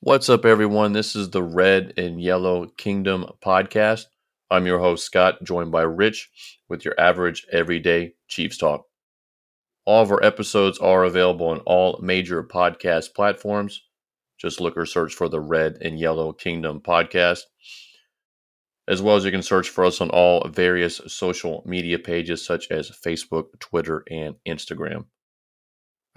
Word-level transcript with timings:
What's 0.00 0.28
up, 0.28 0.44
everyone? 0.44 0.92
This 0.92 1.16
is 1.16 1.30
the 1.30 1.42
Red 1.42 1.92
and 1.96 2.22
Yellow 2.22 2.66
Kingdom 2.66 3.26
podcast. 3.44 4.04
I'm 4.48 4.64
your 4.64 4.78
host, 4.78 5.04
Scott, 5.04 5.42
joined 5.42 5.72
by 5.72 5.82
Rich 5.82 6.30
with 6.68 6.84
your 6.84 6.94
average 6.96 7.44
everyday 7.50 8.14
Chiefs 8.28 8.58
talk. 8.58 8.84
All 9.84 10.00
of 10.00 10.12
our 10.12 10.22
episodes 10.22 10.78
are 10.78 11.02
available 11.02 11.48
on 11.48 11.58
all 11.66 11.98
major 12.00 12.44
podcast 12.44 13.12
platforms. 13.12 13.82
Just 14.40 14.60
look 14.60 14.76
or 14.76 14.86
search 14.86 15.14
for 15.16 15.28
the 15.28 15.40
Red 15.40 15.78
and 15.80 15.98
Yellow 15.98 16.32
Kingdom 16.32 16.80
podcast. 16.80 17.40
As 18.86 19.02
well 19.02 19.16
as 19.16 19.24
you 19.24 19.32
can 19.32 19.42
search 19.42 19.68
for 19.68 19.84
us 19.84 20.00
on 20.00 20.10
all 20.10 20.48
various 20.48 21.00
social 21.08 21.64
media 21.66 21.98
pages 21.98 22.46
such 22.46 22.70
as 22.70 22.92
Facebook, 23.04 23.46
Twitter, 23.58 24.04
and 24.08 24.36
Instagram. 24.46 25.06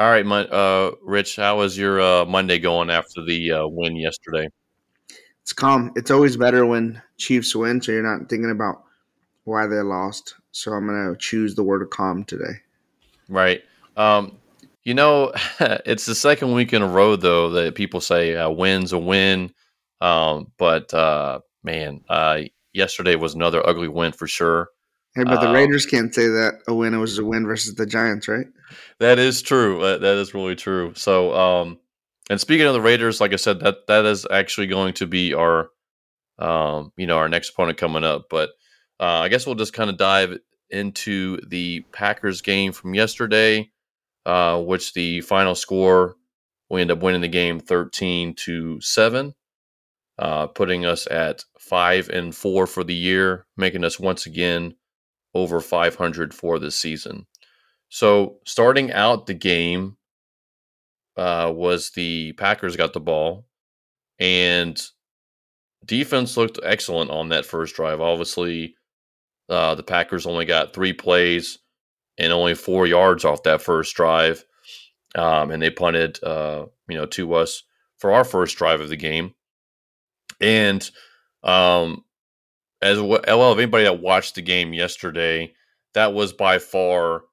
All 0.02 0.10
right, 0.10 0.26
uh, 0.26 0.96
Rich, 1.04 1.36
how 1.36 1.60
was 1.60 1.78
your 1.78 2.02
uh, 2.02 2.26
Monday 2.26 2.58
going 2.58 2.90
after 2.90 3.24
the 3.24 3.52
uh, 3.52 3.68
win 3.68 3.96
yesterday? 3.96 4.50
It's 5.44 5.54
calm. 5.54 5.92
It's 5.96 6.10
always 6.10 6.36
better 6.38 6.66
when 6.66 7.00
Chiefs 7.18 7.56
win, 7.56 7.80
so 7.80 7.92
you're 7.92 8.02
not 8.02 8.28
thinking 8.28 8.50
about 8.50 8.82
why 9.44 9.68
they 9.68 9.80
lost. 9.82 10.34
So 10.54 10.72
I'm 10.72 10.88
gonna 10.88 11.16
choose 11.18 11.54
the 11.54 11.62
word 11.62 11.88
calm 11.92 12.24
today. 12.24 12.62
Right. 13.30 13.62
Um, 13.96 14.40
you 14.84 14.96
know, 14.96 15.34
it's 15.60 16.08
the 16.08 16.16
second 16.16 16.54
week 16.54 16.74
in 16.74 16.82
a 16.82 16.88
row 16.88 17.16
though 17.16 17.52
that 17.52 17.76
people 17.76 18.02
say 18.02 18.36
uh, 18.36 18.50
wins 18.50 18.94
a 18.94 18.98
win. 18.98 19.54
Um, 20.02 20.52
but 20.58 20.92
uh, 20.96 21.42
man, 21.64 22.04
uh, 22.10 22.40
yesterday 22.74 23.14
was 23.14 23.36
another 23.36 23.64
ugly 23.68 23.88
win 23.88 24.14
for 24.14 24.26
sure. 24.26 24.70
Hey, 25.16 25.26
but 25.26 25.42
the 25.42 25.50
um, 25.50 25.54
Raiders 25.54 25.86
can't 25.86 26.14
say 26.16 26.28
that 26.28 26.62
a 26.68 26.74
win 26.74 26.98
was 27.00 27.18
a 27.20 27.26
win 27.26 27.46
versus 27.46 27.76
the 27.76 27.86
Giants, 27.86 28.30
right? 28.30 28.48
That 29.00 29.20
is 29.20 29.42
true. 29.42 29.82
that 29.82 30.04
is 30.04 30.34
really 30.34 30.56
true. 30.56 30.94
So, 30.96 31.34
um, 31.34 31.80
and 32.30 32.40
speaking 32.40 32.66
of 32.66 32.74
the 32.74 32.82
Raiders, 32.82 33.20
like 33.20 33.34
I 33.34 33.38
said, 33.38 33.60
that 33.60 33.88
that 33.88 34.06
is 34.06 34.26
actually 34.32 34.68
going 34.68 34.94
to 34.94 35.08
be 35.08 35.34
our, 35.34 35.70
um, 36.40 36.94
you 36.96 37.08
know, 37.08 37.18
our 37.18 37.28
next 37.28 37.50
opponent 37.50 37.78
coming 37.78 38.06
up. 38.06 38.28
But 38.30 38.52
uh, 39.02 39.20
I 39.20 39.28
guess 39.28 39.46
we'll 39.46 39.56
just 39.56 39.74
kind 39.74 39.90
of 39.90 39.98
dive 39.98 40.38
into 40.70 41.42
the 41.48 41.82
Packers 41.92 42.42
game 42.42 42.72
from 42.72 42.94
yesterday, 42.94 43.70
uh, 44.26 44.62
which 44.62 44.94
the 44.94 45.20
final 45.22 45.56
score 45.56 46.16
we 46.70 46.80
end 46.80 46.92
up 46.92 47.04
winning 47.04 47.20
the 47.20 47.28
game 47.28 47.60
thirteen 47.60 48.34
to 48.36 48.80
seven, 48.80 49.34
uh, 50.18 50.48
putting 50.48 50.86
us 50.86 51.06
at 51.12 51.44
five 51.60 52.08
and 52.08 52.34
four 52.34 52.66
for 52.66 52.86
the 52.86 52.96
year, 52.96 53.46
making 53.58 53.84
us 53.84 54.00
once 54.00 54.26
again 54.26 54.76
over 55.34 55.62
500 55.62 56.34
for 56.34 56.60
this 56.60 56.76
season. 56.76 57.26
So 57.90 58.38
starting 58.46 58.92
out 58.92 59.26
the 59.26 59.34
game 59.34 59.98
uh, 61.18 61.52
was 61.54 61.92
the 61.92 62.34
Packers 62.34 62.76
got 62.76 62.94
the 62.94 63.00
ball, 63.00 63.46
and 64.20 64.82
defense 65.86 66.38
looked 66.38 66.60
excellent 66.64 67.12
on 67.12 67.30
that 67.30 67.46
first 67.46 67.76
drive. 67.76 68.00
Obviously, 68.00 68.76
uh, 69.50 69.76
the 69.76 69.84
Packers 69.84 70.26
only 70.26 70.46
got 70.46 70.74
three 70.74 70.94
plays 70.94 71.60
and 72.18 72.32
only 72.32 72.56
four 72.56 72.88
yards 72.88 73.26
off 73.26 73.44
that 73.44 73.62
first 73.62 73.96
drive, 73.96 74.46
um, 75.16 75.52
and 75.52 75.62
they 75.62 75.70
punted, 75.70 76.24
uh, 76.24 76.66
you 76.88 76.98
know, 76.98 77.06
to 77.08 77.34
us 77.34 77.64
for 77.98 78.12
our 78.14 78.24
first 78.24 78.58
drive 78.58 78.80
of 78.80 78.90
the 78.90 78.98
game. 78.98 79.34
And 80.40 80.90
um, 81.44 82.04
as 82.82 83.00
well, 83.00 83.52
if 83.52 83.58
anybody 83.58 83.84
that 83.84 84.02
watched 84.02 84.36
the 84.36 84.42
game 84.42 84.74
yesterday, 84.74 85.54
that 85.94 86.14
was 86.14 86.34
by 86.34 86.60
far 86.60 87.24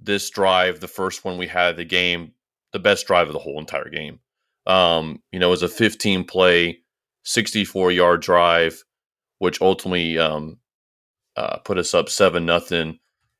this 0.00 0.28
drive, 0.30 0.80
the 0.80 0.88
first 0.88 1.24
one 1.24 1.38
we 1.38 1.46
had 1.46 1.76
the 1.76 1.84
game, 1.84 2.32
the 2.72 2.78
best 2.78 3.06
drive 3.06 3.26
of 3.26 3.32
the 3.32 3.38
whole 3.38 3.58
entire 3.58 3.88
game. 3.88 4.20
Um, 4.66 5.22
you 5.32 5.38
know, 5.38 5.48
it 5.48 5.50
was 5.50 5.62
a 5.62 5.68
15 5.68 6.24
play, 6.24 6.78
64 7.24 7.92
yard 7.92 8.22
drive, 8.22 8.82
which 9.38 9.60
ultimately 9.60 10.18
um, 10.18 10.58
uh, 11.36 11.58
put 11.58 11.78
us 11.78 11.94
up 11.94 12.08
seven 12.08 12.46
nothing 12.46 12.98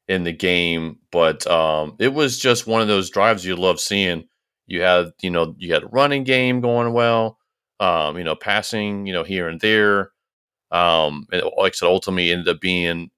in 0.08 0.24
the 0.24 0.32
game. 0.32 0.98
But 1.12 1.46
um, 1.46 1.96
it 1.98 2.12
was 2.12 2.38
just 2.38 2.66
one 2.66 2.80
of 2.80 2.88
those 2.88 3.10
drives 3.10 3.44
you 3.44 3.56
love 3.56 3.80
seeing. 3.80 4.24
You 4.66 4.82
had, 4.82 5.12
you 5.20 5.30
know, 5.30 5.54
you 5.58 5.72
had 5.72 5.82
a 5.82 5.88
running 5.88 6.24
game 6.24 6.60
going 6.60 6.92
well, 6.92 7.38
um, 7.80 8.16
you 8.16 8.24
know, 8.24 8.36
passing, 8.36 9.06
you 9.06 9.12
know, 9.12 9.24
here 9.24 9.48
and 9.48 9.60
there. 9.60 10.12
Um, 10.70 11.26
and 11.32 11.42
like 11.56 11.72
I 11.72 11.76
said, 11.76 11.86
ultimately 11.86 12.32
ended 12.32 12.48
up 12.48 12.60
being 12.60 13.10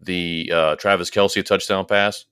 the 0.00 0.50
uh, 0.52 0.76
Travis 0.76 1.10
Kelce 1.10 1.44
touchdown 1.44 1.86
pass. 1.86 2.24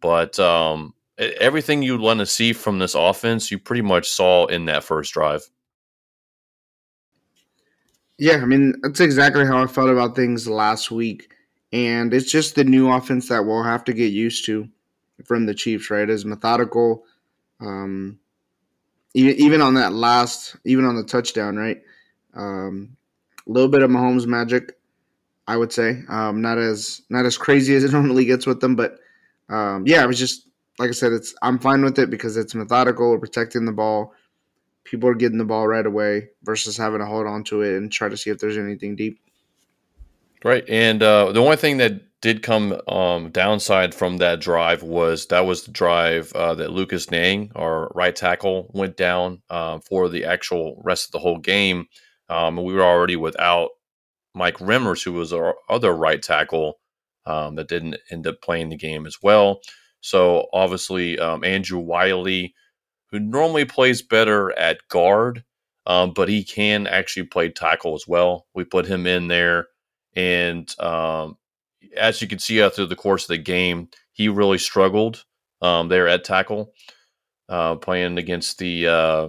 But 0.00 0.38
um, 0.38 0.94
everything 1.18 1.82
you'd 1.82 2.00
want 2.00 2.20
to 2.20 2.26
see 2.26 2.52
from 2.52 2.78
this 2.78 2.94
offense, 2.94 3.50
you 3.50 3.58
pretty 3.58 3.82
much 3.82 4.08
saw 4.08 4.46
in 4.46 4.66
that 4.66 4.84
first 4.84 5.12
drive. 5.12 5.48
Yeah, 8.18 8.36
I 8.36 8.46
mean, 8.46 8.74
that's 8.82 9.00
exactly 9.00 9.46
how 9.46 9.62
I 9.62 9.66
felt 9.66 9.90
about 9.90 10.16
things 10.16 10.48
last 10.48 10.90
week. 10.90 11.32
And 11.72 12.12
it's 12.12 12.30
just 12.30 12.54
the 12.54 12.64
new 12.64 12.90
offense 12.90 13.28
that 13.28 13.44
we'll 13.44 13.62
have 13.62 13.84
to 13.84 13.92
get 13.92 14.12
used 14.12 14.44
to 14.46 14.68
from 15.24 15.46
the 15.46 15.54
Chiefs, 15.54 15.90
right? 15.90 16.08
Is 16.08 16.24
methodical. 16.24 17.04
Um, 17.60 18.18
even, 19.14 19.36
even 19.36 19.60
on 19.60 19.74
that 19.74 19.92
last, 19.92 20.56
even 20.64 20.84
on 20.84 20.96
the 20.96 21.04
touchdown, 21.04 21.56
right? 21.56 21.80
Um, 22.34 22.96
a 23.48 23.52
little 23.52 23.68
bit 23.68 23.82
of 23.82 23.90
Mahomes 23.90 24.26
magic, 24.26 24.78
I 25.46 25.56
would 25.56 25.72
say. 25.72 26.02
Um, 26.08 26.40
not 26.42 26.58
as 26.58 27.02
not 27.08 27.24
as 27.24 27.38
crazy 27.38 27.74
as 27.74 27.84
it 27.84 27.92
normally 27.92 28.24
gets 28.24 28.46
with 28.46 28.60
them, 28.60 28.76
but 28.76 28.98
um, 29.48 29.84
yeah, 29.86 30.02
it 30.02 30.06
was 30.06 30.18
just 30.18 30.46
like 30.78 30.88
I 30.88 30.92
said. 30.92 31.12
It's 31.12 31.34
I'm 31.42 31.58
fine 31.58 31.82
with 31.82 31.98
it 31.98 32.10
because 32.10 32.36
it's 32.36 32.54
methodical. 32.54 33.10
We're 33.10 33.18
protecting 33.18 33.64
the 33.64 33.72
ball. 33.72 34.14
People 34.84 35.08
are 35.08 35.14
getting 35.14 35.38
the 35.38 35.44
ball 35.44 35.66
right 35.66 35.84
away 35.84 36.28
versus 36.42 36.76
having 36.76 37.00
to 37.00 37.06
hold 37.06 37.26
on 37.26 37.44
to 37.44 37.62
it 37.62 37.76
and 37.76 37.92
try 37.92 38.08
to 38.08 38.16
see 38.16 38.30
if 38.30 38.38
there's 38.38 38.56
anything 38.56 38.96
deep. 38.96 39.20
Right, 40.44 40.64
and 40.68 41.02
uh, 41.02 41.32
the 41.32 41.42
only 41.42 41.56
thing 41.56 41.78
that 41.78 42.20
did 42.20 42.42
come 42.42 42.80
um, 42.88 43.30
downside 43.30 43.94
from 43.94 44.16
that 44.18 44.40
drive 44.40 44.82
was 44.82 45.26
that 45.26 45.46
was 45.46 45.64
the 45.64 45.72
drive 45.72 46.32
uh, 46.32 46.54
that 46.54 46.72
Lucas 46.72 47.10
Niang, 47.10 47.52
our 47.54 47.90
right 47.94 48.14
tackle, 48.14 48.70
went 48.72 48.96
down 48.96 49.42
uh, 49.50 49.78
for 49.80 50.08
the 50.08 50.24
actual 50.24 50.80
rest 50.84 51.06
of 51.06 51.12
the 51.12 51.18
whole 51.18 51.38
game. 51.38 51.86
Um, 52.28 52.56
we 52.56 52.74
were 52.74 52.82
already 52.82 53.16
without 53.16 53.70
Mike 54.34 54.58
Remmers, 54.58 55.02
who 55.02 55.12
was 55.12 55.32
our 55.32 55.56
other 55.68 55.92
right 55.92 56.22
tackle 56.22 56.78
um, 57.26 57.56
that 57.56 57.68
didn't 57.68 57.96
end 58.10 58.26
up 58.26 58.40
playing 58.42 58.68
the 58.68 58.76
game 58.76 59.06
as 59.06 59.18
well. 59.22 59.60
So 60.00 60.46
obviously, 60.52 61.18
um, 61.18 61.44
Andrew 61.44 61.78
Wylie, 61.78 62.54
who 63.10 63.18
normally 63.18 63.64
plays 63.64 64.02
better 64.02 64.56
at 64.58 64.86
guard, 64.88 65.44
um, 65.86 66.12
but 66.12 66.28
he 66.28 66.44
can 66.44 66.86
actually 66.86 67.26
play 67.26 67.48
tackle 67.48 67.94
as 67.94 68.06
well. 68.06 68.46
We 68.54 68.64
put 68.64 68.86
him 68.86 69.06
in 69.06 69.28
there, 69.28 69.68
and 70.14 70.72
um, 70.80 71.36
as 71.96 72.20
you 72.20 72.28
can 72.28 72.38
see 72.38 72.62
after 72.62 72.86
the 72.86 72.96
course 72.96 73.24
of 73.24 73.28
the 73.28 73.38
game, 73.38 73.88
he 74.12 74.28
really 74.28 74.58
struggled 74.58 75.24
um, 75.62 75.88
there 75.88 76.08
at 76.08 76.24
tackle, 76.24 76.72
uh, 77.48 77.76
playing 77.76 78.18
against 78.18 78.58
the 78.58 78.86
uh, 78.86 79.28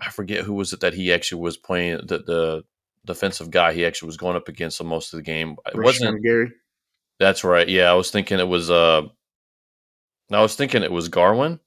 I 0.00 0.10
forget 0.10 0.44
who 0.44 0.54
was 0.54 0.72
it 0.72 0.80
that 0.80 0.94
he 0.94 1.12
actually 1.12 1.42
was 1.42 1.56
playing 1.56 2.00
the 2.06 2.18
the 2.18 2.64
defensive 3.06 3.50
guy 3.50 3.72
he 3.72 3.86
actually 3.86 4.06
was 4.06 4.16
going 4.16 4.36
up 4.36 4.48
against 4.48 4.78
the 4.78 4.84
most 4.84 5.12
of 5.12 5.18
the 5.18 5.22
game. 5.22 5.56
It 5.66 5.76
wasn't 5.76 6.22
Gary. 6.22 6.52
That's 7.18 7.44
right. 7.44 7.68
Yeah, 7.68 7.90
I 7.90 7.94
was 7.94 8.10
thinking 8.10 8.38
it 8.38 8.48
was 8.48 8.70
uh 8.70 9.02
I 10.30 10.40
was 10.40 10.54
thinking 10.56 10.82
it 10.82 10.92
was 10.92 11.08
Garvin. 11.08 11.60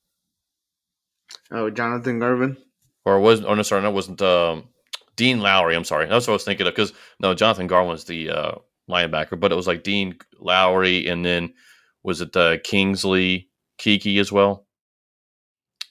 Oh, 1.51 1.69
Jonathan 1.69 2.19
Garvin. 2.19 2.57
Or 3.05 3.19
was 3.19 3.43
oh 3.43 3.53
no 3.53 3.61
sorry, 3.61 3.81
no, 3.81 3.89
it 3.89 3.93
wasn't 3.93 4.21
um 4.21 4.69
Dean 5.15 5.41
Lowry, 5.41 5.75
I'm 5.75 5.83
sorry. 5.83 6.07
That's 6.07 6.27
what 6.27 6.33
I 6.33 6.35
was 6.35 6.43
thinking 6.43 6.67
of 6.67 6.73
because 6.73 6.93
no, 7.19 7.33
Jonathan 7.33 7.67
Garvin's 7.67 8.05
the 8.05 8.29
uh 8.29 8.55
linebacker, 8.89 9.39
but 9.39 9.51
it 9.51 9.55
was 9.55 9.67
like 9.67 9.83
Dean 9.83 10.17
Lowry 10.39 11.07
and 11.07 11.25
then 11.25 11.53
was 12.03 12.21
it 12.21 12.35
uh 12.35 12.57
Kingsley 12.63 13.49
Keke 13.79 14.19
as 14.19 14.31
well? 14.31 14.65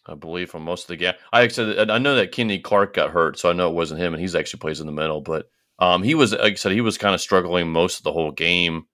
I 0.07 0.15
believe, 0.15 0.51
from 0.51 0.63
most 0.63 0.85
of 0.85 0.89
the 0.89 0.97
game. 0.97 1.15
I 1.33 1.49
said 1.49 1.91
I 1.91 1.99
know 1.99 2.17
that 2.17 2.33
Kenny 2.33 2.59
Clark 2.59 2.95
got 2.95 3.11
hurt, 3.11 3.39
so 3.39 3.49
I 3.49 3.53
know 3.53 3.69
it 3.69 3.75
wasn't 3.75 4.01
him, 4.01 4.15
and 4.15 4.21
he's 4.21 4.35
actually 4.35 4.61
plays 4.61 4.81
in 4.81 4.87
the 4.87 4.93
middle. 4.93 5.21
But 5.21 5.49
um, 5.79 6.03
he 6.03 6.15
was, 6.15 6.33
like 6.33 6.53
I 6.53 6.55
said, 6.55 6.73
he 6.73 6.81
was 6.81 6.99
kind 6.99 7.15
of 7.15 7.21
struggling 7.21 7.71
most 7.71 7.99
of 7.99 8.05
the 8.05 8.13
whole 8.13 8.33
game 8.33 8.87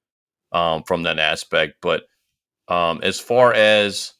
um, 0.52 0.82
from 0.84 1.04
that 1.04 1.18
aspect. 1.18 1.76
But 1.80 2.04
um, 2.68 3.00
as 3.02 3.18
far 3.18 3.52
as 3.54 4.14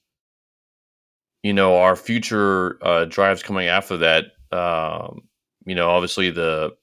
you 1.43 1.53
know, 1.53 1.77
our 1.77 1.97
future 1.97 2.79
uh, 2.85 3.05
drives 3.05 3.43
coming 3.43 3.69
after 3.69 3.99
that, 3.99 4.25
um, 4.51 5.23
you 5.65 5.75
know, 5.75 5.89
obviously 5.91 6.31
the 6.31 6.75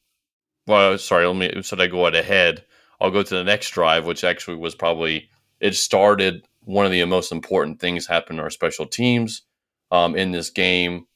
well, 0.68 0.98
sorry, 0.98 1.26
let 1.28 1.36
me 1.36 1.62
so 1.62 1.78
I 1.78 1.88
go 1.88 2.06
ahead. 2.08 2.64
I'll 3.02 3.12
go 3.12 3.24
to 3.24 3.36
the 3.36 3.44
next 3.44 3.72
drive, 3.72 4.06
which 4.06 4.24
actually 4.24 4.58
was 4.58 4.76
probably 4.76 5.30
it 5.60 5.76
started 5.76 6.48
one 6.62 6.86
of 6.86 6.92
the 6.92 7.04
most 7.06 7.32
important 7.32 7.80
things 7.80 8.08
happened 8.08 8.40
in 8.40 8.44
our 8.44 8.50
special 8.50 8.86
teams 8.86 9.44
um, 9.92 10.16
in 10.16 10.32
this 10.32 10.50
game 10.50 11.08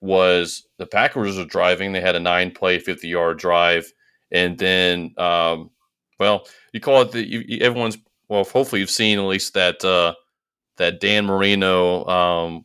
was 0.00 0.66
the 0.78 0.86
Packers 0.86 1.36
were 1.36 1.44
driving. 1.44 1.92
They 1.92 2.00
had 2.00 2.16
a 2.16 2.20
nine 2.20 2.50
play, 2.50 2.78
50 2.78 3.08
yard 3.08 3.38
drive. 3.38 3.92
And 4.32 4.58
then, 4.58 5.14
um, 5.18 5.70
well, 6.18 6.46
you 6.72 6.80
call 6.80 7.02
it 7.02 7.12
the, 7.12 7.26
you, 7.26 7.58
everyone's, 7.60 7.98
well, 8.28 8.44
hopefully 8.44 8.80
you've 8.80 8.90
seen 8.90 9.18
at 9.18 9.24
least 9.24 9.54
that, 9.54 9.84
uh, 9.84 10.14
that 10.76 11.00
Dan 11.00 11.26
Marino, 11.26 12.04
um, 12.06 12.64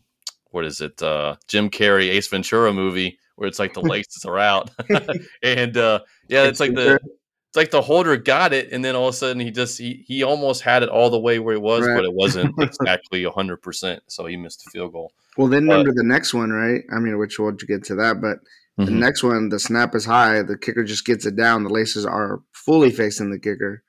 what 0.52 0.66
is 0.66 0.80
it, 0.80 1.02
uh, 1.02 1.36
Jim 1.48 1.70
Carrey, 1.70 2.10
Ace 2.10 2.28
Ventura 2.28 2.72
movie 2.72 3.18
where 3.36 3.48
it's 3.48 3.60
like 3.60 3.74
the 3.74 3.82
laces 3.82 4.26
are 4.26 4.40
out, 4.40 4.72
and 5.44 5.78
uh, 5.78 6.00
yeah, 6.28 6.44
it's 6.44 6.60
like 6.60 6.74
the 6.74 6.96
it's 7.50 7.56
like 7.56 7.72
the 7.72 7.82
holder 7.82 8.18
got 8.18 8.54
it, 8.54 8.72
and 8.72 8.84
then 8.84 8.96
all 8.96 9.08
of 9.08 9.14
a 9.14 9.18
sudden 9.18 9.40
he 9.40 9.52
just 9.52 9.78
he, 9.78 10.04
he 10.08 10.24
almost 10.24 10.62
had 10.62 10.84
it 10.84 10.90
all 10.90 11.10
the 11.10 11.20
way 11.20 11.40
where 11.40 11.56
it 11.56 11.62
was, 11.62 11.86
right. 11.86 11.96
but 11.96 12.06
it 12.06 12.14
wasn't 12.14 12.54
exactly 12.60 13.24
hundred 13.26 13.58
percent. 13.58 14.02
So 14.08 14.26
he 14.26 14.38
missed 14.38 14.64
the 14.64 14.72
field 14.72 14.94
goal. 14.94 15.12
Well, 15.38 15.48
then 15.48 15.68
but, 15.68 15.86
the 15.86 16.04
next 16.04 16.34
one, 16.34 16.52
right? 16.52 16.84
I 16.96 17.00
mean, 17.00 17.18
which 17.18 17.38
we'll 17.40 17.52
get 17.52 17.84
to 17.86 17.96
that, 17.96 18.22
but 18.22 18.38
mm-hmm. 18.80 18.86
the 18.86 18.92
next 18.92 19.24
one, 19.24 19.50
the 19.50 19.60
snap 19.60 19.94
is 19.96 20.06
high, 20.06 20.42
the 20.42 20.58
kicker 20.58 20.84
just 20.84 21.06
gets 21.06 21.26
it 21.26 21.36
down, 21.36 21.64
the 21.64 21.70
laces 21.70 22.06
are 22.06 22.42
fully 22.54 22.92
facing 22.92 23.32
the 23.32 23.40
kicker, 23.40 23.84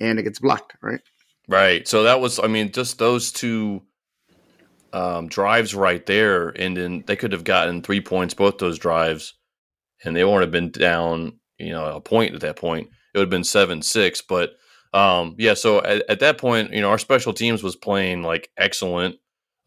and 0.00 0.18
it 0.18 0.22
gets 0.22 0.38
blocked, 0.38 0.74
right? 0.82 1.00
Right. 1.48 1.88
So 1.88 2.04
that 2.04 2.20
was, 2.20 2.38
I 2.38 2.46
mean, 2.46 2.70
just 2.72 2.98
those 2.98 3.32
two 3.32 3.82
um, 4.92 5.28
drives 5.28 5.74
right 5.74 6.04
there, 6.06 6.48
and 6.50 6.76
then 6.76 7.04
they 7.06 7.16
could 7.16 7.32
have 7.32 7.44
gotten 7.44 7.82
three 7.82 8.00
points 8.00 8.34
both 8.34 8.58
those 8.58 8.78
drives, 8.78 9.34
and 10.04 10.14
they 10.14 10.24
wouldn't 10.24 10.42
have 10.42 10.50
been 10.50 10.70
down, 10.70 11.38
you 11.58 11.70
know, 11.70 11.96
a 11.96 12.00
point 12.00 12.34
at 12.34 12.40
that 12.42 12.56
point. 12.56 12.88
It 13.14 13.18
would 13.18 13.24
have 13.24 13.30
been 13.30 13.44
seven 13.44 13.82
six, 13.82 14.22
but 14.22 14.52
um, 14.92 15.34
yeah. 15.38 15.54
So 15.54 15.82
at, 15.82 16.08
at, 16.08 16.20
that 16.20 16.38
point, 16.38 16.72
you 16.72 16.80
know, 16.80 16.90
our 16.90 16.98
special 16.98 17.32
teams 17.32 17.62
was 17.62 17.76
playing 17.76 18.22
like 18.22 18.50
excellent. 18.56 19.16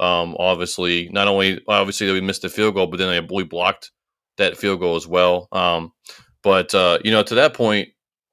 Um, 0.01 0.35
obviously, 0.39 1.09
not 1.09 1.27
only 1.27 1.61
obviously 1.67 2.11
we 2.11 2.21
missed 2.21 2.41
the 2.41 2.49
field 2.49 2.73
goal, 2.73 2.87
but 2.87 2.97
then 2.97 3.09
they 3.09 3.35
we 3.35 3.43
blocked 3.43 3.91
that 4.37 4.57
field 4.57 4.79
goal 4.79 4.95
as 4.95 5.07
well. 5.07 5.47
Um, 5.51 5.93
but 6.41 6.73
uh, 6.73 6.97
you 7.05 7.11
know, 7.11 7.21
to 7.23 7.35
that 7.35 7.53
point, 7.53 7.89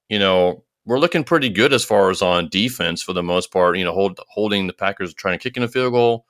you 0.08 0.18
know, 0.18 0.64
we're 0.86 0.98
looking 0.98 1.24
pretty 1.24 1.50
good 1.50 1.74
as 1.74 1.84
far 1.84 2.10
as 2.10 2.22
on 2.22 2.48
defense 2.48 3.02
for 3.02 3.12
the 3.12 3.22
most 3.22 3.52
part. 3.52 3.76
You 3.76 3.84
know, 3.84 3.92
hold, 3.92 4.18
holding 4.28 4.66
the 4.66 4.72
Packers 4.72 5.12
trying 5.12 5.38
to 5.38 5.42
kick 5.42 5.58
in 5.58 5.62
a 5.62 5.68
field 5.68 5.92
goal, 5.92 6.24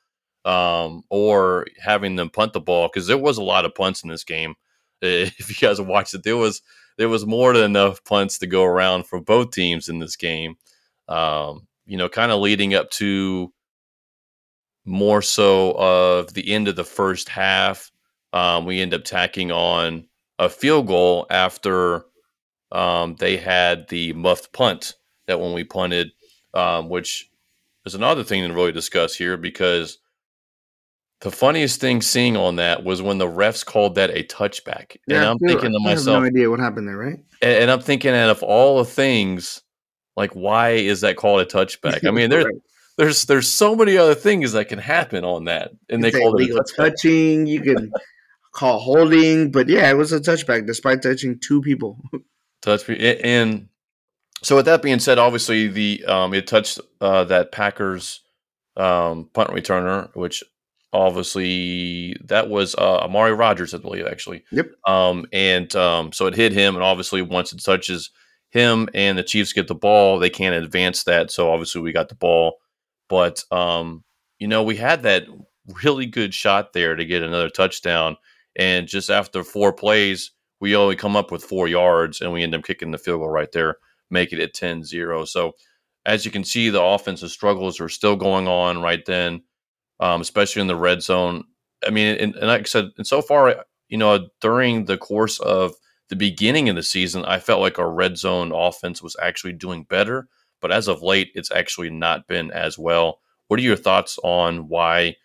um, 0.44 1.04
or 1.08 1.66
having 1.80 2.16
them 2.16 2.30
punt 2.30 2.52
the 2.52 2.60
ball 2.60 2.88
because 2.88 3.06
there 3.06 3.16
was 3.16 3.38
a 3.38 3.42
lot 3.42 3.64
of 3.64 3.74
punts 3.74 4.02
in 4.02 4.10
this 4.10 4.24
game. 4.24 4.54
If 5.00 5.48
you 5.48 5.68
guys 5.68 5.80
watched 5.80 6.14
it, 6.14 6.24
there 6.24 6.36
was 6.36 6.60
there 6.96 7.08
was 7.08 7.24
more 7.24 7.52
than 7.52 7.62
enough 7.62 8.02
punts 8.02 8.38
to 8.38 8.48
go 8.48 8.64
around 8.64 9.06
for 9.06 9.20
both 9.20 9.52
teams 9.52 9.88
in 9.88 10.00
this 10.00 10.16
game. 10.16 10.56
Um, 11.06 11.68
you 11.86 11.96
know, 11.96 12.08
kind 12.08 12.32
of 12.32 12.40
leading 12.40 12.74
up 12.74 12.90
to 12.90 13.52
more 14.88 15.22
so 15.22 15.72
of 15.72 16.32
the 16.34 16.52
end 16.52 16.66
of 16.66 16.76
the 16.76 16.84
first 16.84 17.28
half. 17.28 17.92
Um, 18.32 18.64
we 18.64 18.80
end 18.80 18.94
up 18.94 19.04
tacking 19.04 19.52
on 19.52 20.06
a 20.38 20.48
field 20.48 20.86
goal 20.86 21.26
after 21.30 22.04
um, 22.72 23.16
they 23.16 23.36
had 23.36 23.88
the 23.88 24.12
muffed 24.14 24.52
punt 24.52 24.94
that 25.26 25.40
when 25.40 25.52
we 25.52 25.64
punted, 25.64 26.10
um, 26.54 26.88
which 26.88 27.30
is 27.84 27.94
another 27.94 28.24
thing 28.24 28.46
to 28.46 28.54
really 28.54 28.72
discuss 28.72 29.14
here 29.14 29.36
because 29.36 29.98
the 31.20 31.30
funniest 31.30 31.80
thing 31.80 32.00
seeing 32.00 32.36
on 32.36 32.56
that 32.56 32.84
was 32.84 33.02
when 33.02 33.18
the 33.18 33.26
refs 33.26 33.64
called 33.64 33.94
that 33.96 34.10
a 34.10 34.22
touchback. 34.24 34.96
Yeah, 35.06 35.16
and 35.16 35.24
I'm 35.24 35.38
thinking 35.38 35.72
to 35.72 35.80
myself, 35.80 36.08
I 36.08 36.12
have 36.12 36.22
no 36.22 36.26
idea 36.26 36.50
what 36.50 36.60
happened 36.60 36.88
there, 36.88 36.96
right? 36.96 37.18
And, 37.42 37.62
and 37.62 37.70
I'm 37.70 37.80
thinking, 37.80 38.12
and 38.12 38.30
of 38.30 38.42
all 38.42 38.78
the 38.78 38.84
things, 38.84 39.62
like 40.16 40.32
why 40.32 40.70
is 40.70 41.00
that 41.00 41.16
called 41.16 41.40
a 41.40 41.46
touchback? 41.46 42.06
I 42.06 42.10
mean, 42.12 42.30
there's 42.30 42.44
right. 42.44 42.54
There's 42.98 43.24
there's 43.24 43.48
so 43.48 43.74
many 43.74 43.96
other 43.96 44.14
things 44.14 44.52
that 44.52 44.68
can 44.68 44.78
happen 44.78 45.24
on 45.24 45.44
that, 45.44 45.70
and 45.88 46.04
they 46.04 46.10
call 46.10 46.36
it 46.36 46.72
touching. 46.76 47.46
You 47.46 47.62
can 47.62 47.92
call 48.52 48.80
holding, 48.80 49.50
but 49.52 49.68
yeah, 49.68 49.88
it 49.88 49.96
was 49.96 50.12
a 50.12 50.20
touchback 50.20 50.66
despite 50.66 51.02
touching 51.02 51.38
two 51.40 51.62
people. 51.62 51.98
touch 52.62 52.88
and 52.90 53.68
so 54.42 54.56
with 54.56 54.66
that 54.66 54.82
being 54.82 54.98
said, 54.98 55.18
obviously 55.18 55.68
the 55.68 56.04
um, 56.06 56.34
it 56.34 56.46
touched 56.48 56.80
uh, 57.00 57.24
that 57.24 57.52
Packers 57.52 58.20
um, 58.76 59.30
punt 59.32 59.50
returner, 59.50 60.14
which 60.14 60.42
obviously 60.92 62.16
that 62.24 62.48
was 62.48 62.74
uh, 62.74 62.98
Amari 62.98 63.32
Rogers, 63.32 63.74
I 63.74 63.78
believe, 63.78 64.06
actually. 64.06 64.44
Yep. 64.50 64.70
Um, 64.86 65.26
and 65.32 65.74
um, 65.76 66.12
so 66.12 66.26
it 66.26 66.34
hit 66.34 66.52
him, 66.52 66.74
and 66.74 66.82
obviously 66.82 67.22
once 67.22 67.52
it 67.52 67.62
touches 67.62 68.10
him 68.50 68.88
and 68.94 69.18
the 69.18 69.22
Chiefs 69.22 69.52
get 69.52 69.68
the 69.68 69.74
ball, 69.74 70.18
they 70.18 70.30
can't 70.30 70.54
advance 70.54 71.04
that. 71.04 71.30
So 71.30 71.52
obviously 71.52 71.80
we 71.80 71.92
got 71.92 72.08
the 72.08 72.14
ball, 72.14 72.56
but 73.08 73.44
um, 73.50 74.04
you 74.38 74.48
know 74.48 74.62
we 74.62 74.76
had 74.76 75.02
that 75.02 75.24
really 75.82 76.06
good 76.06 76.32
shot 76.34 76.72
there 76.72 76.96
to 76.96 77.04
get 77.04 77.22
another 77.22 77.50
touchdown, 77.50 78.16
and 78.56 78.88
just 78.88 79.10
after 79.10 79.44
four 79.44 79.72
plays 79.72 80.32
we 80.60 80.76
only 80.76 80.96
come 80.96 81.16
up 81.16 81.30
with 81.30 81.44
four 81.44 81.68
yards 81.68 82.20
and 82.20 82.32
we 82.32 82.42
end 82.42 82.54
up 82.54 82.64
kicking 82.64 82.90
the 82.90 82.98
field 82.98 83.20
goal 83.20 83.28
right 83.28 83.50
there, 83.52 83.76
make 84.10 84.32
it 84.32 84.54
10 84.54 84.84
0. 84.84 85.24
So, 85.24 85.52
as 86.06 86.24
you 86.24 86.30
can 86.30 86.44
see, 86.44 86.70
the 86.70 86.82
offensive 86.82 87.30
struggles 87.30 87.80
are 87.80 87.88
still 87.88 88.16
going 88.16 88.48
on 88.48 88.80
right 88.80 89.04
then, 89.04 89.42
um, 90.00 90.20
especially 90.20 90.62
in 90.62 90.68
the 90.68 90.76
red 90.76 91.02
zone. 91.02 91.44
I 91.86 91.90
mean, 91.90 92.16
and, 92.16 92.34
and, 92.34 92.48
like 92.48 92.60
I 92.60 92.64
said, 92.64 92.90
and 92.96 93.06
so 93.06 93.20
far, 93.22 93.64
you 93.88 93.98
know, 93.98 94.28
during 94.40 94.86
the 94.86 94.98
course 94.98 95.38
of 95.40 95.74
the 96.08 96.16
beginning 96.16 96.68
of 96.68 96.76
the 96.76 96.82
season, 96.82 97.24
I 97.24 97.38
felt 97.38 97.60
like 97.60 97.78
our 97.78 97.92
red 97.92 98.16
zone 98.16 98.52
offense 98.52 99.02
was 99.02 99.16
actually 99.20 99.52
doing 99.52 99.84
better. 99.84 100.28
But 100.60 100.72
as 100.72 100.88
of 100.88 101.02
late, 101.02 101.30
it's 101.34 101.50
actually 101.50 101.90
not 101.90 102.26
been 102.26 102.50
as 102.50 102.78
well. 102.78 103.20
What 103.48 103.60
are 103.60 103.62
your 103.62 103.76
thoughts 103.76 104.18
on 104.22 104.68
why, 104.68 105.16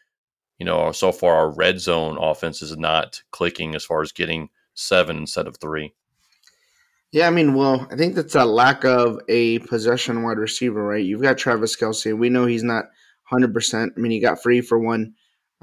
you 0.58 0.66
know, 0.66 0.92
so 0.92 1.12
far 1.12 1.36
our 1.36 1.52
red 1.52 1.80
zone 1.80 2.18
offense 2.20 2.62
is 2.62 2.78
not 2.78 3.22
clicking 3.32 3.76
as 3.76 3.84
far 3.84 4.02
as 4.02 4.12
getting 4.12 4.50
seven 4.74 5.18
instead 5.18 5.48
of 5.48 5.58
three. 5.58 5.94
Yeah, 7.12 7.28
I 7.28 7.30
mean, 7.30 7.54
well, 7.54 7.88
I 7.92 7.96
think 7.96 8.16
that's 8.16 8.34
a 8.34 8.46
lack 8.46 8.84
of 8.86 9.20
a 9.30 9.60
possession 9.60 10.24
wide 10.24 10.40
receiver, 10.40 10.84
right? 10.84 11.06
You've 11.06 11.22
got 11.22 11.38
Travis 11.38 11.78
Kelce. 11.78 12.18
We 12.18 12.30
know 12.30 12.46
he's 12.46 12.64
not 12.64 12.86
100%. 13.32 13.90
I 13.96 14.00
mean, 14.00 14.12
he 14.12 14.20
got 14.20 14.42
free 14.42 14.62
for 14.62 14.80
one 14.80 15.14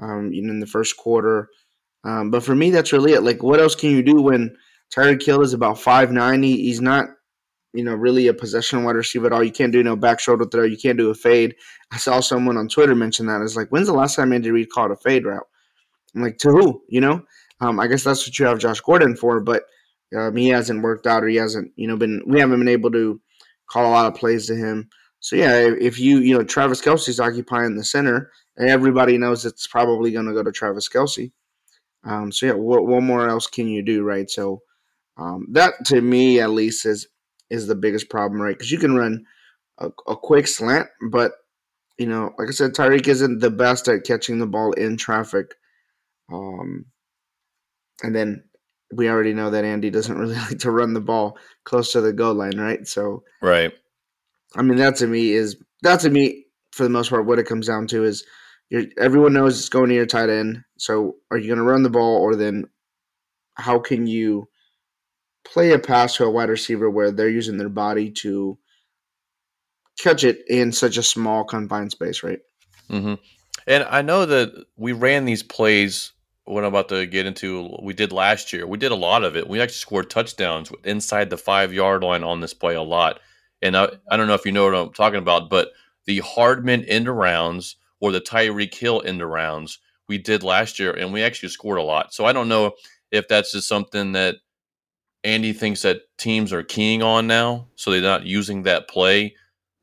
um, 0.01 0.33
you 0.33 0.41
know, 0.41 0.51
in 0.51 0.59
the 0.59 0.67
first 0.67 0.97
quarter. 0.97 1.49
Um, 2.03 2.31
but 2.31 2.43
for 2.43 2.55
me, 2.55 2.71
that's 2.71 2.91
really 2.91 3.13
it. 3.13 3.21
Like, 3.21 3.43
what 3.43 3.59
else 3.59 3.75
can 3.75 3.91
you 3.91 4.01
do 4.01 4.21
when 4.21 4.55
Tyreek 4.93 5.23
Hill 5.23 5.41
is 5.41 5.53
about 5.53 5.77
5'9? 5.77 6.43
He, 6.43 6.57
he's 6.63 6.81
not, 6.81 7.05
you 7.73 7.83
know, 7.83 7.93
really 7.93 8.27
a 8.27 8.33
possession 8.33 8.83
wide 8.83 8.95
receiver 8.95 9.27
at 9.27 9.33
all. 9.33 9.43
You 9.43 9.51
can't 9.51 9.71
do 9.71 9.83
no 9.83 9.95
back 9.95 10.19
shoulder 10.19 10.45
throw. 10.45 10.63
You 10.63 10.77
can't 10.77 10.97
do 10.97 11.09
a 11.09 11.15
fade. 11.15 11.55
I 11.91 11.97
saw 11.97 12.19
someone 12.19 12.57
on 12.57 12.67
Twitter 12.67 12.95
mention 12.95 13.27
that. 13.27 13.41
It's 13.41 13.55
like, 13.55 13.69
when's 13.69 13.87
the 13.87 13.93
last 13.93 14.15
time 14.15 14.33
Andy 14.33 14.51
Reid 14.51 14.69
called 14.69 14.91
a 14.91 14.95
fade 14.95 15.25
route? 15.25 15.47
I'm 16.15 16.21
like, 16.21 16.37
to 16.39 16.49
who? 16.49 16.83
You 16.89 17.01
know? 17.01 17.23
Um, 17.61 17.79
I 17.79 17.87
guess 17.87 18.03
that's 18.03 18.27
what 18.27 18.37
you 18.37 18.45
have 18.45 18.59
Josh 18.59 18.81
Gordon 18.81 19.15
for, 19.15 19.39
but 19.39 19.63
um, 20.15 20.35
he 20.35 20.49
hasn't 20.49 20.81
worked 20.81 21.07
out 21.07 21.23
or 21.23 21.27
he 21.27 21.37
hasn't, 21.37 21.71
you 21.75 21.87
know, 21.87 21.95
been. 21.95 22.23
We 22.25 22.39
haven't 22.39 22.59
been 22.59 22.67
able 22.67 22.91
to 22.91 23.21
call 23.67 23.85
a 23.85 23.91
lot 23.91 24.07
of 24.07 24.19
plays 24.19 24.47
to 24.47 24.55
him. 24.55 24.89
So 25.19 25.35
yeah, 25.35 25.53
if 25.79 25.99
you, 25.99 26.17
you 26.17 26.37
know, 26.37 26.43
Travis 26.43 26.81
Kelce's 26.81 27.19
occupying 27.19 27.75
the 27.75 27.83
center, 27.83 28.31
everybody 28.59 29.17
knows 29.17 29.45
it's 29.45 29.67
probably 29.67 30.11
going 30.11 30.25
to 30.25 30.33
go 30.33 30.43
to 30.43 30.51
Travis 30.51 30.89
Kelce. 30.89 31.31
Um, 32.03 32.31
so 32.31 32.47
yeah, 32.47 32.53
what, 32.53 32.87
what 32.87 33.03
more 33.03 33.29
else 33.29 33.45
can 33.45 33.67
you 33.67 33.83
do, 33.83 34.01
right? 34.01 34.29
So 34.29 34.63
um, 35.17 35.45
that 35.51 35.73
to 35.85 36.01
me 36.01 36.39
at 36.39 36.49
least 36.49 36.85
is 36.87 37.07
is 37.51 37.67
the 37.67 37.75
biggest 37.75 38.09
problem, 38.09 38.41
right? 38.41 38.57
Because 38.57 38.71
you 38.71 38.79
can 38.79 38.95
run 38.95 39.25
a, 39.77 39.89
a 40.07 40.15
quick 40.15 40.47
slant, 40.47 40.87
but 41.11 41.33
you 41.97 42.07
know, 42.07 42.33
like 42.39 42.47
I 42.47 42.51
said, 42.51 42.71
Tyreek 42.71 43.07
isn't 43.07 43.39
the 43.39 43.51
best 43.51 43.87
at 43.87 44.05
catching 44.05 44.39
the 44.39 44.47
ball 44.47 44.71
in 44.73 44.97
traffic. 44.97 45.53
Um, 46.33 46.85
and 48.01 48.15
then 48.15 48.43
we 48.93 49.09
already 49.09 49.33
know 49.33 49.51
that 49.51 49.65
Andy 49.65 49.89
doesn't 49.89 50.17
really 50.17 50.35
like 50.35 50.59
to 50.59 50.71
run 50.71 50.93
the 50.93 51.01
ball 51.01 51.37
close 51.63 51.91
to 51.91 52.01
the 52.01 52.13
goal 52.13 52.33
line, 52.33 52.57
right? 52.57 52.87
So, 52.87 53.23
right. 53.41 53.71
I 54.55 54.63
mean, 54.63 54.77
that 54.77 54.95
to 54.97 55.07
me 55.07 55.31
is 55.31 55.57
that 55.83 55.99
to 56.01 56.09
me 56.09 56.45
for 56.71 56.83
the 56.83 56.89
most 56.89 57.09
part 57.09 57.25
what 57.25 57.39
it 57.39 57.45
comes 57.45 57.67
down 57.67 57.87
to 57.87 58.03
is 58.03 58.25
everyone 58.97 59.33
knows 59.33 59.59
it's 59.59 59.69
going 59.69 59.89
to 59.89 59.95
your 59.95 60.05
tight 60.05 60.29
end. 60.29 60.63
So, 60.77 61.17
are 61.29 61.37
you 61.37 61.47
going 61.47 61.57
to 61.59 61.63
run 61.63 61.83
the 61.83 61.89
ball, 61.89 62.17
or 62.17 62.35
then 62.35 62.65
how 63.55 63.79
can 63.79 64.07
you 64.07 64.47
play 65.43 65.71
a 65.71 65.79
pass 65.79 66.15
to 66.15 66.25
a 66.25 66.31
wide 66.31 66.49
receiver 66.49 66.89
where 66.89 67.11
they're 67.11 67.29
using 67.29 67.57
their 67.57 67.69
body 67.69 68.11
to 68.11 68.57
catch 69.99 70.23
it 70.23 70.43
in 70.47 70.71
such 70.71 70.97
a 70.97 71.03
small 71.03 71.43
confined 71.43 71.91
space, 71.91 72.23
right? 72.23 72.39
Mm-hmm. 72.89 73.15
And 73.67 73.83
I 73.89 74.01
know 74.01 74.25
that 74.25 74.65
we 74.75 74.91
ran 74.93 75.25
these 75.25 75.43
plays 75.43 76.13
what 76.45 76.63
I'm 76.63 76.69
about 76.69 76.89
to 76.89 77.05
get 77.05 77.25
into, 77.25 77.77
we 77.81 77.93
did 77.93 78.11
last 78.11 78.51
year. 78.51 78.65
We 78.65 78.77
did 78.77 78.91
a 78.91 78.95
lot 78.95 79.23
of 79.23 79.35
it. 79.35 79.47
We 79.47 79.61
actually 79.61 79.75
scored 79.75 80.09
touchdowns 80.09 80.71
inside 80.83 81.29
the 81.29 81.37
five 81.37 81.73
yard 81.73 82.03
line 82.03 82.23
on 82.23 82.41
this 82.41 82.53
play 82.53 82.75
a 82.75 82.81
lot. 82.81 83.19
And 83.61 83.77
I, 83.77 83.89
I 84.09 84.17
don't 84.17 84.27
know 84.27 84.33
if 84.33 84.45
you 84.45 84.51
know 84.51 84.65
what 84.65 84.75
I'm 84.75 84.93
talking 84.93 85.19
about, 85.19 85.49
but 85.49 85.69
the 86.05 86.19
Hardman 86.19 86.83
end 86.85 87.07
rounds 87.07 87.77
or 87.99 88.11
the 88.11 88.21
Tyreek 88.21 88.73
Hill 88.73 89.03
end 89.05 89.21
rounds 89.21 89.79
we 90.07 90.17
did 90.17 90.43
last 90.43 90.79
year, 90.79 90.91
and 90.91 91.13
we 91.13 91.23
actually 91.23 91.49
scored 91.49 91.77
a 91.77 91.83
lot. 91.83 92.13
So 92.13 92.25
I 92.25 92.33
don't 92.33 92.49
know 92.49 92.73
if 93.11 93.27
that's 93.27 93.53
just 93.53 93.67
something 93.67 94.11
that 94.13 94.37
Andy 95.23 95.53
thinks 95.53 95.83
that 95.83 96.01
teams 96.17 96.51
are 96.51 96.63
keying 96.63 97.03
on 97.03 97.27
now, 97.27 97.67
so 97.75 97.91
they're 97.91 98.01
not 98.01 98.25
using 98.25 98.63
that 98.63 98.87
play 98.87 99.35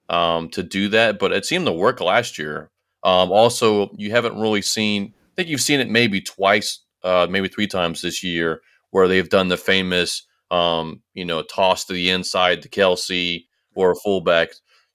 um, 0.08 0.48
to 0.50 0.62
do 0.62 0.88
that. 0.88 1.18
But 1.18 1.32
it 1.32 1.44
seemed 1.44 1.66
to 1.66 1.72
work 1.72 2.00
last 2.00 2.38
year. 2.38 2.70
Um, 3.04 3.30
also, 3.30 3.90
you 3.96 4.10
haven't 4.10 4.40
really 4.40 4.62
seen 4.62 5.14
I 5.38 5.42
think 5.42 5.50
you've 5.50 5.60
seen 5.60 5.78
it 5.78 5.88
maybe 5.88 6.20
twice, 6.20 6.80
uh, 7.04 7.28
maybe 7.30 7.46
three 7.46 7.68
times 7.68 8.02
this 8.02 8.24
year, 8.24 8.60
where 8.90 9.06
they've 9.06 9.28
done 9.28 9.46
the 9.46 9.56
famous, 9.56 10.26
um, 10.50 11.00
you 11.14 11.24
know, 11.24 11.42
toss 11.42 11.84
to 11.84 11.92
the 11.92 12.10
inside 12.10 12.60
to 12.62 12.68
Kelce 12.68 13.44
or 13.76 13.92
a 13.92 13.94
fullback. 13.94 14.48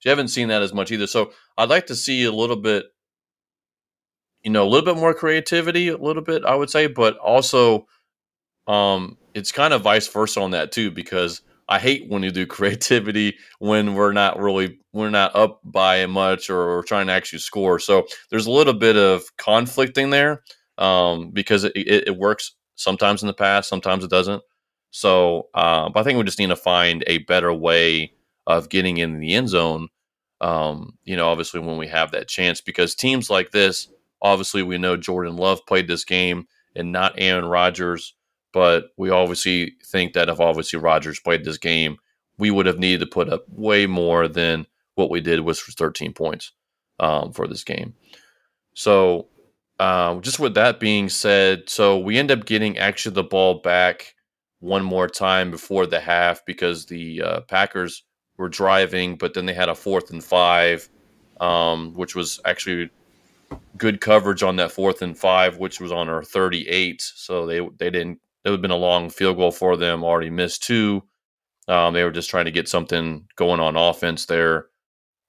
You 0.03 0.09
haven't 0.09 0.27
seen 0.27 0.49
that 0.49 0.61
as 0.61 0.73
much 0.73 0.91
either. 0.91 1.07
So 1.07 1.31
I'd 1.57 1.69
like 1.69 1.85
to 1.85 1.95
see 1.95 2.25
a 2.25 2.31
little 2.33 2.57
bit, 2.57 2.87
you 4.43 4.51
know, 4.51 4.65
a 4.65 4.69
little 4.69 4.93
bit 4.93 4.99
more 4.99 5.13
creativity, 5.13 5.87
a 5.87 5.95
little 5.95 6.21
bit, 6.21 6.43
I 6.43 6.55
would 6.55 6.69
say, 6.69 6.87
but 6.87 7.15
also 7.19 7.87
um, 8.67 9.17
it's 9.33 9.51
kind 9.51 9.73
of 9.73 9.81
vice 9.81 10.07
versa 10.07 10.41
on 10.41 10.51
that 10.51 10.71
too 10.71 10.91
because 10.91 11.41
I 11.69 11.79
hate 11.79 12.09
when 12.09 12.23
you 12.23 12.31
do 12.31 12.45
creativity 12.47 13.37
when 13.59 13.95
we're 13.95 14.13
not 14.13 14.39
really 14.39 14.79
we're 14.93 15.09
not 15.09 15.35
up 15.35 15.59
by 15.63 16.05
much 16.05 16.49
or 16.49 16.67
we're 16.67 16.83
trying 16.83 17.07
to 17.07 17.13
actually 17.13 17.39
score. 17.39 17.79
So 17.79 18.05
there's 18.29 18.45
a 18.45 18.51
little 18.51 18.73
bit 18.73 18.95
of 18.95 19.23
conflict 19.37 19.97
in 19.97 20.09
there 20.11 20.43
um, 20.77 21.31
because 21.31 21.63
it, 21.63 21.73
it, 21.75 22.07
it, 22.07 22.17
works 22.17 22.55
sometimes 22.75 23.21
in 23.21 23.27
the 23.27 23.33
past, 23.33 23.69
sometimes 23.69 24.03
it 24.03 24.09
doesn't. 24.09 24.41
So, 24.91 25.49
uh, 25.53 25.89
I 25.93 26.03
think 26.03 26.17
we 26.17 26.23
just 26.23 26.39
need 26.39 26.47
to 26.47 26.55
find 26.55 27.03
a 27.07 27.19
better 27.19 27.53
way 27.53 28.13
of 28.47 28.69
getting 28.69 28.97
in 28.97 29.19
the 29.19 29.33
end 29.33 29.49
zone. 29.49 29.87
Um, 30.41 30.97
you 31.03 31.15
know, 31.15 31.29
obviously 31.29 31.59
when 31.59 31.77
we 31.77 31.87
have 31.87 32.11
that 32.11 32.27
chance, 32.27 32.61
because 32.61 32.95
teams 32.95 33.29
like 33.29 33.51
this, 33.51 33.87
obviously 34.21 34.61
we 34.63 34.77
know 34.77 34.97
Jordan 34.97 35.35
Love 35.35 35.65
played 35.65 35.87
this 35.87 36.05
game 36.05 36.47
and 36.75 36.91
not 36.91 37.13
Aaron 37.17 37.45
Rodgers. 37.45 38.15
But 38.53 38.91
we 38.97 39.09
obviously 39.09 39.73
think 39.83 40.13
that 40.13 40.29
if 40.29 40.39
obviously 40.39 40.79
Rodgers 40.79 41.19
played 41.19 41.43
this 41.43 41.57
game, 41.57 41.97
we 42.37 42.51
would 42.51 42.65
have 42.65 42.79
needed 42.79 42.99
to 43.01 43.07
put 43.07 43.29
up 43.29 43.43
way 43.49 43.85
more 43.87 44.27
than 44.27 44.65
what 44.95 45.09
we 45.09 45.19
did, 45.19 45.41
was 45.41 45.61
13 45.61 46.13
points 46.13 46.51
um, 46.99 47.33
for 47.33 47.47
this 47.47 47.63
game. 47.63 47.93
So, 48.75 49.27
um, 49.79 50.21
just 50.21 50.39
with 50.39 50.53
that 50.53 50.79
being 50.79 51.09
said, 51.09 51.67
so 51.67 51.97
we 51.97 52.17
end 52.17 52.31
up 52.31 52.45
getting 52.45 52.77
actually 52.77 53.15
the 53.15 53.23
ball 53.23 53.55
back 53.55 54.15
one 54.59 54.83
more 54.83 55.07
time 55.07 55.51
before 55.51 55.85
the 55.85 55.99
half 55.99 56.45
because 56.45 56.85
the 56.85 57.21
uh, 57.21 57.41
Packers 57.41 58.03
were 58.37 58.49
driving, 58.49 59.17
but 59.17 59.33
then 59.33 59.45
they 59.45 59.53
had 59.53 59.69
a 59.69 59.75
fourth 59.75 60.11
and 60.11 60.23
five, 60.23 60.87
um, 61.41 61.93
which 61.95 62.15
was 62.15 62.39
actually 62.45 62.89
good 63.77 63.99
coverage 63.99 64.43
on 64.43 64.55
that 64.57 64.71
fourth 64.71 65.01
and 65.01 65.17
five, 65.17 65.57
which 65.57 65.81
was 65.81 65.91
on 65.91 66.07
our 66.07 66.23
38. 66.23 67.01
So 67.01 67.45
they 67.45 67.59
they 67.77 67.89
didn't 67.89 68.19
it 68.43 68.49
would 68.49 68.57
have 68.57 68.61
been 68.61 68.71
a 68.71 68.75
long 68.75 69.09
field 69.09 69.37
goal 69.37 69.51
for 69.51 69.77
them. 69.77 70.03
Already 70.03 70.29
missed 70.29 70.63
two. 70.63 71.03
Um, 71.67 71.93
they 71.93 72.03
were 72.03 72.11
just 72.11 72.29
trying 72.29 72.45
to 72.45 72.51
get 72.51 72.67
something 72.67 73.25
going 73.37 73.59
on 73.59 73.77
offense 73.77 74.25
there 74.25 74.67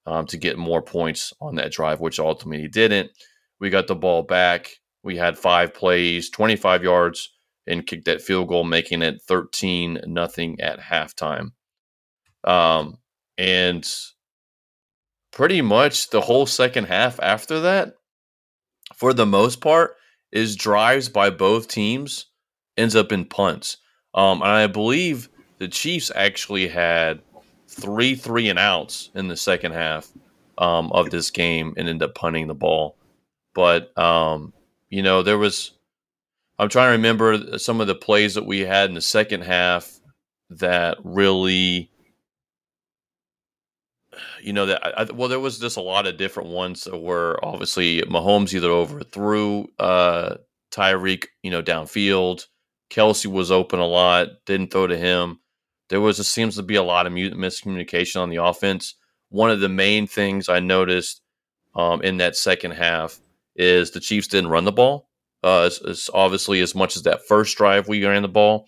um, 0.05 0.25
to 0.27 0.37
get 0.37 0.57
more 0.57 0.81
points 0.81 1.33
on 1.39 1.55
that 1.55 1.71
drive, 1.71 2.01
which 2.01 2.19
ultimately 2.19 2.67
didn't. 2.67 3.11
We 3.59 3.69
got 3.69 3.87
the 3.87 3.95
ball 3.95 4.23
back. 4.23 4.71
We 5.03 5.15
had 5.15 5.37
five 5.37 5.73
plays, 5.73 6.29
25 6.29 6.83
yards, 6.83 7.31
and 7.67 7.87
kicked 7.87 8.05
that 8.05 8.21
field 8.21 8.49
goal, 8.49 8.63
making 8.63 9.01
it 9.01 9.21
13 9.27 10.01
nothing 10.07 10.59
at 10.59 10.79
halftime. 10.79 11.51
Um, 12.43 12.97
and 13.37 13.87
pretty 15.31 15.61
much 15.61 16.09
the 16.09 16.21
whole 16.21 16.45
second 16.45 16.85
half 16.85 17.19
after 17.21 17.61
that, 17.61 17.93
for 18.95 19.13
the 19.13 19.25
most 19.25 19.61
part, 19.61 19.95
is 20.31 20.55
drives 20.55 21.07
by 21.07 21.29
both 21.29 21.67
teams 21.67 22.25
ends 22.77 22.95
up 22.95 23.11
in 23.11 23.25
punts. 23.25 23.77
Um, 24.13 24.41
and 24.41 24.51
I 24.51 24.67
believe 24.67 25.29
the 25.59 25.67
Chiefs 25.67 26.11
actually 26.15 26.67
had 26.67 27.21
three 27.67 28.15
three 28.15 28.49
and 28.49 28.59
outs 28.59 29.11
in 29.15 29.27
the 29.27 29.37
second 29.37 29.73
half 29.73 30.11
um, 30.57 30.91
of 30.91 31.09
this 31.09 31.29
game 31.31 31.73
and 31.77 31.87
ended 31.87 32.09
up 32.09 32.15
punting 32.15 32.47
the 32.47 32.55
ball. 32.55 32.95
But 33.53 33.97
um, 33.97 34.53
you 34.89 35.03
know, 35.03 35.21
there 35.21 35.37
was. 35.37 35.71
I'm 36.57 36.69
trying 36.69 36.87
to 36.87 36.91
remember 36.93 37.59
some 37.59 37.81
of 37.81 37.87
the 37.87 37.95
plays 37.95 38.35
that 38.35 38.45
we 38.45 38.61
had 38.61 38.87
in 38.87 38.95
the 38.95 39.01
second 39.01 39.41
half 39.41 39.99
that 40.49 40.97
really 41.03 41.91
you 44.41 44.53
know 44.53 44.65
that 44.65 44.99
I, 44.99 45.03
well 45.11 45.27
there 45.27 45.39
was 45.39 45.59
just 45.59 45.77
a 45.77 45.81
lot 45.81 46.07
of 46.07 46.17
different 46.17 46.49
ones 46.49 46.87
where 46.91 47.43
obviously 47.43 48.01
Mahomes 48.03 48.53
either 48.53 48.69
overthrew 48.69 49.67
uh 49.79 50.35
Tyreek 50.71 51.25
you 51.43 51.51
know 51.51 51.61
downfield 51.61 52.47
Kelce 52.89 53.25
was 53.25 53.51
open 53.51 53.79
a 53.79 53.85
lot, 53.85 54.27
didn't 54.45 54.71
throw 54.71 54.87
to 54.87 54.97
him. 54.97 55.39
There 55.89 56.01
was 56.01 56.19
it 56.19 56.23
seems 56.25 56.55
to 56.55 56.63
be 56.63 56.75
a 56.75 56.83
lot 56.83 57.05
of 57.05 57.13
miscommunication 57.13 58.21
on 58.21 58.29
the 58.29 58.43
offense. 58.43 58.95
One 59.29 59.51
of 59.51 59.59
the 59.59 59.69
main 59.69 60.07
things 60.07 60.49
I 60.49 60.59
noticed 60.59 61.21
um, 61.75 62.01
in 62.01 62.17
that 62.17 62.35
second 62.35 62.71
half 62.71 63.19
is 63.55 63.91
the 63.91 63.99
Chiefs 63.99 64.27
didn't 64.27 64.49
run 64.49 64.65
the 64.65 64.71
ball. 64.71 65.09
Uh, 65.43 65.69
as, 65.87 66.09
obviously 66.13 66.59
as 66.61 66.73
much 66.73 66.95
as 66.95 67.03
that 67.03 67.27
first 67.27 67.55
drive 67.55 67.87
we 67.87 68.03
ran 68.03 68.23
the 68.23 68.27
ball, 68.27 68.65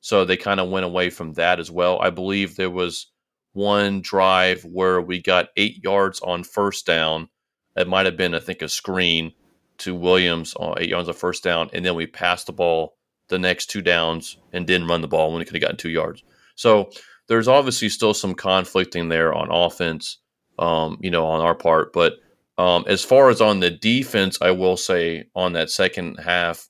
so 0.00 0.24
they 0.24 0.36
kind 0.36 0.60
of 0.60 0.68
went 0.68 0.84
away 0.84 1.08
from 1.08 1.32
that 1.34 1.58
as 1.58 1.70
well. 1.70 1.98
I 2.00 2.10
believe 2.10 2.56
there 2.56 2.68
was 2.68 3.06
one 3.52 4.02
drive 4.02 4.62
where 4.64 5.00
we 5.00 5.22
got 5.22 5.48
eight 5.56 5.82
yards 5.82 6.20
on 6.20 6.44
first 6.44 6.84
down. 6.84 7.30
It 7.74 7.88
might 7.88 8.04
have 8.04 8.18
been, 8.18 8.34
I 8.34 8.40
think, 8.40 8.60
a 8.60 8.68
screen 8.68 9.32
to 9.78 9.94
Williams 9.94 10.54
on 10.56 10.74
eight 10.78 10.90
yards 10.90 11.08
on 11.08 11.14
first 11.14 11.42
down, 11.42 11.70
and 11.72 11.84
then 11.84 11.94
we 11.94 12.06
passed 12.06 12.46
the 12.46 12.52
ball 12.52 12.96
the 13.30 13.38
next 13.38 13.66
two 13.70 13.80
downs 13.80 14.36
and 14.52 14.66
didn't 14.66 14.88
run 14.88 15.00
the 15.00 15.08
ball 15.08 15.32
when 15.32 15.40
he 15.40 15.46
could 15.46 15.54
have 15.54 15.62
gotten 15.62 15.76
two 15.76 15.88
yards. 15.88 16.22
So 16.56 16.90
there's 17.28 17.48
obviously 17.48 17.88
still 17.88 18.12
some 18.12 18.34
conflicting 18.34 19.08
there 19.08 19.32
on 19.32 19.50
offense, 19.50 20.18
um, 20.58 20.98
you 21.00 21.10
know, 21.10 21.26
on 21.26 21.40
our 21.40 21.54
part. 21.54 21.92
But 21.92 22.14
um, 22.58 22.84
as 22.86 23.02
far 23.02 23.30
as 23.30 23.40
on 23.40 23.60
the 23.60 23.70
defense, 23.70 24.36
I 24.42 24.50
will 24.50 24.76
say 24.76 25.24
on 25.34 25.54
that 25.54 25.70
second 25.70 26.16
half, 26.16 26.68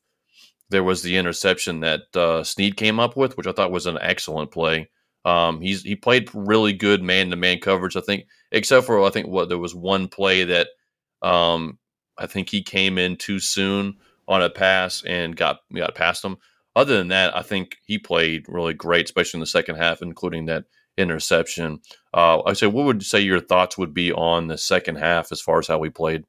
there 0.69 0.85
was 0.85 1.03
the 1.03 1.17
interception 1.17 1.81
that 1.81 2.03
uh, 2.15 2.45
Sneed 2.45 2.77
came 2.77 3.01
up 3.01 3.17
with, 3.17 3.37
which 3.37 3.49
I 3.49 3.53
thought 3.53 3.73
was 3.73 3.87
an 3.87 3.99
excellent 4.01 4.53
play. 4.53 4.89
Um, 5.25 5.61
he's 5.61 5.83
he 5.83 5.97
played 5.97 6.31
really 6.33 6.73
good 6.73 7.03
man 7.03 7.31
to 7.31 7.37
man 7.37 7.59
coverage, 7.59 7.97
I 7.97 8.01
think, 8.01 8.27
except 8.53 8.87
for 8.87 9.05
I 9.05 9.11
think 9.11 9.27
what 9.27 9.49
there 9.49 9.59
was 9.59 9.75
one 9.75 10.09
play 10.09 10.45
that 10.45 10.69
um, 11.23 11.79
I 12.17 12.27
think 12.27 12.49
he 12.49 12.63
came 12.63 12.99
in 12.99 13.17
too 13.17 13.41
soon 13.41 13.97
on 14.29 14.43
a 14.43 14.49
pass 14.49 15.03
and 15.05 15.37
got 15.37 15.59
got 15.75 15.95
past 15.95 16.25
him 16.25 16.37
other 16.77 16.97
than 16.97 17.09
that, 17.09 17.37
I 17.37 17.43
think 17.43 17.79
he 17.85 17.99
played 17.99 18.45
really 18.49 18.75
great, 18.75 19.07
especially 19.07 19.39
in 19.39 19.43
the 19.43 19.47
second 19.47 19.77
half, 19.77 20.03
including 20.03 20.47
that 20.47 20.65
interception. 20.97 21.81
Uh, 22.15 22.43
I 22.45 22.53
say, 22.53 22.67
what 22.67 22.87
would 22.87 23.03
you 23.03 23.07
say 23.07 23.21
your 23.21 23.41
thoughts 23.41 23.77
would 23.77 23.95
be 23.95 24.13
on 24.13 24.47
the 24.47 24.59
second 24.59 24.97
half 24.97 25.33
as 25.33 25.41
far 25.41 25.59
as 25.59 25.67
how 25.67 25.79
we 25.79 25.91
played? 25.91 26.25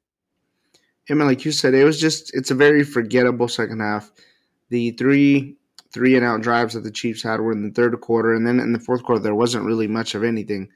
I 1.10 1.14
mean, 1.14 1.26
like 1.26 1.44
you 1.44 1.52
said, 1.52 1.74
it 1.74 1.84
was 1.84 2.00
just 2.00 2.34
it's 2.34 2.50
a 2.50 2.54
very 2.54 2.84
forgettable 2.84 3.48
second 3.48 3.80
half. 3.80 4.10
The 4.70 4.92
three 4.92 5.56
three 5.92 6.16
and 6.16 6.24
out 6.24 6.40
drives 6.40 6.74
that 6.74 6.84
the 6.84 6.90
Chiefs 6.90 7.22
had 7.22 7.40
were 7.40 7.52
in 7.52 7.62
the 7.62 7.70
third 7.70 8.00
quarter, 8.00 8.34
and 8.34 8.46
then 8.46 8.60
in 8.60 8.72
the 8.72 8.78
fourth 8.78 9.02
quarter 9.02 9.22
there 9.22 9.34
wasn't 9.34 9.64
really 9.64 9.86
much 9.86 10.14
of 10.14 10.24
anything, 10.24 10.68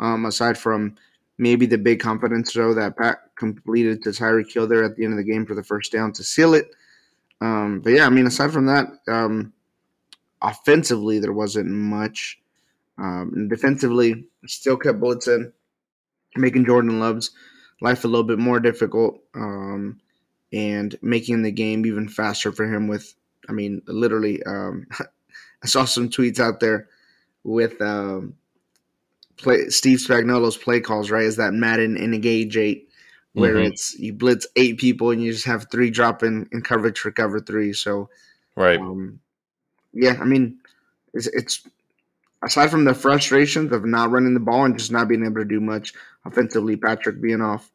um, 0.00 0.24
aside 0.24 0.56
from 0.56 0.96
maybe 1.38 1.66
the 1.66 1.76
big 1.76 2.00
confidence 2.00 2.52
throw 2.52 2.72
that 2.72 2.96
Pat 2.96 3.18
completed 3.36 4.02
to 4.02 4.10
Tyreek 4.10 4.52
Hill 4.52 4.66
there 4.66 4.84
at 4.84 4.96
the 4.96 5.04
end 5.04 5.12
of 5.12 5.18
the 5.18 5.30
game 5.30 5.44
for 5.44 5.54
the 5.54 5.64
first 5.64 5.92
down 5.92 6.12
to 6.12 6.24
seal 6.24 6.54
it. 6.54 6.68
Um, 7.40 7.80
but 7.80 7.92
yeah, 7.92 8.06
I 8.06 8.10
mean, 8.10 8.26
aside 8.26 8.52
from 8.52 8.66
that, 8.66 8.86
um, 9.08 9.52
offensively 10.40 11.18
there 11.18 11.32
wasn't 11.32 11.68
much. 11.68 12.38
Um, 12.96 13.48
defensively, 13.48 14.26
still 14.46 14.76
kept 14.76 15.00
bullets 15.00 15.26
in, 15.26 15.52
making 16.36 16.66
Jordan 16.66 17.00
Love's 17.00 17.32
life 17.80 18.04
a 18.04 18.08
little 18.08 18.24
bit 18.24 18.38
more 18.38 18.60
difficult, 18.60 19.20
um, 19.34 20.00
and 20.52 20.96
making 21.02 21.42
the 21.42 21.50
game 21.50 21.84
even 21.86 22.08
faster 22.08 22.52
for 22.52 22.72
him. 22.72 22.86
With, 22.86 23.14
I 23.48 23.52
mean, 23.52 23.82
literally, 23.86 24.42
um, 24.44 24.86
I 25.62 25.66
saw 25.66 25.84
some 25.84 26.08
tweets 26.08 26.38
out 26.38 26.60
there 26.60 26.88
with 27.42 27.80
um, 27.82 28.34
play 29.36 29.68
Steve 29.68 29.98
Spagnuolo's 29.98 30.56
play 30.56 30.80
calls. 30.80 31.10
Right, 31.10 31.24
is 31.24 31.36
that 31.36 31.52
Madden 31.52 31.96
Engage 31.96 32.56
Eight? 32.56 32.88
Where 33.34 33.54
mm-hmm. 33.54 33.66
it's 33.66 33.98
you 33.98 34.12
blitz 34.12 34.46
eight 34.56 34.78
people 34.78 35.10
and 35.10 35.22
you 35.22 35.32
just 35.32 35.44
have 35.44 35.66
three 35.70 35.90
drop 35.90 36.22
in, 36.22 36.48
in 36.52 36.62
coverage 36.62 36.98
for 36.98 37.10
cover 37.10 37.40
three. 37.40 37.72
So, 37.72 38.08
right. 38.56 38.80
Um, 38.80 39.20
yeah, 39.92 40.16
I 40.20 40.24
mean, 40.24 40.58
it's, 41.12 41.26
it's 41.26 41.66
aside 42.42 42.70
from 42.70 42.84
the 42.84 42.94
frustrations 42.94 43.72
of 43.72 43.84
not 43.84 44.10
running 44.10 44.34
the 44.34 44.40
ball 44.40 44.64
and 44.64 44.78
just 44.78 44.92
not 44.92 45.08
being 45.08 45.24
able 45.24 45.36
to 45.36 45.44
do 45.44 45.60
much 45.60 45.92
offensively, 46.24 46.76
Patrick 46.76 47.20
being 47.20 47.40
off 47.40 47.70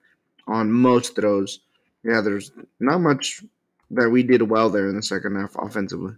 on 0.47 0.71
most 0.71 1.15
throws. 1.15 1.59
Yeah, 2.03 2.21
there's 2.21 2.51
not 2.79 2.99
much 2.99 3.43
that 3.91 4.09
we 4.09 4.23
did 4.23 4.41
well 4.43 4.69
there 4.69 4.87
in 4.87 4.95
the 4.95 5.03
second 5.03 5.35
half 5.35 5.55
offensively. 5.57 6.15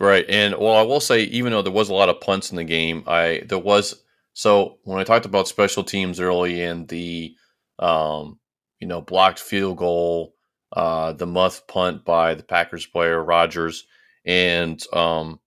Right, 0.00 0.24
and 0.28 0.56
well, 0.56 0.76
I 0.76 0.82
will 0.82 1.00
say, 1.00 1.22
even 1.24 1.52
though 1.52 1.62
there 1.62 1.72
was 1.72 1.88
a 1.88 1.94
lot 1.94 2.08
of 2.08 2.20
punts 2.20 2.50
in 2.50 2.56
the 2.56 2.64
game, 2.64 3.02
I 3.06 3.42
there 3.46 3.58
was 3.58 4.02
so 4.32 4.78
when 4.84 4.98
I 4.98 5.04
talked 5.04 5.26
about 5.26 5.48
special 5.48 5.82
teams 5.82 6.20
early 6.20 6.62
in 6.62 6.86
the 6.86 7.34
um, 7.78 8.38
you 8.80 8.86
know, 8.86 9.00
blocked 9.00 9.38
field 9.38 9.78
goal, 9.78 10.34
uh, 10.72 11.12
the 11.12 11.26
muff 11.26 11.66
punt 11.66 12.04
by 12.04 12.34
the 12.34 12.42
Packers 12.42 12.86
player 12.86 13.22
Rogers, 13.22 13.86
and 14.24 14.82
um, 14.92 15.40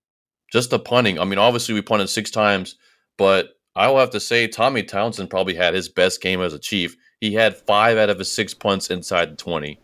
just 0.51 0.69
the 0.69 0.79
punting. 0.79 1.19
I 1.19 1.25
mean, 1.25 1.39
obviously 1.39 1.73
we 1.73 1.81
punted 1.81 2.09
six 2.09 2.31
times, 2.31 2.75
but 3.17 3.49
I 3.75 3.87
will 3.87 3.99
have 3.99 4.09
to 4.11 4.19
say 4.19 4.47
Tommy 4.47 4.83
Townsend 4.83 5.29
probably 5.29 5.55
had 5.55 5.73
his 5.73 5.87
best 5.87 6.21
game 6.21 6.41
as 6.41 6.53
a 6.53 6.59
Chief. 6.59 6.95
He 7.21 7.33
had 7.33 7.55
five 7.55 7.97
out 7.97 8.09
of 8.09 8.19
his 8.19 8.31
six 8.31 8.53
punts 8.53 8.89
inside 8.89 9.31
the 9.31 9.35
twenty. 9.35 9.79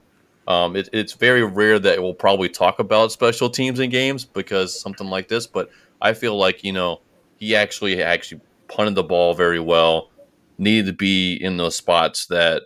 Um, 0.47 0.75
it, 0.75 0.89
it's 0.93 1.13
very 1.13 1.43
rare 1.43 1.77
that 1.77 2.01
we'll 2.01 2.13
probably 2.13 2.49
talk 2.49 2.79
about 2.79 3.11
special 3.11 3.49
teams 3.49 3.79
in 3.79 3.89
games 3.89 4.23
because 4.23 4.79
something 4.79 5.07
like 5.07 5.27
this, 5.27 5.45
but 5.45 5.69
I 6.01 6.13
feel 6.13 6.37
like 6.37 6.63
you 6.63 6.71
know 6.71 7.01
he 7.37 7.55
actually 7.55 8.01
actually 8.01 8.41
punted 8.67 8.95
the 8.95 9.03
ball 9.03 9.33
very 9.33 9.59
well. 9.59 10.09
Needed 10.57 10.87
to 10.87 10.93
be 10.93 11.35
in 11.35 11.57
those 11.57 11.75
spots 11.75 12.25
that 12.27 12.63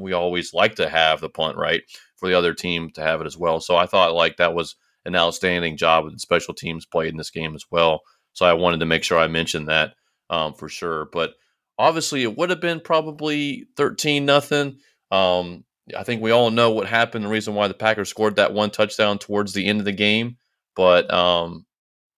we 0.00 0.12
always 0.12 0.52
like 0.54 0.76
to 0.76 0.88
have 0.88 1.20
the 1.20 1.28
punt 1.28 1.56
right 1.56 1.82
for 2.16 2.28
the 2.28 2.36
other 2.36 2.54
team 2.54 2.90
to 2.90 3.02
have 3.02 3.20
it 3.20 3.26
as 3.26 3.36
well. 3.36 3.60
So 3.60 3.76
I 3.76 3.86
thought 3.86 4.14
like 4.14 4.36
that 4.36 4.54
was 4.54 4.76
an 5.04 5.16
outstanding 5.16 5.76
job 5.76 6.04
with 6.04 6.14
the 6.14 6.18
special 6.18 6.54
teams 6.54 6.86
played 6.86 7.10
in 7.10 7.16
this 7.16 7.30
game 7.30 7.54
as 7.54 7.64
well. 7.70 8.00
So 8.32 8.46
I 8.46 8.52
wanted 8.52 8.80
to 8.80 8.86
make 8.86 9.02
sure 9.02 9.18
I 9.18 9.28
mentioned 9.28 9.68
that 9.68 9.94
um, 10.28 10.54
for 10.54 10.68
sure. 10.68 11.06
But 11.12 11.32
obviously, 11.78 12.22
it 12.22 12.36
would 12.36 12.50
have 12.50 12.60
been 12.60 12.80
probably 12.80 13.66
thirteen 13.76 14.24
nothing. 14.26 14.78
Um, 15.10 15.64
I 15.96 16.04
think 16.04 16.22
we 16.22 16.30
all 16.30 16.50
know 16.50 16.70
what 16.70 16.86
happened. 16.86 17.24
The 17.24 17.28
reason 17.28 17.54
why 17.54 17.66
the 17.66 17.74
Packers 17.74 18.08
scored 18.08 18.36
that 18.36 18.52
one 18.52 18.70
touchdown 18.70 19.18
towards 19.18 19.52
the 19.52 19.66
end 19.66 19.80
of 19.80 19.84
the 19.84 19.92
game, 19.92 20.36
but 20.76 21.12
um, 21.12 21.66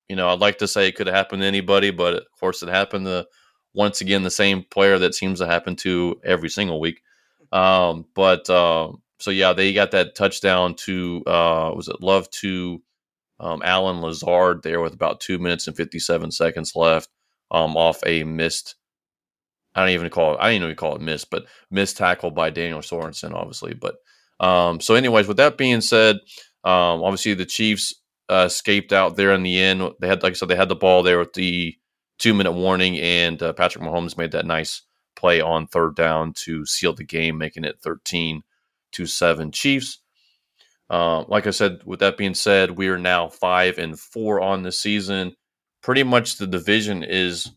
you 0.08 0.16
know, 0.16 0.28
I'd 0.28 0.40
like 0.40 0.58
to 0.58 0.68
say 0.68 0.88
it 0.88 0.96
could 0.96 1.06
have 1.06 1.16
happened 1.16 1.40
to 1.42 1.46
anybody, 1.46 1.90
but 1.90 2.14
of 2.14 2.26
course, 2.38 2.62
it 2.62 2.68
happened 2.68 3.06
to 3.06 3.26
once 3.72 4.02
again 4.02 4.22
the 4.22 4.30
same 4.30 4.64
player 4.70 4.98
that 4.98 5.14
seems 5.14 5.38
to 5.38 5.46
happen 5.46 5.76
to 5.76 6.20
every 6.22 6.50
single 6.50 6.78
week. 6.78 7.00
Um, 7.52 8.06
but 8.14 8.48
uh, 8.48 8.92
so 9.20 9.30
yeah, 9.30 9.52
they 9.52 9.72
got 9.72 9.92
that 9.92 10.14
touchdown 10.14 10.74
to 10.86 11.22
uh, 11.26 11.72
was 11.74 11.88
it 11.88 12.00
Love 12.00 12.28
to 12.30 12.82
um, 13.38 13.60
Allen 13.64 14.00
Lazard 14.00 14.62
there 14.62 14.80
with 14.80 14.94
about 14.94 15.20
two 15.20 15.38
minutes 15.38 15.66
and 15.66 15.76
fifty 15.76 15.98
seven 15.98 16.30
seconds 16.30 16.72
left 16.74 17.08
um, 17.50 17.76
off 17.76 18.00
a 18.06 18.24
missed. 18.24 18.76
I 19.74 19.80
don't 19.80 19.94
even 19.94 20.10
call 20.10 20.34
it. 20.34 20.38
I 20.40 20.50
didn't 20.50 20.64
even 20.64 20.76
call 20.76 20.96
it 20.96 21.02
missed, 21.02 21.30
but 21.30 21.46
missed 21.70 21.96
tackle 21.96 22.30
by 22.30 22.50
Daniel 22.50 22.80
Sorensen, 22.80 23.32
obviously. 23.32 23.74
But 23.74 23.96
um, 24.40 24.80
so, 24.80 24.94
anyways, 24.94 25.28
with 25.28 25.38
that 25.38 25.56
being 25.56 25.80
said, 25.80 26.16
um, 26.64 27.02
obviously 27.02 27.34
the 27.34 27.46
Chiefs 27.46 27.94
uh, 28.28 28.44
escaped 28.46 28.92
out 28.92 29.16
there 29.16 29.32
in 29.32 29.42
the 29.42 29.58
end. 29.58 29.82
They 30.00 30.08
had, 30.08 30.22
like 30.22 30.32
I 30.32 30.34
said, 30.34 30.48
they 30.48 30.56
had 30.56 30.68
the 30.68 30.76
ball 30.76 31.02
there 31.02 31.18
with 31.18 31.32
the 31.34 31.74
two 32.18 32.34
minute 32.34 32.52
warning, 32.52 32.98
and 32.98 33.42
uh, 33.42 33.52
Patrick 33.52 33.84
Mahomes 33.84 34.18
made 34.18 34.32
that 34.32 34.46
nice 34.46 34.82
play 35.16 35.40
on 35.40 35.66
third 35.66 35.96
down 35.96 36.32
to 36.44 36.66
seal 36.66 36.94
the 36.94 37.04
game, 37.04 37.38
making 37.38 37.64
it 37.64 37.80
13 37.82 38.42
to 38.92 39.06
7 39.06 39.50
Chiefs. 39.52 39.98
Uh, 40.90 41.24
like 41.28 41.46
I 41.46 41.50
said, 41.50 41.80
with 41.84 42.00
that 42.00 42.18
being 42.18 42.34
said, 42.34 42.72
we 42.72 42.88
are 42.88 42.98
now 42.98 43.28
five 43.28 43.78
and 43.78 43.98
four 43.98 44.40
on 44.40 44.62
the 44.62 44.72
season. 44.72 45.34
Pretty 45.82 46.02
much 46.02 46.36
the 46.36 46.46
division 46.46 47.02
is 47.02 47.50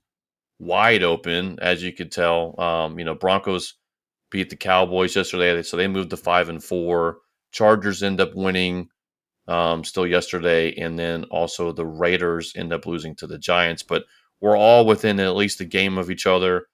wide 0.59 1.03
open, 1.03 1.59
as 1.61 1.83
you 1.83 1.91
could 1.91 2.11
tell. 2.11 2.59
Um, 2.59 2.97
you 2.97 3.03
know, 3.03 3.15
Broncos 3.15 3.75
beat 4.31 4.49
the 4.49 4.55
Cowboys 4.55 5.15
yesterday, 5.15 5.61
so 5.63 5.75
they 5.77 5.87
moved 5.87 6.11
to 6.11 6.17
five 6.17 6.49
and 6.49 6.63
four. 6.63 7.17
Chargers 7.51 8.03
end 8.03 8.21
up 8.21 8.35
winning 8.35 8.87
um, 9.47 9.83
still 9.83 10.07
yesterday, 10.07 10.73
and 10.75 10.97
then 10.97 11.25
also 11.25 11.71
the 11.71 11.85
Raiders 11.85 12.53
end 12.55 12.73
up 12.73 12.85
losing 12.85 13.15
to 13.15 13.27
the 13.27 13.37
Giants. 13.37 13.83
But 13.83 14.05
we're 14.41 14.57
all 14.57 14.85
within 14.85 15.19
at 15.19 15.35
least 15.35 15.61
a 15.61 15.65
game 15.65 15.97
of 15.97 16.09
each 16.09 16.25
other. 16.25 16.67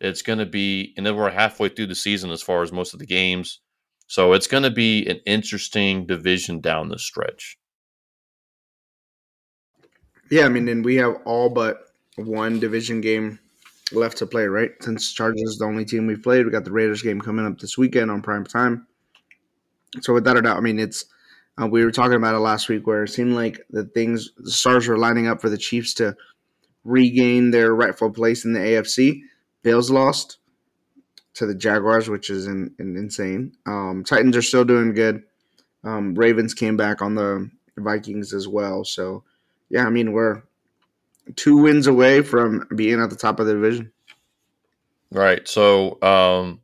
It's 0.00 0.22
going 0.22 0.38
to 0.38 0.46
be, 0.46 0.94
and 0.96 1.04
then 1.04 1.16
we're 1.16 1.30
halfway 1.30 1.68
through 1.68 1.86
the 1.86 1.94
season 1.94 2.30
as 2.30 2.42
far 2.42 2.62
as 2.62 2.72
most 2.72 2.92
of 2.92 3.00
the 3.00 3.06
games. 3.06 3.60
So 4.06 4.32
it's 4.32 4.46
going 4.46 4.62
to 4.62 4.70
be 4.70 5.06
an 5.06 5.20
interesting 5.26 6.06
division 6.06 6.60
down 6.60 6.88
the 6.88 6.98
stretch. 6.98 7.58
Yeah, 10.30 10.44
I 10.44 10.48
mean, 10.48 10.68
and 10.68 10.84
we 10.84 10.96
have 10.96 11.16
all 11.24 11.48
but 11.48 11.78
one 12.16 12.60
division 12.60 13.00
game 13.00 13.38
left 13.92 14.18
to 14.18 14.26
play, 14.26 14.46
right? 14.46 14.70
Since 14.80 15.12
Chargers 15.12 15.42
is 15.42 15.58
the 15.58 15.64
only 15.64 15.84
team 15.84 16.06
we've 16.06 16.22
played, 16.22 16.44
we 16.44 16.52
got 16.52 16.64
the 16.64 16.72
Raiders 16.72 17.02
game 17.02 17.20
coming 17.20 17.46
up 17.46 17.58
this 17.58 17.78
weekend 17.78 18.10
on 18.10 18.22
prime 18.22 18.44
time. 18.44 18.86
So 20.00 20.12
without 20.12 20.36
a 20.36 20.42
doubt, 20.42 20.58
I 20.58 20.60
mean, 20.60 20.78
it's 20.78 21.06
uh, 21.60 21.66
we 21.66 21.84
were 21.84 21.90
talking 21.90 22.16
about 22.16 22.34
it 22.34 22.40
last 22.40 22.68
week 22.68 22.86
where 22.86 23.04
it 23.04 23.08
seemed 23.08 23.34
like 23.34 23.60
the 23.70 23.84
things 23.84 24.30
the 24.36 24.50
stars 24.50 24.86
were 24.86 24.98
lining 24.98 25.26
up 25.26 25.40
for 25.40 25.48
the 25.48 25.58
Chiefs 25.58 25.94
to 25.94 26.14
regain 26.84 27.50
their 27.50 27.74
rightful 27.74 28.10
place 28.10 28.44
in 28.44 28.52
the 28.52 28.60
AFC. 28.60 29.20
Bills 29.62 29.90
lost 29.90 30.38
to 31.34 31.46
the 31.46 31.54
Jaguars, 31.54 32.08
which 32.08 32.30
is 32.30 32.46
in, 32.46 32.74
in 32.78 32.96
insane. 32.96 33.52
Um, 33.66 34.04
Titans 34.04 34.36
are 34.36 34.42
still 34.42 34.64
doing 34.64 34.94
good. 34.94 35.22
Um, 35.84 36.14
Ravens 36.14 36.54
came 36.54 36.76
back 36.76 37.00
on 37.00 37.14
the 37.14 37.50
Vikings 37.76 38.34
as 38.34 38.48
well. 38.48 38.84
So, 38.84 39.22
yeah, 39.70 39.86
I 39.86 39.90
mean, 39.90 40.12
we're 40.12 40.42
two 41.36 41.58
wins 41.58 41.86
away 41.86 42.22
from 42.22 42.66
being 42.74 43.00
at 43.00 43.10
the 43.10 43.16
top 43.16 43.40
of 43.40 43.46
the 43.46 43.54
division. 43.54 43.92
Right. 45.10 45.46
So, 45.46 46.00
um, 46.02 46.60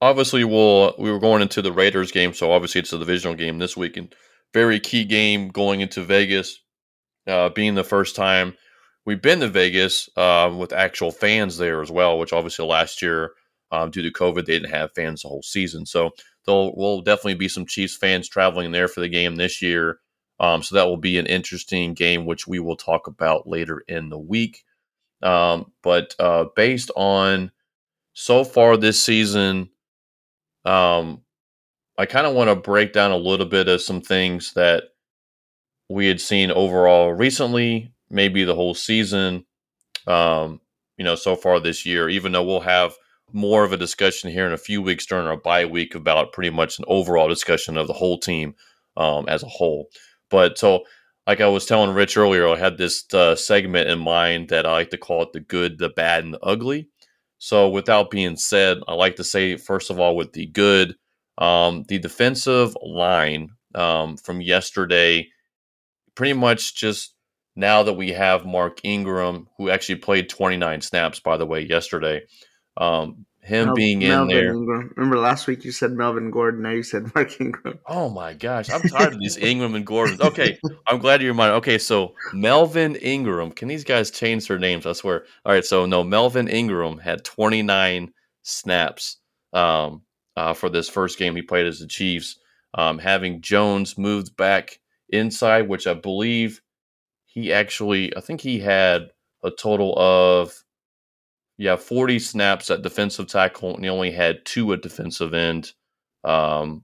obviously, 0.00 0.44
we'll 0.44 0.94
we 0.98 1.10
were 1.10 1.20
going 1.20 1.42
into 1.42 1.62
the 1.62 1.72
Raiders 1.72 2.12
game, 2.12 2.34
so 2.34 2.52
obviously 2.52 2.80
it's 2.80 2.92
a 2.92 2.98
divisional 2.98 3.36
game 3.36 3.58
this 3.58 3.76
week, 3.76 3.96
and 3.96 4.14
very 4.52 4.80
key 4.80 5.04
game 5.04 5.48
going 5.48 5.80
into 5.80 6.02
Vegas, 6.02 6.60
uh, 7.26 7.48
being 7.50 7.74
the 7.74 7.84
first 7.84 8.16
time 8.16 8.54
we've 9.06 9.22
been 9.22 9.40
to 9.40 9.48
Vegas 9.48 10.10
uh, 10.16 10.52
with 10.54 10.72
actual 10.72 11.12
fans 11.12 11.56
there 11.56 11.80
as 11.80 11.90
well, 11.90 12.18
which 12.18 12.32
obviously 12.32 12.66
last 12.66 13.00
year 13.00 13.32
um, 13.70 13.90
due 13.90 14.02
to 14.02 14.10
COVID 14.10 14.44
they 14.44 14.58
didn't 14.58 14.70
have 14.70 14.92
fans 14.94 15.22
the 15.22 15.28
whole 15.28 15.42
season. 15.42 15.86
So 15.86 16.10
there 16.44 16.54
will 16.54 17.00
definitely 17.00 17.34
be 17.34 17.48
some 17.48 17.64
Chiefs 17.64 17.96
fans 17.96 18.28
traveling 18.28 18.72
there 18.72 18.88
for 18.88 19.00
the 19.00 19.08
game 19.08 19.36
this 19.36 19.62
year. 19.62 20.00
Um, 20.38 20.62
so 20.62 20.74
that 20.74 20.86
will 20.86 20.98
be 20.98 21.18
an 21.18 21.26
interesting 21.26 21.94
game, 21.94 22.26
which 22.26 22.46
we 22.46 22.58
will 22.58 22.76
talk 22.76 23.06
about 23.06 23.48
later 23.48 23.82
in 23.88 24.10
the 24.10 24.18
week. 24.18 24.64
Um, 25.22 25.72
but 25.82 26.14
uh, 26.18 26.46
based 26.54 26.90
on 26.94 27.52
so 28.12 28.44
far 28.44 28.76
this 28.76 29.02
season, 29.02 29.70
um, 30.66 31.22
I 31.96 32.04
kind 32.04 32.26
of 32.26 32.34
want 32.34 32.50
to 32.50 32.56
break 32.56 32.92
down 32.92 33.12
a 33.12 33.16
little 33.16 33.46
bit 33.46 33.68
of 33.68 33.80
some 33.80 34.02
things 34.02 34.52
that 34.52 34.84
we 35.88 36.06
had 36.06 36.20
seen 36.20 36.50
overall 36.50 37.12
recently 37.12 37.94
maybe 38.10 38.44
the 38.44 38.54
whole 38.54 38.74
season. 38.74 39.44
Um, 40.06 40.60
you 40.96 41.04
know, 41.04 41.14
so 41.14 41.36
far 41.36 41.60
this 41.60 41.84
year, 41.84 42.08
even 42.08 42.32
though 42.32 42.44
we'll 42.44 42.60
have 42.60 42.94
more 43.32 43.64
of 43.64 43.72
a 43.72 43.76
discussion 43.76 44.30
here 44.30 44.46
in 44.46 44.52
a 44.52 44.58
few 44.58 44.80
weeks 44.80 45.06
during 45.06 45.26
our 45.26 45.36
bye 45.36 45.64
week 45.64 45.94
about 45.94 46.32
pretty 46.32 46.50
much 46.50 46.78
an 46.78 46.84
overall 46.88 47.28
discussion 47.28 47.76
of 47.76 47.86
the 47.86 47.92
whole 47.92 48.18
team 48.18 48.54
um, 48.96 49.28
as 49.28 49.42
a 49.42 49.48
whole. 49.48 49.88
But 50.30 50.58
so, 50.58 50.84
like 51.26 51.40
I 51.40 51.48
was 51.48 51.66
telling 51.66 51.94
Rich 51.94 52.16
earlier, 52.16 52.48
I 52.48 52.56
had 52.56 52.78
this 52.78 53.04
uh, 53.12 53.34
segment 53.34 53.88
in 53.88 53.98
mind 53.98 54.48
that 54.50 54.64
I 54.64 54.72
like 54.72 54.90
to 54.90 54.98
call 54.98 55.22
it 55.22 55.32
the 55.32 55.40
good, 55.40 55.78
the 55.78 55.88
bad, 55.88 56.24
and 56.24 56.34
the 56.34 56.40
ugly. 56.40 56.88
So, 57.38 57.68
without 57.68 58.10
being 58.10 58.36
said, 58.36 58.78
I 58.88 58.94
like 58.94 59.16
to 59.16 59.24
say, 59.24 59.56
first 59.56 59.90
of 59.90 60.00
all, 60.00 60.16
with 60.16 60.32
the 60.32 60.46
good, 60.46 60.94
um, 61.38 61.84
the 61.88 61.98
defensive 61.98 62.76
line 62.82 63.50
um, 63.74 64.16
from 64.16 64.40
yesterday 64.40 65.28
pretty 66.14 66.32
much 66.32 66.74
just 66.74 67.14
now 67.56 67.82
that 67.82 67.94
we 67.94 68.12
have 68.12 68.44
Mark 68.46 68.80
Ingram, 68.84 69.48
who 69.56 69.70
actually 69.70 69.96
played 69.96 70.28
29 70.28 70.82
snaps, 70.82 71.20
by 71.20 71.36
the 71.36 71.46
way, 71.46 71.62
yesterday, 71.62 72.22
um, 72.76 73.24
him 73.40 73.66
Mel- 73.66 73.74
being 73.74 74.02
in 74.02 74.08
Melvin 74.08 74.36
there. 74.36 74.52
Ingram. 74.52 74.92
Remember 74.96 75.18
last 75.18 75.46
week 75.46 75.64
you 75.64 75.72
said 75.72 75.92
Melvin 75.92 76.30
Gordon, 76.30 76.62
now 76.62 76.70
you 76.70 76.82
said 76.82 77.10
Mark 77.14 77.40
Ingram. 77.40 77.78
Oh 77.86 78.10
my 78.10 78.34
gosh, 78.34 78.68
I'm 78.70 78.82
tired 78.82 79.14
of 79.14 79.20
these 79.20 79.36
Ingram 79.36 79.74
and 79.74 79.86
Gordon. 79.86 80.20
Okay, 80.20 80.58
I'm 80.86 80.98
glad 80.98 81.22
you 81.22 81.28
reminded. 81.28 81.54
Okay, 81.56 81.78
so 81.78 82.14
Melvin 82.32 82.96
Ingram. 82.96 83.52
Can 83.52 83.68
these 83.68 83.84
guys 83.84 84.10
change 84.10 84.48
their 84.48 84.58
names? 84.58 84.84
I 84.84 84.92
swear. 84.92 85.24
All 85.44 85.52
right, 85.52 85.64
so 85.64 85.86
no, 85.86 86.02
Melvin 86.02 86.48
Ingram 86.48 86.98
had 86.98 87.24
29 87.24 88.12
snaps 88.42 89.18
um, 89.52 90.02
uh, 90.36 90.52
for 90.52 90.68
this 90.68 90.88
first 90.88 91.18
game 91.18 91.36
he 91.36 91.42
played 91.42 91.66
as 91.66 91.78
the 91.78 91.86
Chiefs. 91.86 92.38
Um, 92.74 92.98
having 92.98 93.40
Jones 93.40 93.96
moved 93.96 94.36
back 94.36 94.80
inside, 95.08 95.68
which 95.68 95.86
I 95.86 95.94
believe 95.94 96.60
he 97.36 97.52
actually, 97.52 98.16
I 98.16 98.20
think 98.20 98.40
he 98.40 98.58
had 98.58 99.10
a 99.44 99.50
total 99.50 99.94
of, 99.98 100.64
yeah, 101.58 101.76
40 101.76 102.18
snaps 102.18 102.70
at 102.70 102.80
defensive 102.80 103.26
tackle, 103.28 103.74
and 103.74 103.84
he 103.84 103.90
only 103.90 104.10
had 104.10 104.44
two 104.46 104.72
at 104.72 104.80
defensive 104.80 105.34
end 105.34 105.72
um, 106.24 106.82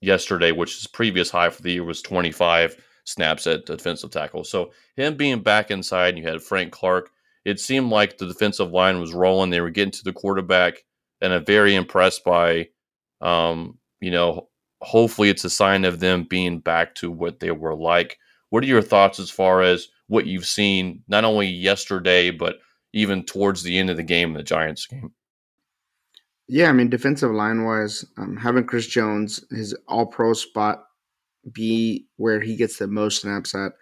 yesterday, 0.00 0.52
which 0.52 0.76
his 0.76 0.86
previous 0.86 1.30
high 1.30 1.50
for 1.50 1.60
the 1.60 1.72
year 1.72 1.84
was 1.84 2.00
25 2.00 2.82
snaps 3.04 3.46
at 3.46 3.66
defensive 3.66 4.10
tackle. 4.10 4.42
So 4.42 4.72
him 4.96 5.16
being 5.16 5.42
back 5.42 5.70
inside, 5.70 6.14
and 6.14 6.18
you 6.18 6.26
had 6.26 6.42
Frank 6.42 6.72
Clark, 6.72 7.10
it 7.44 7.60
seemed 7.60 7.90
like 7.90 8.16
the 8.16 8.26
defensive 8.26 8.70
line 8.72 9.00
was 9.00 9.12
rolling. 9.12 9.50
They 9.50 9.60
were 9.60 9.68
getting 9.68 9.92
to 9.92 10.04
the 10.04 10.14
quarterback, 10.14 10.82
and 11.20 11.30
I'm 11.30 11.44
very 11.44 11.74
impressed 11.74 12.24
by, 12.24 12.68
um, 13.20 13.78
you 14.00 14.10
know, 14.10 14.48
hopefully 14.80 15.28
it's 15.28 15.44
a 15.44 15.50
sign 15.50 15.84
of 15.84 16.00
them 16.00 16.24
being 16.24 16.60
back 16.60 16.94
to 16.96 17.10
what 17.10 17.40
they 17.40 17.50
were 17.50 17.74
like 17.74 18.18
what 18.54 18.62
are 18.62 18.68
your 18.68 18.82
thoughts 18.82 19.18
as 19.18 19.30
far 19.30 19.62
as 19.62 19.88
what 20.06 20.26
you've 20.26 20.46
seen, 20.46 21.02
not 21.08 21.24
only 21.24 21.48
yesterday, 21.48 22.30
but 22.30 22.58
even 22.92 23.24
towards 23.24 23.64
the 23.64 23.76
end 23.76 23.90
of 23.90 23.96
the 23.96 24.04
game, 24.04 24.32
the 24.32 24.44
Giants 24.44 24.86
game? 24.86 25.12
Yeah, 26.46 26.68
I 26.68 26.72
mean, 26.72 26.88
defensive 26.88 27.32
line 27.32 27.64
wise, 27.64 28.04
um, 28.16 28.36
having 28.36 28.64
Chris 28.64 28.86
Jones, 28.86 29.44
his 29.50 29.76
all 29.88 30.06
pro 30.06 30.34
spot, 30.34 30.84
be 31.50 32.06
where 32.14 32.40
he 32.40 32.54
gets 32.54 32.78
the 32.78 32.86
most 32.86 33.22
snaps 33.22 33.56
at 33.56 33.72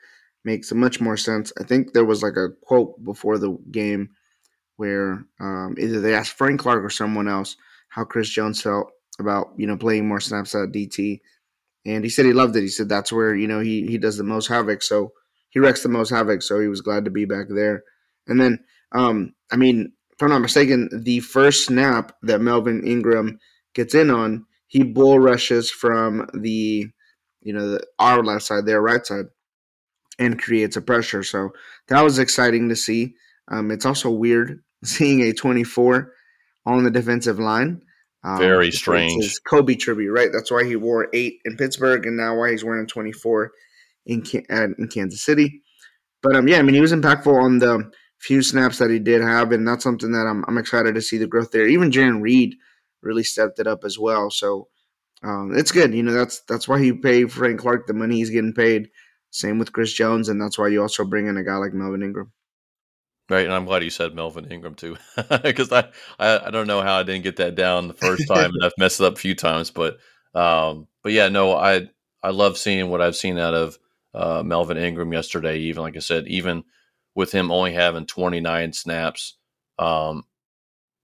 makes 0.46 0.72
much 0.72 1.02
more 1.02 1.18
sense. 1.18 1.52
I 1.60 1.64
think 1.64 1.92
there 1.92 2.06
was 2.06 2.22
like 2.22 2.38
a 2.38 2.48
quote 2.62 3.04
before 3.04 3.36
the 3.36 3.58
game 3.70 4.08
where 4.76 5.22
um, 5.38 5.76
either 5.78 6.00
they 6.00 6.14
asked 6.14 6.32
Frank 6.38 6.60
Clark 6.60 6.82
or 6.82 6.88
someone 6.88 7.28
else 7.28 7.58
how 7.90 8.04
Chris 8.04 8.30
Jones 8.30 8.62
felt 8.62 8.90
about 9.18 9.52
you 9.58 9.66
know 9.66 9.76
playing 9.76 10.08
more 10.08 10.18
snaps 10.18 10.54
at 10.54 10.72
DT, 10.72 11.20
and 11.84 12.04
he 12.04 12.10
said 12.10 12.26
he 12.26 12.32
loved 12.32 12.56
it. 12.56 12.62
He 12.62 12.68
said 12.68 12.88
that's 12.88 13.12
where 13.12 13.34
you 13.34 13.48
know 13.48 13.60
he 13.60 13.86
he 13.86 13.98
does 13.98 14.16
the 14.16 14.24
most 14.24 14.48
havoc. 14.48 14.82
So 14.82 15.12
he 15.50 15.60
wrecks 15.60 15.82
the 15.82 15.88
most 15.88 16.10
havoc. 16.10 16.42
So 16.42 16.60
he 16.60 16.68
was 16.68 16.80
glad 16.80 17.04
to 17.04 17.10
be 17.10 17.24
back 17.24 17.46
there. 17.48 17.82
And 18.26 18.40
then, 18.40 18.60
um, 18.92 19.34
I 19.50 19.56
mean, 19.56 19.92
if 20.12 20.22
I'm 20.22 20.30
not 20.30 20.40
mistaken, 20.40 20.88
the 20.92 21.20
first 21.20 21.66
snap 21.66 22.12
that 22.22 22.40
Melvin 22.40 22.86
Ingram 22.86 23.38
gets 23.74 23.94
in 23.94 24.10
on, 24.10 24.46
he 24.68 24.82
bull 24.82 25.18
rushes 25.18 25.70
from 25.70 26.28
the 26.32 26.90
you 27.42 27.52
know, 27.52 27.72
the, 27.72 27.86
our 27.98 28.22
left 28.22 28.44
side, 28.44 28.66
their 28.66 28.80
right 28.80 29.04
side, 29.04 29.26
and 30.18 30.40
creates 30.40 30.76
a 30.76 30.80
pressure. 30.80 31.22
So 31.22 31.50
that 31.88 32.02
was 32.02 32.18
exciting 32.18 32.68
to 32.68 32.76
see. 32.76 33.14
Um, 33.48 33.70
it's 33.70 33.86
also 33.86 34.10
weird 34.10 34.62
seeing 34.84 35.20
a 35.20 35.32
24 35.32 36.12
on 36.64 36.84
the 36.84 36.90
defensive 36.90 37.38
line. 37.38 37.82
Um, 38.24 38.38
Very 38.38 38.70
strange. 38.70 39.40
Kobe 39.44 39.74
tribute, 39.74 40.12
right? 40.12 40.30
That's 40.32 40.50
why 40.50 40.64
he 40.64 40.76
wore 40.76 41.08
eight 41.12 41.40
in 41.44 41.56
Pittsburgh, 41.56 42.06
and 42.06 42.16
now 42.16 42.36
why 42.36 42.52
he's 42.52 42.64
wearing 42.64 42.86
24 42.86 43.50
in 44.06 44.24
in 44.48 44.88
Kansas 44.88 45.22
City. 45.22 45.62
But 46.22 46.36
um, 46.36 46.46
yeah, 46.46 46.58
I 46.58 46.62
mean, 46.62 46.74
he 46.74 46.80
was 46.80 46.92
impactful 46.92 47.34
on 47.34 47.58
the 47.58 47.90
few 48.18 48.42
snaps 48.42 48.78
that 48.78 48.90
he 48.90 49.00
did 49.00 49.22
have, 49.22 49.50
and 49.50 49.66
that's 49.66 49.82
something 49.82 50.12
that 50.12 50.26
I'm 50.26 50.44
I'm 50.46 50.58
excited 50.58 50.94
to 50.94 51.02
see 51.02 51.18
the 51.18 51.26
growth 51.26 51.50
there. 51.50 51.66
Even 51.66 51.90
Jarran 51.90 52.22
Reed 52.22 52.54
really 53.02 53.24
stepped 53.24 53.58
it 53.58 53.66
up 53.66 53.84
as 53.84 53.98
well. 53.98 54.30
So 54.30 54.68
um, 55.24 55.52
it's 55.54 55.72
good. 55.72 55.92
You 55.92 56.04
know, 56.04 56.12
that's 56.12 56.40
that's 56.42 56.68
why 56.68 56.78
you 56.78 56.96
pay 56.96 57.24
Frank 57.24 57.60
Clark 57.60 57.86
the 57.86 57.94
money 57.94 58.16
he's 58.16 58.30
getting 58.30 58.54
paid. 58.54 58.88
Same 59.30 59.58
with 59.58 59.72
Chris 59.72 59.92
Jones, 59.92 60.28
and 60.28 60.40
that's 60.40 60.58
why 60.58 60.68
you 60.68 60.80
also 60.80 61.04
bring 61.04 61.26
in 61.26 61.36
a 61.36 61.44
guy 61.44 61.56
like 61.56 61.72
Melvin 61.72 62.02
Ingram. 62.02 62.32
Right, 63.30 63.44
and 63.44 63.54
I'm 63.54 63.64
glad 63.64 63.84
you 63.84 63.90
said 63.90 64.14
Melvin 64.14 64.50
Ingram 64.50 64.74
too, 64.74 64.96
because 65.42 65.72
I, 65.72 65.88
I, 66.18 66.46
I 66.46 66.50
don't 66.50 66.66
know 66.66 66.82
how 66.82 66.98
I 66.98 67.02
didn't 67.02 67.22
get 67.22 67.36
that 67.36 67.54
down 67.54 67.88
the 67.88 67.94
first 67.94 68.26
time, 68.28 68.50
and 68.52 68.64
I've 68.64 68.72
messed 68.78 69.00
it 69.00 69.06
up 69.06 69.14
a 69.14 69.16
few 69.16 69.34
times. 69.34 69.70
But 69.70 69.98
um, 70.34 70.88
but 71.02 71.12
yeah, 71.12 71.28
no, 71.28 71.56
I 71.56 71.88
I 72.22 72.30
love 72.30 72.58
seeing 72.58 72.90
what 72.90 73.00
I've 73.00 73.16
seen 73.16 73.38
out 73.38 73.54
of 73.54 73.78
uh, 74.12 74.42
Melvin 74.42 74.76
Ingram 74.76 75.12
yesterday. 75.12 75.58
Even 75.60 75.82
like 75.82 75.96
I 75.96 76.00
said, 76.00 76.26
even 76.26 76.64
with 77.14 77.32
him 77.32 77.50
only 77.50 77.72
having 77.72 78.06
29 78.06 78.72
snaps 78.72 79.36
um, 79.78 80.24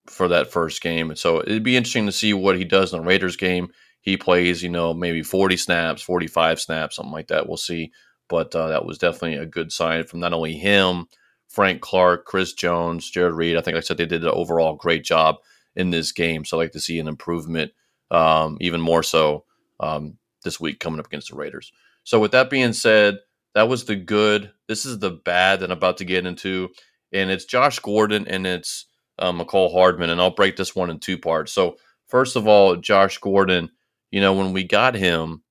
for 0.06 0.28
that 0.28 0.50
first 0.50 0.82
game, 0.82 1.14
so 1.14 1.40
it'd 1.40 1.62
be 1.62 1.76
interesting 1.76 2.06
to 2.06 2.12
see 2.12 2.34
what 2.34 2.58
he 2.58 2.64
does 2.64 2.92
in 2.92 3.00
the 3.00 3.06
Raiders 3.06 3.36
game. 3.36 3.68
He 4.00 4.16
plays, 4.16 4.62
you 4.62 4.70
know, 4.70 4.92
maybe 4.92 5.22
40 5.22 5.56
snaps, 5.56 6.02
45 6.02 6.60
snaps, 6.60 6.96
something 6.96 7.12
like 7.12 7.28
that. 7.28 7.46
We'll 7.46 7.56
see. 7.56 7.92
But 8.28 8.54
uh, 8.54 8.68
that 8.68 8.84
was 8.84 8.98
definitely 8.98 9.36
a 9.36 9.46
good 9.46 9.72
sign 9.72 10.04
from 10.04 10.20
not 10.20 10.32
only 10.32 10.54
him 10.56 11.06
Frank 11.48 11.80
Clark, 11.80 12.26
Chris 12.26 12.52
Jones, 12.52 13.10
Jarran 13.10 13.36
Reed. 13.36 13.56
I 13.56 13.60
think, 13.60 13.74
like 13.74 13.84
I 13.84 13.86
said, 13.86 13.96
they 13.96 14.06
did 14.06 14.24
an 14.24 14.30
overall 14.30 14.76
great 14.76 15.04
job 15.04 15.36
in 15.74 15.90
this 15.90 16.12
game. 16.12 16.44
So 16.44 16.56
I 16.56 16.62
like 16.62 16.72
to 16.72 16.80
see 16.80 16.98
an 16.98 17.08
improvement, 17.08 17.72
um, 18.10 18.58
even 18.60 18.80
more 18.80 19.02
so 19.02 19.44
um, 19.80 20.18
this 20.44 20.60
week 20.60 20.80
coming 20.80 21.00
up 21.00 21.06
against 21.06 21.30
the 21.30 21.36
Raiders. 21.36 21.72
So 22.04 22.20
with 22.20 22.32
that 22.32 22.50
being 22.50 22.72
said, 22.72 23.18
that 23.54 23.68
was 23.68 23.84
the 23.84 23.96
good. 23.96 24.52
This 24.66 24.84
is 24.84 24.98
the 24.98 25.10
bad 25.10 25.60
that 25.60 25.70
I'm 25.70 25.76
about 25.76 25.96
to 25.98 26.04
get 26.04 26.26
into, 26.26 26.68
and 27.12 27.30
it's 27.30 27.44
Josh 27.44 27.78
Gordon 27.80 28.26
and 28.28 28.46
it's 28.46 28.86
uh, 29.18 29.32
Mecole 29.32 29.72
Hardman, 29.72 30.10
and 30.10 30.20
I'll 30.20 30.30
break 30.30 30.56
this 30.56 30.76
one 30.76 30.90
in 30.90 31.00
two 31.00 31.18
parts. 31.18 31.52
So 31.52 31.76
first 32.06 32.36
of 32.36 32.46
all, 32.46 32.76
Josh 32.76 33.18
Gordon. 33.18 33.70
You 34.10 34.22
know, 34.22 34.32
when 34.32 34.54
we 34.54 34.64
got 34.64 34.94
him, 34.94 35.42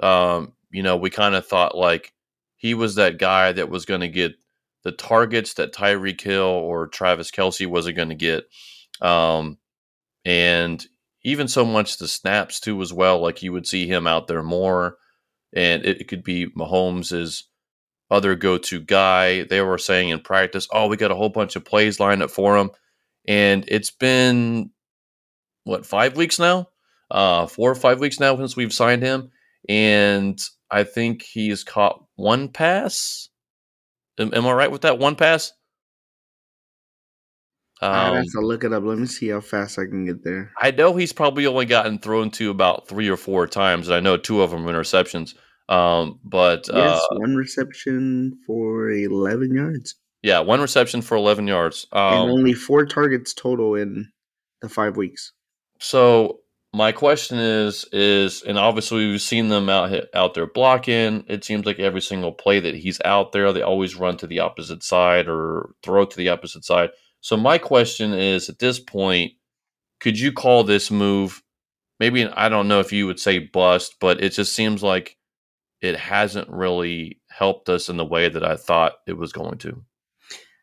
um, 0.00 0.52
you 0.70 0.82
know, 0.82 0.96
we 0.96 1.08
kind 1.08 1.34
of 1.34 1.46
thought 1.46 1.74
like 1.74 2.12
he 2.56 2.74
was 2.74 2.96
that 2.96 3.18
guy 3.18 3.52
that 3.52 3.70
was 3.70 3.86
going 3.86 4.02
to 4.02 4.08
get 4.08 4.34
the 4.84 4.92
targets 4.92 5.54
that 5.54 5.72
Tyreek 5.72 6.20
Hill 6.20 6.42
or 6.42 6.86
Travis 6.86 7.30
Kelce 7.30 7.66
wasn't 7.66 7.96
going 7.96 8.10
to 8.10 8.14
get. 8.14 8.44
Um, 9.00 9.58
and 10.24 10.84
even 11.24 11.48
so 11.48 11.64
much 11.64 11.96
the 11.96 12.06
snaps 12.06 12.60
too 12.60 12.80
as 12.82 12.92
well. 12.92 13.20
Like 13.20 13.42
you 13.42 13.52
would 13.52 13.66
see 13.66 13.86
him 13.86 14.06
out 14.06 14.26
there 14.26 14.42
more, 14.42 14.98
and 15.54 15.84
it, 15.84 16.02
it 16.02 16.08
could 16.08 16.22
be 16.22 16.46
Mahomes' 16.56 17.42
other 18.10 18.34
go-to 18.34 18.80
guy. 18.80 19.44
They 19.44 19.62
were 19.62 19.78
saying 19.78 20.10
in 20.10 20.20
practice, 20.20 20.68
"Oh, 20.72 20.86
we 20.86 20.96
got 20.96 21.10
a 21.10 21.16
whole 21.16 21.30
bunch 21.30 21.56
of 21.56 21.64
plays 21.64 21.98
lined 21.98 22.22
up 22.22 22.30
for 22.30 22.56
him," 22.56 22.70
and 23.26 23.64
it's 23.68 23.90
been 23.90 24.70
what 25.64 25.86
five 25.86 26.16
weeks 26.16 26.38
now, 26.38 26.68
uh, 27.10 27.46
four 27.46 27.70
or 27.70 27.74
five 27.74 28.00
weeks 28.00 28.20
now 28.20 28.36
since 28.36 28.54
we've 28.56 28.72
signed 28.72 29.02
him, 29.02 29.30
and 29.68 30.38
I 30.70 30.84
think 30.84 31.22
he's 31.22 31.64
caught 31.64 32.04
one 32.16 32.48
pass 32.48 33.30
Am, 34.18 34.32
am 34.34 34.46
I 34.46 34.52
right 34.52 34.70
with 34.70 34.82
that 34.82 34.98
one 34.98 35.16
pass? 35.16 35.52
Um, 37.82 37.90
I 37.92 38.16
have 38.16 38.24
to 38.32 38.40
look 38.40 38.64
it 38.64 38.72
up. 38.72 38.84
Let 38.84 38.98
me 38.98 39.06
see 39.06 39.28
how 39.28 39.40
fast 39.40 39.78
I 39.78 39.84
can 39.84 40.06
get 40.06 40.22
there. 40.24 40.52
I 40.60 40.70
know 40.70 40.94
he's 40.94 41.12
probably 41.12 41.46
only 41.46 41.66
gotten 41.66 41.98
thrown 41.98 42.30
to 42.32 42.50
about 42.50 42.88
three 42.88 43.08
or 43.08 43.16
four 43.16 43.46
times, 43.46 43.88
and 43.88 43.96
I 43.96 44.00
know 44.00 44.16
two 44.16 44.42
of 44.42 44.50
them 44.50 44.64
interceptions. 44.64 45.34
Um, 45.68 46.20
but 46.24 46.68
yes, 46.72 47.00
uh, 47.00 47.16
one 47.16 47.34
reception 47.34 48.38
for 48.46 48.90
eleven 48.90 49.54
yards. 49.54 49.96
Yeah, 50.22 50.40
one 50.40 50.60
reception 50.60 51.02
for 51.02 51.16
eleven 51.16 51.46
yards, 51.46 51.86
um, 51.92 52.22
and 52.22 52.30
only 52.30 52.52
four 52.52 52.86
targets 52.86 53.34
total 53.34 53.74
in 53.74 54.10
the 54.62 54.68
five 54.68 54.96
weeks. 54.96 55.32
So 55.80 56.40
my 56.74 56.90
question 56.90 57.38
is 57.38 57.84
is 57.92 58.42
and 58.42 58.58
obviously 58.58 59.08
we've 59.08 59.22
seen 59.22 59.48
them 59.48 59.68
out 59.68 59.92
out 60.12 60.34
there 60.34 60.46
blocking. 60.46 61.24
It 61.28 61.44
seems 61.44 61.64
like 61.64 61.78
every 61.78 62.02
single 62.02 62.32
play 62.32 62.58
that 62.60 62.74
he's 62.74 63.00
out 63.04 63.32
there 63.32 63.52
they 63.52 63.62
always 63.62 63.94
run 63.94 64.16
to 64.18 64.26
the 64.26 64.40
opposite 64.40 64.82
side 64.82 65.28
or 65.28 65.70
throw 65.84 66.04
to 66.04 66.16
the 66.16 66.30
opposite 66.30 66.64
side. 66.64 66.90
So 67.20 67.36
my 67.36 67.58
question 67.58 68.12
is 68.12 68.48
at 68.48 68.58
this 68.58 68.80
point 68.80 69.32
could 70.00 70.18
you 70.18 70.32
call 70.32 70.64
this 70.64 70.90
move 70.90 71.42
maybe 72.00 72.26
i 72.26 72.48
don't 72.48 72.68
know 72.68 72.80
if 72.80 72.92
you 72.92 73.06
would 73.06 73.20
say 73.20 73.38
bust 73.38 73.94
but 74.00 74.22
it 74.22 74.30
just 74.30 74.52
seems 74.52 74.82
like 74.82 75.16
it 75.80 75.96
hasn't 75.96 76.48
really 76.48 77.20
helped 77.30 77.68
us 77.68 77.88
in 77.88 77.96
the 77.96 78.04
way 78.04 78.28
that 78.28 78.44
i 78.44 78.56
thought 78.56 78.94
it 79.06 79.14
was 79.14 79.32
going 79.32 79.58
to. 79.58 79.82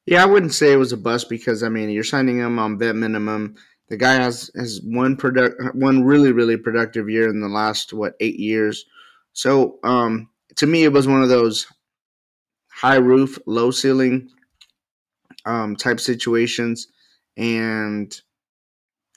Yeah 0.05 0.23
i 0.23 0.25
wouldn't 0.25 0.53
say 0.53 0.71
it 0.71 0.77
was 0.77 0.91
a 0.91 0.97
bust 0.97 1.29
because 1.29 1.63
i 1.63 1.69
mean 1.69 1.89
you're 1.89 2.03
signing 2.03 2.37
him 2.37 2.59
on 2.59 2.77
vet 2.77 2.95
minimum 2.95 3.55
the 3.91 3.97
guy 3.97 4.13
has 4.13 4.49
has 4.55 4.79
one 4.85 5.17
product 5.17 5.75
one 5.75 6.05
really 6.05 6.31
really 6.31 6.55
productive 6.55 7.09
year 7.09 7.29
in 7.29 7.41
the 7.41 7.49
last 7.49 7.91
what 7.91 8.15
eight 8.21 8.39
years. 8.39 8.85
So 9.33 9.79
um, 9.83 10.29
to 10.55 10.65
me, 10.65 10.85
it 10.85 10.93
was 10.93 11.07
one 11.07 11.21
of 11.21 11.27
those 11.27 11.67
high 12.69 12.95
roof, 12.95 13.37
low 13.45 13.69
ceiling 13.69 14.29
um, 15.45 15.75
type 15.75 15.99
situations, 15.99 16.87
and 17.35 18.17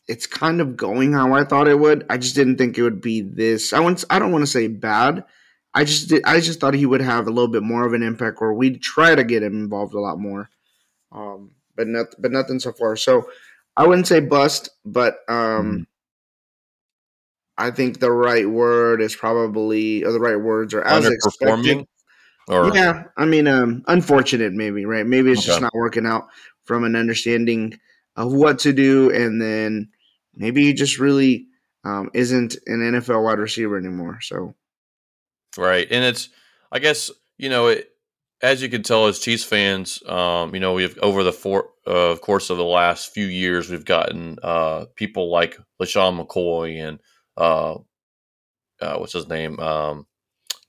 it's 0.09 0.27
kind 0.27 0.61
of 0.61 0.77
going 0.77 1.13
how 1.13 1.33
I 1.35 1.45
thought 1.45 1.69
it 1.69 1.79
would. 1.79 2.05
I 2.11 2.19
just 2.19 2.35
didn't 2.35 2.57
think 2.57 2.77
it 2.77 2.83
would 2.83 3.01
be 3.01 3.21
this. 3.21 3.73
I 3.73 3.79
want. 3.79 4.05
I 4.11 4.19
don't 4.19 4.33
want 4.33 4.43
to 4.43 4.51
say 4.51 4.67
bad. 4.67 5.25
I 5.73 5.85
just 5.85 6.09
did. 6.09 6.25
I 6.25 6.41
just 6.41 6.59
thought 6.59 6.75
he 6.75 6.87
would 6.87 7.01
have 7.01 7.29
a 7.29 7.31
little 7.31 7.51
bit 7.51 7.63
more 7.63 7.87
of 7.87 7.93
an 7.93 8.03
impact, 8.03 8.39
or 8.41 8.53
we'd 8.53 8.83
try 8.83 9.15
to 9.15 9.23
get 9.23 9.45
him 9.45 9.55
involved 9.55 9.95
a 9.95 10.01
lot 10.01 10.19
more. 10.19 10.51
Um, 11.13 11.53
but 11.77 11.87
not, 11.87 12.07
but 12.19 12.33
nothing 12.33 12.59
so 12.59 12.73
far. 12.73 12.97
So 12.97 13.29
I 13.77 13.87
wouldn't 13.87 14.07
say 14.07 14.21
bust, 14.21 14.69
but 14.85 15.17
um, 15.29 15.37
mm. 15.37 15.87
I 17.57 17.71
think 17.71 18.01
the 18.01 18.11
right 18.11 18.49
word 18.49 19.01
is 19.01 19.15
probably, 19.15 20.05
or 20.05 20.13
the 20.13 20.21
right 20.21 20.41
words 20.41 20.75
are 20.75 20.83
as 20.83 21.07
expected. 21.07 21.87
Or 22.47 22.75
yeah, 22.75 23.05
I 23.17 23.25
mean, 23.25 23.49
um, 23.49 23.85
unfortunate 23.87 24.53
maybe, 24.53 24.85
right? 24.85 25.07
Maybe 25.07 25.33
it's 25.33 25.41
okay. 25.41 25.47
just 25.47 25.63
not 25.63 25.75
working 25.75 26.07
out 26.07 26.29
from 26.65 26.85
an 26.85 26.95
understanding 26.95 27.79
of 28.17 28.33
what 28.33 28.61
to 28.61 28.73
do, 28.73 29.11
and 29.11 29.41
then 29.41 29.89
maybe 30.35 30.65
he 30.65 30.75
just 30.75 30.99
really 30.99 31.47
um, 31.85 32.11
isn't 32.13 32.57
an 32.67 32.81
NFL 32.81 33.25
wide 33.25 33.39
receiver 33.39 33.79
anymore. 33.79 34.21
So, 34.21 34.55
right, 35.57 35.87
and 35.91 36.05
it's, 36.05 36.29
I 36.71 36.81
guess, 36.81 37.11
you 37.39 37.49
know, 37.49 37.69
it, 37.69 37.94
as 38.43 38.63
you 38.63 38.69
can 38.69 38.83
tell, 38.83 39.07
as 39.07 39.19
Chiefs 39.19 39.45
fans, 39.45 40.03
um, 40.07 40.55
you 40.55 40.61
know, 40.61 40.75
we've 40.75 40.99
over 40.99 41.23
the 41.23 41.33
four, 41.33 41.71
uh, 41.87 42.17
course 42.17 42.51
of 42.51 42.57
the 42.57 42.65
last 42.65 43.13
few 43.13 43.27
years, 43.27 43.71
we've 43.71 43.85
gotten 43.85 44.39
uh, 44.43 44.87
people 44.97 45.31
like 45.31 45.59
LeSean 45.81 46.25
McCoy 46.25 46.87
and 46.87 46.99
uh, 47.37 47.75
uh, 48.81 48.97
what's 48.99 49.13
his 49.13 49.29
name, 49.29 49.59
um, 49.61 50.07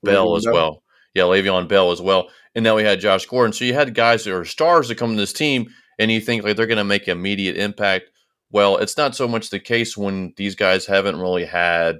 Bell 0.04 0.36
as 0.36 0.45
well. 0.45 0.84
Yeah, 1.13 1.23
Le'Veon 1.23 1.67
Bell 1.67 1.91
as 1.91 2.01
well. 2.01 2.30
And 2.54 2.63
now 2.63 2.75
we 2.75 2.84
had 2.84 2.99
Josh 2.99 3.25
Gordon. 3.25 3.54
So 3.54 3.65
you 3.65 3.73
had 3.73 3.95
guys 3.95 4.23
that 4.23 4.36
are 4.36 4.45
stars 4.45 4.88
that 4.88 4.95
come 4.95 5.12
to 5.12 5.17
this 5.17 5.34
team, 5.34 5.67
and 5.97 6.12
you 6.12 6.21
think 6.21 6.43
like 6.43 6.56
they're 6.56 6.67
going 6.67 6.78
to 6.78 6.84
make 6.84 7.08
immediate 7.08 7.58
impact. 7.58 8.06
Well, 8.51 8.78
it's 8.78 8.97
not 8.97 9.15
so 9.15 9.28
much 9.28 9.49
the 9.49 9.60
case 9.60 9.97
when 9.97 10.34
these 10.38 10.56
guys 10.56 10.86
haven't 10.86 11.19
really 11.19 11.45
had 11.45 11.99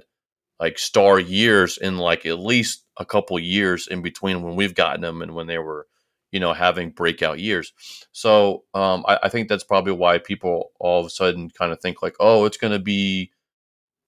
like 0.60 0.78
star 0.78 1.18
years 1.18 1.76
in 1.76 1.98
like 1.98 2.24
at 2.24 2.38
least 2.38 2.85
a 2.98 3.04
couple 3.04 3.38
years 3.38 3.86
in 3.86 4.02
between 4.02 4.42
when 4.42 4.56
we've 4.56 4.74
gotten 4.74 5.00
them 5.00 5.22
and 5.22 5.34
when 5.34 5.46
they 5.46 5.58
were, 5.58 5.86
you 6.32 6.40
know, 6.40 6.52
having 6.52 6.90
breakout 6.90 7.38
years. 7.38 7.72
So 8.12 8.64
um, 8.74 9.04
I, 9.06 9.18
I, 9.24 9.28
think 9.28 9.48
that's 9.48 9.64
probably 9.64 9.92
why 9.92 10.18
people 10.18 10.72
all 10.80 11.00
of 11.00 11.06
a 11.06 11.10
sudden 11.10 11.50
kind 11.50 11.72
of 11.72 11.80
think 11.80 12.02
like, 12.02 12.16
oh, 12.20 12.44
it's 12.44 12.56
going 12.56 12.72
to 12.72 12.78
be, 12.78 13.32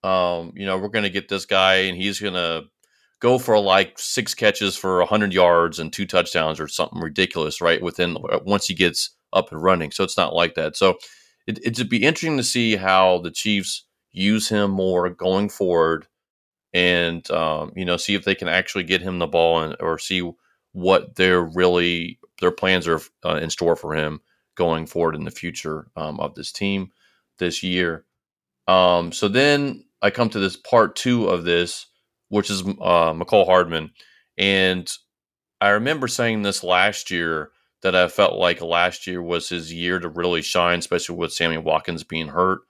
um, 0.03 0.53
you 0.55 0.67
know, 0.67 0.79
we're 0.79 0.89
going 0.89 1.05
to 1.05 1.11
get 1.11 1.29
this 1.29 1.45
guy 1.45 1.75
and 1.75 1.97
he's 1.97 2.21
going 2.21 2.35
to 2.35 2.65
go 3.21 3.39
for 3.39 3.59
like 3.59 3.99
six 3.99 4.35
catches 4.35 4.77
for 4.77 4.99
100 4.99 5.33
yards 5.33 5.79
and 5.79 5.93
two 5.93 6.07
touchdowns 6.07 6.61
or 6.61 6.69
something 6.69 7.01
ridiculous, 7.01 7.61
right? 7.61 7.83
Within 7.83 8.17
uh, 8.17 8.41
once 8.45 8.67
he 8.67 8.75
gets 8.75 9.11
up 9.33 9.53
and 9.53 9.63
running. 9.63 9.91
So 9.91 10.05
it's 10.05 10.17
not 10.17 10.35
like 10.35 10.55
that. 10.55 10.77
So 10.77 10.99
it, 11.47 11.59
it'd 11.65 11.89
be 11.89 12.03
interesting 12.03 12.37
to 12.37 12.45
see 12.45 12.77
how 12.77 13.19
the 13.19 13.31
Chiefs 13.31 13.85
use 14.13 14.49
him 14.49 14.71
more 14.71 15.09
going 15.11 15.49
forward 15.49 16.07
and 16.75 17.31
um, 17.31 17.73
you 17.75 17.85
know 17.85 17.97
see 17.97 18.15
if 18.15 18.25
they 18.25 18.35
can 18.35 18.49
actually 18.49 18.85
get 18.85 19.03
him 19.03 19.19
the 19.19 19.27
ball 19.27 19.61
and 19.61 19.77
or 19.81 19.99
see 19.99 20.31
what 20.73 21.17
they're 21.17 21.45
really 21.45 22.19
their 22.41 22.51
plans 22.51 22.87
are 22.87 23.01
uh, 23.25 23.37
in 23.37 23.51
store 23.51 23.77
for 23.77 23.95
him 23.95 24.21
going 24.55 24.87
forward 24.87 25.15
in 25.15 25.25
the 25.25 25.31
future 25.31 25.89
um, 25.97 26.21
of 26.21 26.35
this 26.35 26.53
team 26.53 26.91
this 27.39 27.63
year. 27.63 28.05
Um, 28.67 29.13
so 29.13 29.29
then 29.29 29.85
I 30.03 30.11
come 30.11 30.29
to 30.31 30.39
this 30.39 30.57
part 30.57 30.97
two 30.97 31.27
of 31.29 31.45
this 31.45 31.87
which 32.29 32.51
is 32.51 32.63
uh, 32.63 33.13
Mecole 33.13 33.47
Hardman. 33.47 33.91
And 34.37 34.91
I 35.61 35.71
remember 35.71 36.09
saying 36.09 36.43
this 36.43 36.63
last 36.63 37.11
year 37.11 37.51
that 37.83 37.95
I 37.95 38.09
felt 38.09 38.39
like 38.39 38.61
last 38.61 39.07
year 39.07 39.23
was 39.23 39.49
his 39.49 39.73
year 39.73 39.99
to 39.99 40.09
really 40.09 40.43
shine, 40.43 40.79
especially 40.79 41.17
with 41.17 41.33
Sammy 41.33 41.59
Watkins 41.59 42.05
being 42.05 42.29
hurt. 42.29 42.61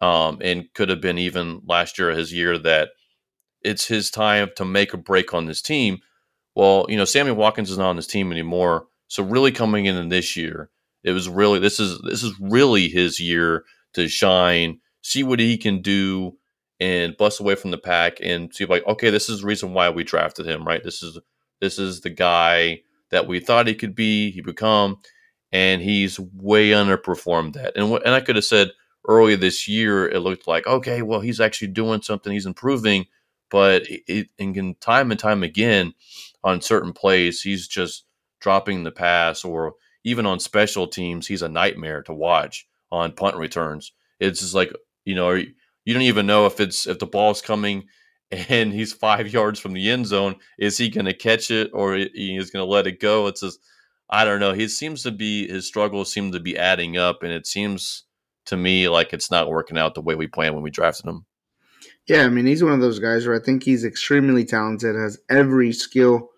Um, 0.00 0.38
and 0.40 0.72
could 0.72 0.88
have 0.88 1.02
been 1.02 1.18
even 1.18 1.60
last 1.66 1.98
year 1.98 2.10
his 2.10 2.32
year 2.32 2.56
that 2.58 2.90
it's 3.62 3.86
his 3.86 4.10
time 4.10 4.50
to 4.56 4.64
make 4.64 4.94
a 4.94 4.98
break 4.98 5.34
on 5.34 5.46
this 5.46 5.62
team. 5.62 5.98
Well, 6.54 6.86
you 6.88 6.96
know, 6.96 7.04
Sammy 7.04 7.30
Watkins 7.30 7.70
is 7.70 7.78
not 7.78 7.90
on 7.90 7.96
this 7.96 8.06
team 8.06 8.32
anymore. 8.32 8.86
So 9.08 9.22
really 9.22 9.52
coming 9.52 9.86
in 9.86 10.08
this 10.08 10.36
year, 10.36 10.70
it 11.02 11.12
was 11.12 11.28
really 11.28 11.58
this 11.58 11.80
is 11.80 12.00
this 12.02 12.22
is 12.22 12.32
really 12.40 12.88
his 12.88 13.18
year 13.20 13.64
to 13.94 14.08
shine, 14.08 14.78
see 15.02 15.22
what 15.22 15.40
he 15.40 15.56
can 15.56 15.82
do 15.82 16.36
and 16.78 17.16
bust 17.16 17.40
away 17.40 17.54
from 17.54 17.70
the 17.70 17.78
pack 17.78 18.18
and 18.22 18.54
see 18.54 18.64
like, 18.64 18.86
okay, 18.86 19.10
this 19.10 19.28
is 19.28 19.40
the 19.40 19.46
reason 19.46 19.74
why 19.74 19.90
we 19.90 20.04
drafted 20.04 20.46
him, 20.46 20.64
right? 20.66 20.82
This 20.82 21.02
is 21.02 21.18
this 21.60 21.78
is 21.78 22.00
the 22.00 22.10
guy 22.10 22.80
that 23.10 23.26
we 23.26 23.40
thought 23.40 23.66
he 23.66 23.74
could 23.74 23.94
be, 23.94 24.30
he 24.30 24.40
become, 24.40 24.96
and 25.52 25.82
he's 25.82 26.18
way 26.18 26.70
underperformed 26.70 27.54
that. 27.54 27.76
And 27.76 27.92
and 27.92 28.14
I 28.14 28.20
could 28.20 28.36
have 28.36 28.44
said 28.44 28.70
earlier 29.08 29.36
this 29.36 29.68
year, 29.68 30.08
it 30.08 30.20
looked 30.20 30.46
like 30.48 30.66
okay, 30.66 31.02
well, 31.02 31.20
he's 31.20 31.40
actually 31.40 31.68
doing 31.68 32.02
something, 32.02 32.32
he's 32.32 32.46
improving, 32.46 33.06
but 33.50 33.82
it, 33.88 34.28
and 34.38 34.80
time 34.80 35.10
and 35.10 35.20
time 35.20 35.42
again 35.42 35.94
on 36.44 36.60
certain 36.60 36.92
plays, 36.92 37.42
he's 37.42 37.68
just 37.68 38.04
dropping 38.40 38.84
the 38.84 38.92
pass, 38.92 39.44
or 39.44 39.74
even 40.04 40.26
on 40.26 40.40
special 40.40 40.86
teams, 40.86 41.26
he's 41.26 41.42
a 41.42 41.48
nightmare 41.48 42.02
to 42.02 42.14
watch 42.14 42.66
on 42.90 43.12
punt 43.12 43.36
returns. 43.36 43.92
It's 44.18 44.40
just 44.40 44.54
like 44.54 44.72
you 45.04 45.14
know, 45.14 45.30
you 45.32 45.94
don't 45.94 46.02
even 46.02 46.26
know 46.26 46.46
if 46.46 46.60
it's 46.60 46.86
if 46.86 46.98
the 46.98 47.06
ball's 47.06 47.42
coming 47.42 47.84
and 48.30 48.72
he's 48.72 48.92
five 48.92 49.32
yards 49.32 49.58
from 49.58 49.72
the 49.72 49.90
end 49.90 50.06
zone. 50.06 50.36
Is 50.58 50.78
he 50.78 50.88
going 50.88 51.06
to 51.06 51.14
catch 51.14 51.50
it 51.50 51.70
or 51.72 51.96
he's 51.96 52.50
going 52.50 52.64
to 52.64 52.70
let 52.70 52.86
it 52.86 53.00
go? 53.00 53.26
It's 53.26 53.40
just, 53.40 53.60
I 54.08 54.24
don't 54.24 54.40
know. 54.40 54.52
He 54.52 54.68
seems 54.68 55.02
to 55.02 55.10
be, 55.10 55.48
his 55.48 55.66
struggles 55.66 56.12
seem 56.12 56.32
to 56.32 56.40
be 56.40 56.56
adding 56.56 56.96
up. 56.96 57.22
And 57.22 57.32
it 57.32 57.46
seems 57.46 58.04
to 58.46 58.56
me 58.56 58.88
like 58.88 59.12
it's 59.12 59.30
not 59.30 59.50
working 59.50 59.78
out 59.78 59.94
the 59.94 60.00
way 60.00 60.14
we 60.14 60.26
planned 60.26 60.54
when 60.54 60.62
we 60.62 60.70
drafted 60.70 61.06
him. 61.06 61.26
Yeah. 62.10 62.24
I 62.24 62.28
mean, 62.28 62.46
he's 62.46 62.62
one 62.62 62.72
of 62.72 62.80
those 62.80 62.98
guys 62.98 63.26
where 63.26 63.36
I 63.36 63.42
think 63.42 63.62
he's 63.62 63.84
extremely 63.84 64.44
talented, 64.44 64.96
has 64.96 65.18
every 65.28 65.72
skill, 65.72 66.30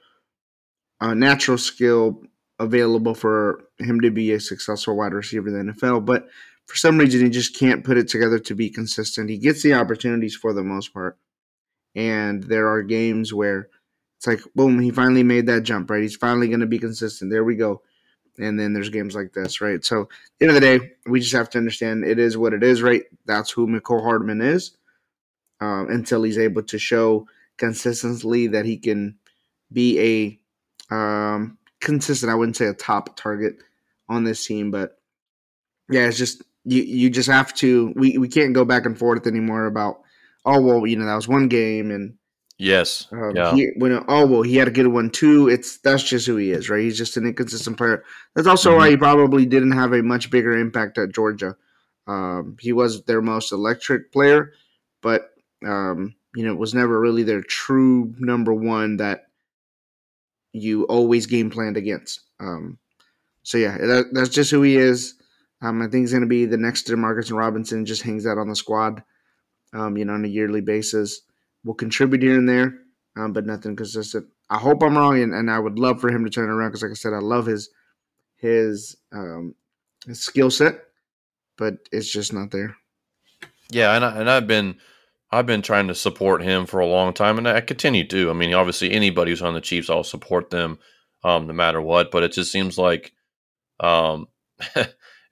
uh, 1.00 1.14
natural 1.14 1.58
skill 1.58 2.22
available 2.58 3.14
for 3.14 3.64
him 3.78 4.00
to 4.02 4.10
be 4.10 4.32
a 4.32 4.40
successful 4.40 4.96
wide 4.96 5.14
receiver 5.14 5.48
in 5.48 5.66
the 5.66 5.72
NFL. 5.72 6.04
But 6.04 6.26
for 6.66 6.76
some 6.76 6.98
reason, 6.98 7.24
he 7.24 7.30
just 7.30 7.58
can't 7.58 7.84
put 7.84 7.98
it 7.98 8.08
together 8.08 8.38
to 8.38 8.54
be 8.54 8.70
consistent. 8.70 9.30
He 9.30 9.38
gets 9.38 9.62
the 9.62 9.74
opportunities 9.74 10.36
for 10.36 10.52
the 10.52 10.62
most 10.62 10.92
part 10.92 11.18
and 11.94 12.42
there 12.44 12.68
are 12.68 12.82
games 12.82 13.34
where 13.34 13.68
it's 14.18 14.26
like, 14.26 14.40
boom, 14.54 14.78
he 14.78 14.90
finally 14.90 15.22
made 15.22 15.46
that 15.46 15.62
jump, 15.62 15.90
right? 15.90 16.02
He's 16.02 16.16
finally 16.16 16.48
going 16.48 16.60
to 16.60 16.66
be 16.66 16.78
consistent. 16.78 17.30
There 17.30 17.44
we 17.44 17.56
go. 17.56 17.82
And 18.38 18.58
then 18.58 18.72
there's 18.72 18.88
games 18.88 19.14
like 19.14 19.32
this, 19.32 19.60
right? 19.60 19.84
So, 19.84 20.08
end 20.40 20.50
of 20.50 20.54
the 20.54 20.60
day, 20.60 20.92
we 21.06 21.20
just 21.20 21.34
have 21.34 21.50
to 21.50 21.58
understand 21.58 22.04
it 22.04 22.18
is 22.18 22.38
what 22.38 22.54
it 22.54 22.62
is, 22.62 22.82
right? 22.82 23.02
That's 23.26 23.50
who 23.50 23.66
Mecole 23.66 24.02
Hardman 24.02 24.40
is 24.40 24.72
um, 25.62 25.88
until 25.90 26.24
he's 26.24 26.38
able 26.38 26.64
to 26.64 26.78
show 26.78 27.28
consistently 27.56 28.48
that 28.48 28.64
he 28.64 28.76
can 28.76 29.16
be 29.72 30.40
a 30.90 30.94
um, 30.94 31.56
consistent, 31.80 32.32
I 32.32 32.34
wouldn't 32.34 32.56
say 32.56 32.66
a 32.66 32.74
top 32.74 33.16
target 33.16 33.58
on 34.08 34.24
this 34.24 34.44
team, 34.44 34.72
but 34.72 34.98
yeah, 35.88 36.08
it's 36.08 36.18
just 36.18 36.42
you 36.64 36.82
you 36.82 37.10
just 37.10 37.28
have 37.28 37.54
to 37.54 37.92
we, 37.94 38.18
we 38.18 38.28
can't 38.28 38.54
go 38.54 38.64
back 38.64 38.86
and 38.86 38.98
forth 38.98 39.26
anymore 39.28 39.66
about 39.66 40.00
oh 40.44 40.60
well, 40.60 40.84
you 40.84 40.96
know 40.96 41.06
that 41.06 41.14
was 41.14 41.28
one 41.28 41.46
game, 41.46 41.92
and 41.92 42.14
yes, 42.58 43.06
um, 43.12 43.32
yeah. 43.36 43.54
He, 43.54 43.70
when 43.76 44.04
oh 44.08 44.26
well, 44.26 44.42
he 44.42 44.56
had 44.56 44.66
a 44.66 44.72
good 44.72 44.88
one 44.88 45.10
too. 45.10 45.48
It's 45.48 45.78
that's 45.78 46.02
just 46.02 46.26
who 46.26 46.38
he 46.38 46.50
is, 46.50 46.68
right? 46.68 46.82
He's 46.82 46.98
just 46.98 47.16
an 47.16 47.26
inconsistent 47.26 47.78
player. 47.78 48.02
That's 48.34 48.48
also 48.48 48.70
mm-hmm. 48.70 48.78
why 48.78 48.90
he 48.90 48.96
probably 48.96 49.46
didn't 49.46 49.72
have 49.72 49.92
a 49.92 50.02
much 50.02 50.28
bigger 50.28 50.58
impact 50.58 50.98
at 50.98 51.14
Georgia. 51.14 51.56
Um, 52.08 52.56
he 52.58 52.72
was 52.72 53.04
their 53.04 53.22
most 53.22 53.52
electric 53.52 54.10
player, 54.10 54.52
but 55.02 55.31
um, 55.66 56.14
you 56.34 56.44
know 56.44 56.54
was 56.54 56.74
never 56.74 56.98
really 56.98 57.22
their 57.22 57.42
true 57.42 58.14
number 58.18 58.52
one 58.52 58.96
that 58.98 59.26
you 60.52 60.84
always 60.84 61.26
game 61.26 61.50
planned 61.50 61.76
against. 61.76 62.20
Um, 62.40 62.78
so 63.42 63.58
yeah, 63.58 63.78
that, 63.78 64.10
that's 64.12 64.28
just 64.28 64.50
who 64.50 64.62
he 64.62 64.76
is. 64.76 65.14
Um, 65.62 65.80
I 65.80 65.86
think 65.86 66.02
he's 66.02 66.12
going 66.12 66.22
to 66.22 66.26
be 66.28 66.44
the 66.44 66.56
next 66.56 66.86
Demarcus 66.86 67.28
and 67.28 67.38
Robinson. 67.38 67.86
Just 67.86 68.02
hangs 68.02 68.26
out 68.26 68.38
on 68.38 68.48
the 68.48 68.56
squad 68.56 69.02
um, 69.72 69.96
you 69.96 70.04
know, 70.04 70.14
on 70.14 70.24
a 70.24 70.28
yearly 70.28 70.60
basis. 70.60 71.22
Will 71.64 71.74
contribute 71.74 72.22
here 72.22 72.36
and 72.36 72.48
there, 72.48 72.74
um, 73.16 73.32
but 73.32 73.46
nothing 73.46 73.76
consistent. 73.76 74.26
I 74.50 74.58
hope 74.58 74.82
I'm 74.82 74.98
wrong, 74.98 75.22
and, 75.22 75.32
and 75.32 75.50
I 75.50 75.58
would 75.58 75.78
love 75.78 76.00
for 76.00 76.10
him 76.10 76.24
to 76.24 76.30
turn 76.30 76.50
around 76.50 76.70
because, 76.70 76.82
like 76.82 76.90
I 76.90 76.94
said, 76.94 77.12
I 77.12 77.18
love 77.18 77.46
his 77.46 77.70
his 78.36 78.96
um, 79.12 79.54
his 80.06 80.20
skill 80.20 80.50
set, 80.50 80.82
but 81.56 81.74
it's 81.92 82.10
just 82.10 82.32
not 82.32 82.50
there. 82.50 82.76
Yeah, 83.70 83.94
and 83.94 84.04
I, 84.04 84.20
and 84.20 84.28
I've 84.28 84.48
been 84.48 84.76
I've 85.32 85.46
been 85.46 85.62
trying 85.62 85.88
to 85.88 85.94
support 85.94 86.42
him 86.42 86.66
for 86.66 86.80
a 86.80 86.86
long 86.86 87.14
time, 87.14 87.38
and 87.38 87.48
I 87.48 87.60
continue 87.62 88.06
to. 88.08 88.30
I 88.30 88.34
mean, 88.34 88.54
obviously, 88.54 88.92
anybody 88.92 89.32
who's 89.32 89.42
on 89.42 89.54
the 89.54 89.60
Chiefs, 89.60 89.90
I'll 89.90 90.04
support 90.04 90.50
them 90.50 90.78
um, 91.24 91.46
no 91.46 91.54
matter 91.54 91.80
what. 91.80 92.10
But 92.10 92.22
it 92.22 92.32
just 92.32 92.52
seems 92.52 92.78
like 92.78 93.12
um, 93.80 94.28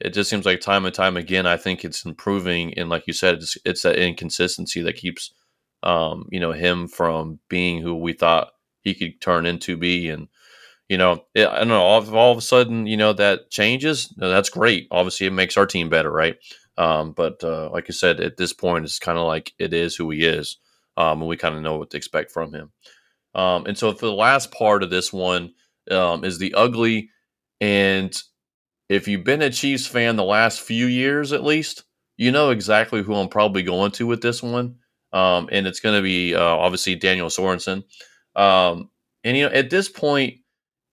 it 0.01 0.11
just 0.11 0.31
seems 0.31 0.47
like 0.47 0.61
time 0.61 0.85
and 0.85 0.95
time 0.95 1.17
again, 1.17 1.47
I 1.47 1.57
think 1.57 1.85
it's 1.85 2.05
improving. 2.05 2.77
And 2.79 2.89
like 2.89 3.07
you 3.07 3.13
said, 3.13 3.35
it's, 3.37 3.57
it's 3.65 3.83
that 3.83 3.97
inconsistency 3.97 4.83
that 4.83 4.97
keeps, 4.97 5.33
um, 5.83 6.27
you 6.31 6.41
know, 6.41 6.53
him 6.53 6.89
from 6.89 7.39
being 7.49 7.83
who 7.83 7.95
we 7.97 8.13
thought 8.13 8.53
he 8.83 8.95
could 8.95 9.21
turn 9.21 9.47
into 9.47 9.77
be. 9.77 10.09
And, 10.09 10.29
you 10.89 10.99
know, 10.99 11.25
it, 11.35 11.47
I 11.47 11.59
don't 11.59 11.69
know, 11.69 11.83
all, 11.83 12.17
all 12.17 12.33
of 12.33 12.39
a 12.39 12.43
sudden, 12.43 12.87
you 12.87 12.97
know, 12.97 13.13
that 13.13 13.51
changes. 13.51 14.13
That's 14.17 14.49
great. 14.49 14.89
Obviously, 14.91 15.27
it 15.27 15.33
makes 15.33 15.57
our 15.57 15.67
team 15.67 15.89
better, 15.91 16.11
right? 16.11 16.37
Um, 16.81 17.13
but 17.13 17.45
uh, 17.45 17.69
like 17.71 17.85
I 17.91 17.93
said, 17.93 18.21
at 18.21 18.39
this 18.39 18.55
point, 18.55 18.87
it's 18.87 18.99
kind 18.99 19.19
of 19.19 19.27
like 19.27 19.53
it 19.59 19.75
is 19.75 19.95
who 19.95 20.09
he 20.11 20.25
is. 20.25 20.57
Um, 20.97 21.21
and 21.21 21.29
we 21.29 21.37
kind 21.37 21.55
of 21.55 21.61
know 21.61 21.77
what 21.77 21.91
to 21.91 21.99
expect 21.99 22.33
from 22.33 22.55
him. 22.55 22.73
Um, 23.35 23.67
and 23.67 23.77
so 23.77 23.93
for 23.93 24.07
the 24.07 24.15
last 24.15 24.51
part 24.51 24.83
of 24.83 24.89
this 24.89 25.13
one 25.13 25.53
um, 25.91 26.25
is 26.25 26.39
the 26.39 26.55
ugly. 26.55 27.11
And 27.61 28.17
if 28.89 29.09
you've 29.09 29.25
been 29.25 29.43
a 29.43 29.51
Chiefs 29.51 29.87
fan 29.87 30.17
the 30.17 30.25
last 30.25 30.63
few 30.63 30.87
years 30.87 31.35
at 31.35 31.45
least, 31.45 31.85
you 32.17 32.33
know 32.33 32.49
exactly 32.49 33.03
who 33.03 33.15
I'm 33.15 33.29
probably 33.29 33.63
going 33.63 33.91
to 33.93 34.07
with 34.07 34.23
this 34.23 34.43
one. 34.43 34.77
Um, 35.13 35.51
and 35.53 35.67
it's 35.67 35.81
going 35.81 35.97
to 35.97 36.03
be 36.03 36.35
uh, 36.35 36.43
obviously 36.43 36.95
Daniel 36.95 37.29
Sorensen. 37.29 37.85
Um, 38.35 38.89
and 39.23 39.37
you 39.37 39.45
know, 39.45 39.55
at 39.55 39.69
this 39.69 39.91
point, 39.91 40.39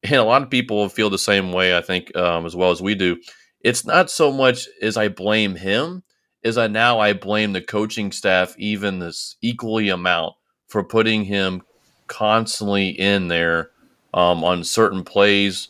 and 0.04 0.16
a 0.16 0.24
lot 0.24 0.42
of 0.42 0.50
people 0.50 0.90
feel 0.90 1.10
the 1.10 1.18
same 1.18 1.54
way, 1.54 1.78
I 1.78 1.82
think, 1.82 2.12
as 2.14 2.58
well 2.58 2.72
as 2.72 2.82
we 2.82 2.94
do. 2.94 3.18
It's 3.62 3.86
not 3.86 4.10
so 4.10 4.32
much 4.32 4.68
as 4.82 4.98
I 4.98 5.08
blame 5.10 5.56
him, 5.56 6.04
as 6.44 6.58
I 6.58 6.68
now 6.68 7.00
I 7.00 7.14
blame 7.14 7.54
the 7.54 7.62
coaching 7.62 8.12
staff 8.12 8.56
even 8.58 9.00
this 9.00 9.36
equally 9.42 9.90
amount 9.90 10.36
for 10.68 10.84
putting 10.84 11.24
him 11.24 11.64
constantly 12.08 12.90
in 12.90 13.28
there 13.28 13.72
um, 14.14 14.44
on 14.44 14.64
certain 14.64 15.04
plays, 15.04 15.70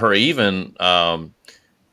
or 0.00 0.14
even 0.14 0.74
um, 0.80 1.34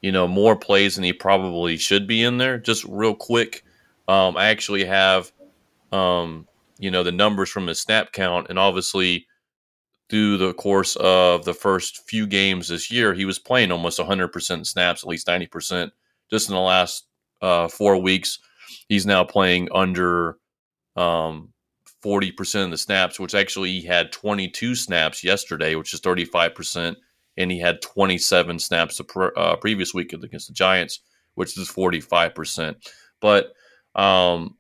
you 0.02 0.12
know, 0.12 0.28
more 0.28 0.56
plays 0.56 0.96
than 0.96 1.04
he 1.04 1.14
probably 1.14 1.78
should 1.78 2.08
be 2.08 2.24
in 2.24 2.38
there. 2.38 2.58
Just 2.58 2.84
real 2.86 3.16
quick, 3.16 3.64
um, 4.08 4.38
I 4.38 4.48
actually 4.48 4.86
have, 4.86 5.32
um, 5.92 6.48
you 6.78 6.92
know, 6.92 7.04
the 7.04 7.12
numbers 7.12 7.50
from 7.50 7.68
his 7.68 7.80
snap 7.80 8.12
count, 8.12 8.48
and 8.50 8.60
obviously 8.60 9.26
through 10.10 10.38
the 10.38 10.54
course 10.54 10.96
of 10.98 11.46
the 11.46 11.54
first 11.54 12.08
few 12.08 12.28
games 12.28 12.68
this 12.68 12.92
year, 12.92 13.14
he 13.14 13.26
was 13.26 13.40
playing 13.40 13.72
almost 13.72 14.00
100% 14.00 14.66
snaps, 14.66 15.04
at 15.04 15.10
least 15.10 15.28
90%. 15.28 15.92
Just 16.30 16.50
in 16.50 16.56
the 16.56 16.62
last 16.62 17.08
uh, 17.42 17.68
four 17.68 17.98
weeks, 17.98 18.40
he's 18.88 19.06
now 19.06 19.24
playing 19.24 19.70
under 19.74 20.38
um, 20.96 21.54
40% 22.04 22.66
of 22.66 22.72
the 22.72 22.78
snaps, 22.78 23.20
which 23.20 23.34
actually 23.34 23.72
he 23.72 23.86
had 23.86 24.12
22 24.12 24.76
snaps 24.76 25.24
yesterday, 25.24 25.76
which 25.76 25.94
is 25.94 26.02
35% 26.02 26.96
and 27.38 27.52
he 27.52 27.60
had 27.60 27.82
27 27.82 28.60
snaps 28.60 28.98
the 28.98 29.32
uh, 29.36 29.56
previous 29.58 29.94
week 29.94 30.14
against 30.14 30.48
the 30.48 30.54
Giants, 30.54 31.02
which 31.36 31.58
is 31.58 31.70
45%. 31.70 32.76
But, 33.20 33.54
um, 33.96 34.56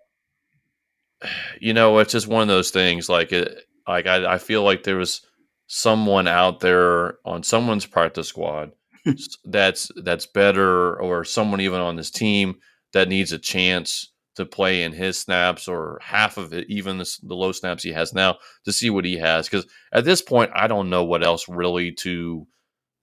you 1.60 1.73
know, 1.73 1.99
it's 1.99 2.12
just 2.12 2.27
one 2.27 2.41
of 2.41 2.47
those 2.47 2.71
things. 2.71 3.10
Like, 3.10 3.31
it, 3.31 3.63
like 3.88 4.08
I, 4.08 4.34
I 4.34 4.38
feel 4.38 4.63
like 4.63 4.84
there 4.84 4.97
was 4.97 5.21
someone 5.67 6.28
out 6.28 6.60
there 6.60 7.17
on 7.25 7.43
someone's 7.43 7.86
practice 7.86 8.28
squad 8.28 8.71
that's 9.45 9.91
that's 10.04 10.25
better, 10.25 10.99
or 10.99 11.23
someone 11.23 11.62
even 11.62 11.80
on 11.80 11.95
this 11.95 12.12
team 12.12 12.56
that 12.93 13.10
needs 13.10 13.32
a 13.32 13.39
chance 13.39 14.12
to 14.36 14.45
play 14.45 14.84
in 14.84 14.91
his 14.91 15.17
snaps 15.17 15.67
or 15.67 15.99
half 16.01 16.38
of 16.38 16.54
it, 16.54 16.65
even 16.69 16.97
the, 16.97 17.17
the 17.23 17.36
low 17.36 17.51
snaps 17.51 17.84
he 17.84 17.91
has 17.91 18.13
now, 18.13 18.38
to 18.65 18.73
see 18.73 18.89
what 18.89 19.06
he 19.06 19.17
has. 19.17 19.47
Because 19.47 19.65
at 19.93 20.04
this 20.04 20.21
point, 20.21 20.51
I 20.54 20.67
don't 20.67 20.89
know 20.89 21.06
what 21.06 21.23
else 21.23 21.47
really 21.47 21.91
to 21.99 22.45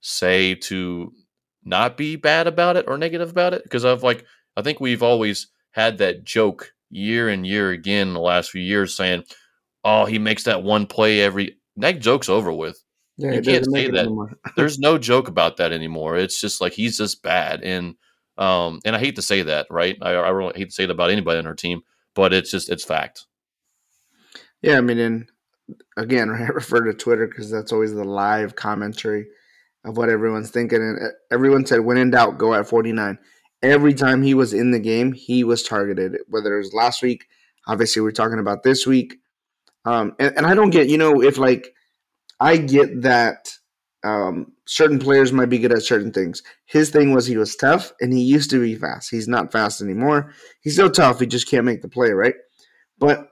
say 0.03 0.55
to 0.55 1.13
not 1.65 1.97
be 1.97 2.17
bad 2.17 2.47
about 2.47 2.77
it 2.77 2.87
or 2.89 2.99
negative 2.99 3.31
about 3.31 3.55
it 3.55 3.63
because 3.63 3.85
I've 3.85 4.03
like 4.03 4.25
I 4.57 4.63
think 4.63 4.81
we've 4.81 5.03
always 5.03 5.49
had 5.71 5.99
that 5.99 6.25
joke 6.25 6.73
year 6.91 7.29
and 7.29 7.47
year 7.47 7.71
again 7.71 8.09
in 8.09 8.15
the 8.15 8.21
last 8.21 8.51
few 8.51 8.61
years 8.63 8.97
saying 8.97 9.25
oh, 9.85 10.05
he 10.05 10.19
makes 10.19 10.45
that 10.45 10.63
one 10.63 10.87
play 10.87 11.21
every. 11.21 11.59
That 11.77 12.01
joke's 12.01 12.29
over 12.29 12.53
with. 12.53 12.83
Yeah, 13.19 13.33
you 13.33 13.43
can't 13.43 13.71
say 13.71 13.91
that. 13.91 14.37
There's 14.57 14.79
no 14.79 14.99
joke 14.99 15.29
about 15.29 15.59
that 15.59 15.73
anymore. 15.73 16.17
It's 16.17 16.41
just 16.41 16.61
like 16.61 16.73
he's 16.73 16.97
just 16.97 17.23
bad, 17.23 17.63
and 17.63 17.95
um, 18.39 18.81
and 18.85 18.97
I 18.97 18.99
hate 18.99 19.17
to 19.17 19.23
say 19.23 19.43
that, 19.43 19.67
right? 19.71 19.97
I, 20.01 20.11
I 20.13 20.29
really 20.31 20.55
hate 20.57 20.67
to 20.67 20.73
say 20.73 20.85
it 20.85 20.91
about 20.91 21.11
anybody 21.11 21.39
on 21.39 21.47
our 21.47 21.55
team, 21.55 21.83
but 22.15 22.33
it's 22.33 22.51
just 22.51 22.71
it's 22.71 22.85
fact. 22.85 23.27
Yeah, 24.63 24.79
I 24.79 24.81
mean, 24.81 24.99
and 24.99 25.31
again, 25.97 26.31
I 26.31 26.47
refer 26.49 26.85
to 26.85 26.95
Twitter 26.95 27.27
because 27.27 27.51
that's 27.51 27.73
always 27.73 27.95
the 27.95 28.05
live 28.05 28.57
commentary 28.57 29.27
of 29.85 29.97
what 29.97 30.09
everyone's 30.09 30.51
thinking. 30.51 30.81
And 30.81 30.99
uh, 31.03 31.09
everyone 31.31 31.67
said, 31.67 31.81
when 31.81 31.97
in 31.97 32.11
doubt, 32.11 32.39
go 32.39 32.55
at 32.55 32.69
49. 32.69 33.19
Every 33.63 33.95
time 33.95 34.23
he 34.23 34.35
was 34.35 34.53
in 34.53 34.73
the 34.73 34.81
game, 34.81 35.13
he 35.13 35.45
was 35.45 35.63
targeted, 35.63 36.19
whether 36.29 36.55
it 36.55 36.59
was 36.59 36.75
last 36.75 37.03
week. 37.03 37.27
Obviously, 37.69 38.03
we're 38.03 38.11
talking 38.11 38.41
about 38.41 38.65
this 38.65 38.87
week. 38.87 39.19
Um, 39.85 40.15
and, 40.19 40.37
and 40.37 40.47
I 40.47 40.55
don't 40.55 40.71
get, 40.71 40.89
you 40.89 40.99
know, 40.99 41.23
if 41.23 41.39
like 41.39 41.75
I 42.41 42.57
get 42.57 43.03
that 43.03 43.49
um, 44.05 44.53
certain 44.67 44.99
players 44.99 45.33
might 45.33 45.49
be 45.49 45.59
good 45.59 45.73
at 45.73 45.83
certain 45.83 46.13
things. 46.13 46.43
His 46.67 46.91
thing 46.91 47.13
was 47.13 47.27
he 47.27 47.37
was 47.37 47.57
tough 47.57 47.93
and 48.01 48.13
he 48.13 48.21
used 48.21 48.51
to 48.51 48.61
be 48.61 48.75
fast. 48.75 49.11
He's 49.11 49.29
not 49.29 49.53
fast 49.53 49.81
anymore. 49.81 50.33
He's 50.61 50.75
still 50.75 50.91
tough. 50.91 51.21
He 51.21 51.27
just 51.27 51.49
can't 51.49 51.65
make 51.65 51.83
the 51.83 51.89
play, 51.89 52.11
right? 52.11 52.35
But 52.99 53.29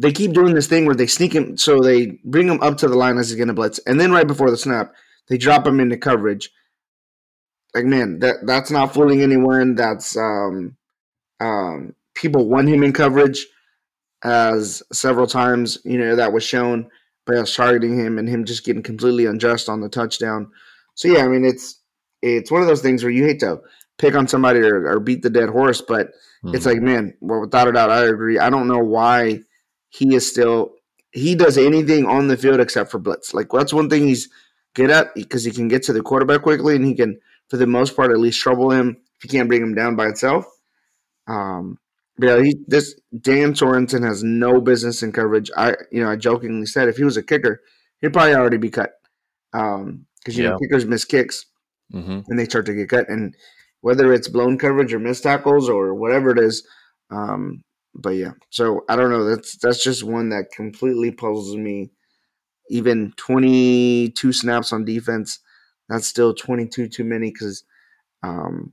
they 0.00 0.12
keep 0.12 0.32
doing 0.32 0.54
this 0.54 0.66
thing 0.66 0.86
where 0.86 0.94
they 0.94 1.06
sneak 1.06 1.34
him, 1.34 1.58
so 1.58 1.80
they 1.80 2.18
bring 2.24 2.48
him 2.48 2.62
up 2.62 2.78
to 2.78 2.88
the 2.88 2.96
line 2.96 3.18
as 3.18 3.28
he's 3.28 3.36
going 3.36 3.48
to 3.48 3.54
blitz, 3.54 3.78
and 3.80 4.00
then 4.00 4.12
right 4.12 4.26
before 4.26 4.50
the 4.50 4.56
snap, 4.56 4.94
they 5.28 5.36
drop 5.36 5.66
him 5.66 5.78
into 5.78 5.98
coverage. 5.98 6.50
Like 7.74 7.84
man, 7.84 8.18
that 8.20 8.36
that's 8.46 8.70
not 8.70 8.94
fooling 8.94 9.20
anyone. 9.20 9.74
That's 9.74 10.16
um, 10.16 10.76
um, 11.38 11.94
people 12.14 12.48
want 12.48 12.68
him 12.68 12.82
in 12.82 12.94
coverage, 12.94 13.46
as 14.24 14.82
several 14.92 15.26
times 15.26 15.78
you 15.84 15.98
know 15.98 16.14
that 16.16 16.32
was 16.32 16.44
shown 16.44 16.88
by 17.26 17.36
us 17.36 17.54
targeting 17.54 17.98
him 17.98 18.18
and 18.18 18.28
him 18.28 18.44
just 18.44 18.64
getting 18.64 18.82
completely 18.82 19.26
unjust 19.26 19.68
on 19.68 19.80
the 19.80 19.88
touchdown. 19.88 20.50
So 20.94 21.08
yeah, 21.08 21.24
I 21.24 21.28
mean 21.28 21.44
it's 21.44 21.80
it's 22.22 22.50
one 22.50 22.60
of 22.62 22.68
those 22.68 22.82
things 22.82 23.02
where 23.02 23.12
you 23.12 23.24
hate 23.24 23.40
to 23.40 23.60
pick 23.98 24.14
on 24.14 24.28
somebody 24.28 24.60
or, 24.60 24.86
or 24.90 25.00
beat 25.00 25.22
the 25.22 25.30
dead 25.30 25.48
horse, 25.48 25.80
but 25.80 26.10
it's 26.44 26.64
Mhm. 26.64 26.66
like 26.66 26.80
man, 26.82 27.14
well 27.20 27.40
without 27.40 27.68
a 27.68 27.72
doubt, 27.72 27.90
I 27.90 28.04
agree. 28.06 28.38
I 28.38 28.50
don't 28.50 28.68
know 28.68 28.78
why 28.78 29.40
he 29.90 30.14
is 30.14 30.28
still 30.28 30.72
he 31.12 31.34
does 31.34 31.58
anything 31.58 32.06
on 32.06 32.28
the 32.28 32.36
field 32.36 32.60
except 32.60 32.90
for 32.90 32.98
blitz. 32.98 33.34
Like 33.34 33.48
that's 33.52 33.72
one 33.72 33.90
thing 33.90 34.06
he's 34.06 34.28
good 34.74 34.90
at 34.90 35.14
because 35.14 35.44
he 35.44 35.50
can 35.50 35.68
get 35.68 35.82
to 35.84 35.92
the 35.92 36.02
quarterback 36.02 36.42
quickly 36.42 36.76
and 36.76 36.84
he 36.84 36.94
can, 36.94 37.18
for 37.48 37.56
the 37.56 37.66
most 37.66 37.96
part, 37.96 38.12
at 38.12 38.18
least 38.20 38.40
trouble 38.40 38.70
him 38.70 38.96
if 39.16 39.22
he 39.22 39.28
can't 39.28 39.48
bring 39.48 39.60
him 39.62 39.74
down 39.74 39.96
by 39.96 40.06
itself. 40.06 40.46
Um, 41.26 41.78
yeah, 42.18 42.42
he, 42.42 42.56
this 42.66 42.98
Dan 43.20 43.54
Sorensen 43.54 44.04
has 44.04 44.22
no 44.22 44.60
business 44.60 45.02
in 45.02 45.12
coverage. 45.12 45.50
I, 45.56 45.74
you 45.90 46.02
know, 46.02 46.10
I 46.10 46.16
jokingly 46.16 46.66
said 46.66 46.88
if 46.88 46.96
he 46.96 47.04
was 47.04 47.16
a 47.16 47.22
kicker, 47.22 47.60
he'd 48.00 48.12
probably 48.12 48.34
already 48.34 48.58
be 48.58 48.70
cut. 48.70 48.92
Um, 49.52 50.06
because 50.20 50.36
you 50.36 50.44
know 50.44 50.58
kickers 50.58 50.84
miss 50.84 51.04
kicks 51.04 51.46
Mhm. 51.92 52.24
and 52.28 52.38
they 52.38 52.44
start 52.44 52.66
to 52.66 52.74
get 52.74 52.90
cut, 52.90 53.08
and 53.08 53.34
whether 53.80 54.12
it's 54.12 54.28
blown 54.28 54.58
coverage 54.58 54.92
or 54.92 54.98
missed 54.98 55.22
tackles 55.22 55.68
or 55.68 55.94
whatever 55.94 56.30
it 56.30 56.38
is. 56.38 56.66
Um, 57.10 57.64
but 57.94 58.10
yeah, 58.10 58.32
so 58.50 58.84
I 58.88 58.96
don't 58.96 59.10
know. 59.10 59.24
That's 59.24 59.56
that's 59.56 59.82
just 59.82 60.04
one 60.04 60.28
that 60.28 60.52
completely 60.52 61.10
puzzles 61.10 61.56
me. 61.56 61.90
Even 62.68 63.12
twenty 63.16 64.10
two 64.10 64.32
snaps 64.32 64.72
on 64.72 64.84
defense, 64.84 65.40
that's 65.88 66.06
still 66.06 66.34
twenty 66.34 66.68
two 66.68 66.86
too 66.86 67.02
many 67.04 67.30
because 67.30 67.64
um, 68.22 68.72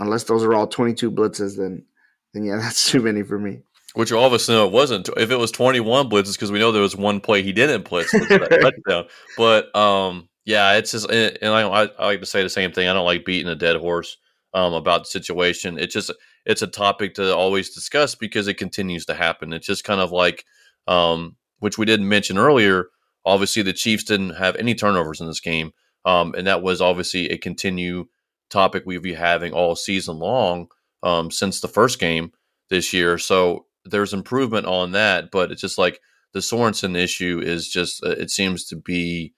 unless 0.00 0.24
those 0.24 0.44
are 0.44 0.52
all 0.52 0.66
twenty 0.66 0.92
two 0.92 1.10
blitzes, 1.10 1.56
then 1.56 1.86
then 2.32 2.44
yeah, 2.44 2.56
that's 2.60 2.90
too 2.90 3.00
many 3.00 3.22
for 3.22 3.38
me. 3.38 3.60
Which 3.94 4.10
all 4.10 4.26
of 4.26 4.32
us 4.32 4.48
know 4.48 4.66
it 4.66 4.72
wasn't. 4.72 5.10
If 5.18 5.30
it 5.30 5.36
was 5.36 5.50
21 5.50 6.08
blitzes, 6.08 6.32
because 6.32 6.50
we 6.50 6.58
know 6.58 6.72
there 6.72 6.80
was 6.80 6.96
one 6.96 7.20
play 7.20 7.42
he 7.42 7.52
didn't 7.52 7.86
blitz, 7.86 8.12
which 8.12 8.28
was 8.28 8.38
that 8.38 8.60
touchdown. 8.86 9.04
But 9.36 9.74
um, 9.76 10.30
yeah, 10.46 10.74
it's 10.74 10.92
just, 10.92 11.10
and 11.10 11.36
and 11.42 11.52
I, 11.52 11.62
I, 11.62 11.82
I 11.98 12.06
like 12.06 12.20
to 12.20 12.26
say 12.26 12.42
the 12.42 12.48
same 12.48 12.72
thing. 12.72 12.88
I 12.88 12.94
don't 12.94 13.04
like 13.04 13.26
beating 13.26 13.52
a 13.52 13.54
dead 13.54 13.76
horse 13.76 14.16
um, 14.54 14.72
about 14.72 15.00
the 15.00 15.10
situation. 15.10 15.78
It's 15.78 15.92
just, 15.92 16.10
it's 16.46 16.62
a 16.62 16.66
topic 16.66 17.14
to 17.14 17.36
always 17.36 17.74
discuss 17.74 18.14
because 18.14 18.48
it 18.48 18.54
continues 18.54 19.04
to 19.06 19.14
happen. 19.14 19.52
It's 19.52 19.66
just 19.66 19.84
kind 19.84 20.00
of 20.00 20.10
like, 20.10 20.46
um, 20.88 21.36
which 21.58 21.76
we 21.76 21.84
didn't 21.84 22.08
mention 22.08 22.38
earlier. 22.38 22.86
Obviously, 23.26 23.62
the 23.62 23.74
Chiefs 23.74 24.04
didn't 24.04 24.36
have 24.36 24.56
any 24.56 24.74
turnovers 24.74 25.20
in 25.20 25.26
this 25.26 25.40
game, 25.40 25.72
um, 26.06 26.34
and 26.34 26.46
that 26.46 26.62
was 26.62 26.80
obviously 26.80 27.28
a 27.28 27.36
continue 27.36 28.06
topic 28.48 28.84
we've 28.86 29.02
been 29.02 29.16
having 29.16 29.52
all 29.52 29.76
season 29.76 30.18
long 30.18 30.68
um, 31.02 31.30
since 31.30 31.60
the 31.60 31.68
first 31.68 31.98
game 31.98 32.32
this 32.70 32.92
year. 32.92 33.18
So 33.18 33.66
there's 33.84 34.14
improvement 34.14 34.66
on 34.66 34.92
that, 34.92 35.30
but 35.30 35.50
it's 35.52 35.60
just 35.60 35.78
like 35.78 36.00
the 36.32 36.40
Sorensen 36.40 36.96
issue 36.96 37.40
is 37.42 37.68
just 37.68 38.04
uh, 38.04 38.10
it 38.10 38.30
seems 38.30 38.64
to 38.66 38.76
be 38.76 39.34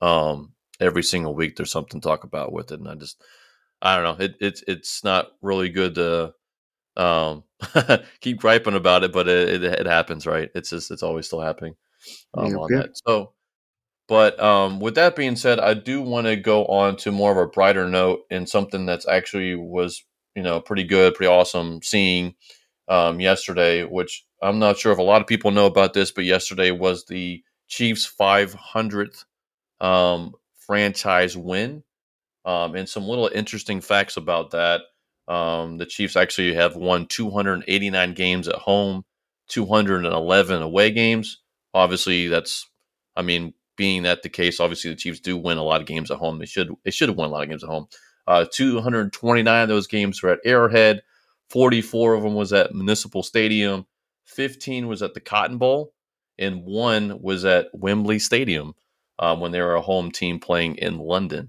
um, 0.00 0.52
every 0.80 1.02
single 1.02 1.34
week 1.34 1.56
there's 1.56 1.72
something 1.72 2.00
to 2.00 2.08
talk 2.08 2.24
about 2.24 2.52
with 2.52 2.72
it, 2.72 2.80
and 2.80 2.88
I 2.88 2.94
just 2.96 3.22
I 3.82 3.96
don't 3.96 4.18
know 4.18 4.24
it, 4.24 4.36
it's 4.40 4.62
it's 4.68 5.04
not 5.04 5.28
really 5.42 5.68
good 5.70 5.94
to 5.96 6.34
um, 6.96 7.44
keep 8.20 8.38
griping 8.38 8.74
about 8.74 9.04
it, 9.04 9.12
but 9.12 9.28
it, 9.28 9.62
it, 9.62 9.64
it 9.64 9.86
happens, 9.86 10.26
right? 10.26 10.50
It's 10.54 10.70
just 10.70 10.90
it's 10.90 11.02
always 11.02 11.26
still 11.26 11.40
happening 11.40 11.74
um, 12.34 12.46
Yeah, 12.52 12.56
on 12.58 12.70
yeah. 12.70 12.82
that. 12.82 12.90
So. 13.06 13.32
But 14.08 14.38
um, 14.40 14.78
with 14.80 14.94
that 14.96 15.16
being 15.16 15.36
said, 15.36 15.58
I 15.58 15.74
do 15.74 16.00
want 16.00 16.26
to 16.26 16.36
go 16.36 16.64
on 16.66 16.96
to 16.98 17.10
more 17.12 17.32
of 17.32 17.38
a 17.38 17.46
brighter 17.46 17.88
note 17.88 18.20
and 18.30 18.48
something 18.48 18.86
that's 18.86 19.06
actually 19.08 19.56
was 19.56 20.04
you 20.36 20.42
know 20.42 20.60
pretty 20.60 20.84
good, 20.84 21.14
pretty 21.14 21.32
awesome 21.32 21.82
seeing 21.82 22.34
um, 22.88 23.18
yesterday. 23.20 23.84
Which 23.84 24.24
I'm 24.42 24.58
not 24.60 24.78
sure 24.78 24.92
if 24.92 24.98
a 24.98 25.02
lot 25.02 25.22
of 25.22 25.26
people 25.26 25.50
know 25.50 25.66
about 25.66 25.94
this, 25.94 26.12
but 26.12 26.24
yesterday 26.24 26.70
was 26.70 27.06
the 27.06 27.42
Chiefs' 27.68 28.12
500th 28.20 29.24
um, 29.80 30.34
franchise 30.58 31.36
win, 31.36 31.82
um, 32.44 32.76
and 32.76 32.88
some 32.88 33.04
little 33.04 33.30
interesting 33.34 33.80
facts 33.80 34.16
about 34.16 34.52
that. 34.52 34.82
Um, 35.26 35.78
the 35.78 35.86
Chiefs 35.86 36.14
actually 36.14 36.54
have 36.54 36.76
won 36.76 37.06
289 37.06 38.14
games 38.14 38.46
at 38.46 38.54
home, 38.54 39.04
211 39.48 40.62
away 40.62 40.90
games. 40.92 41.42
Obviously, 41.74 42.28
that's 42.28 42.68
I 43.16 43.22
mean, 43.22 43.54
being 43.76 44.02
that 44.04 44.22
the 44.22 44.28
case, 44.28 44.60
obviously 44.60 44.90
the 44.90 44.96
Chiefs 44.96 45.20
do 45.20 45.36
win 45.36 45.58
a 45.58 45.62
lot 45.62 45.80
of 45.80 45.86
games 45.86 46.10
at 46.10 46.18
home. 46.18 46.38
They 46.38 46.46
should 46.46 46.70
they 46.84 46.90
should 46.90 47.08
have 47.08 47.18
won 47.18 47.28
a 47.28 47.32
lot 47.32 47.42
of 47.42 47.48
games 47.48 47.64
at 47.64 47.70
home. 47.70 47.88
Uh, 48.26 48.44
229 48.50 49.62
of 49.62 49.68
those 49.68 49.86
games 49.86 50.22
were 50.22 50.30
at 50.30 50.40
Arrowhead. 50.44 51.02
44 51.50 52.14
of 52.14 52.22
them 52.22 52.34
was 52.34 52.52
at 52.52 52.74
Municipal 52.74 53.22
Stadium. 53.22 53.86
15 54.24 54.88
was 54.88 55.02
at 55.02 55.14
the 55.14 55.20
Cotton 55.20 55.58
Bowl, 55.58 55.92
and 56.38 56.64
one 56.64 57.20
was 57.22 57.44
at 57.44 57.68
Wembley 57.72 58.18
Stadium 58.18 58.74
um, 59.18 59.40
when 59.40 59.52
they 59.52 59.60
were 59.60 59.76
a 59.76 59.80
home 59.80 60.10
team 60.10 60.40
playing 60.40 60.76
in 60.76 60.98
London. 60.98 61.48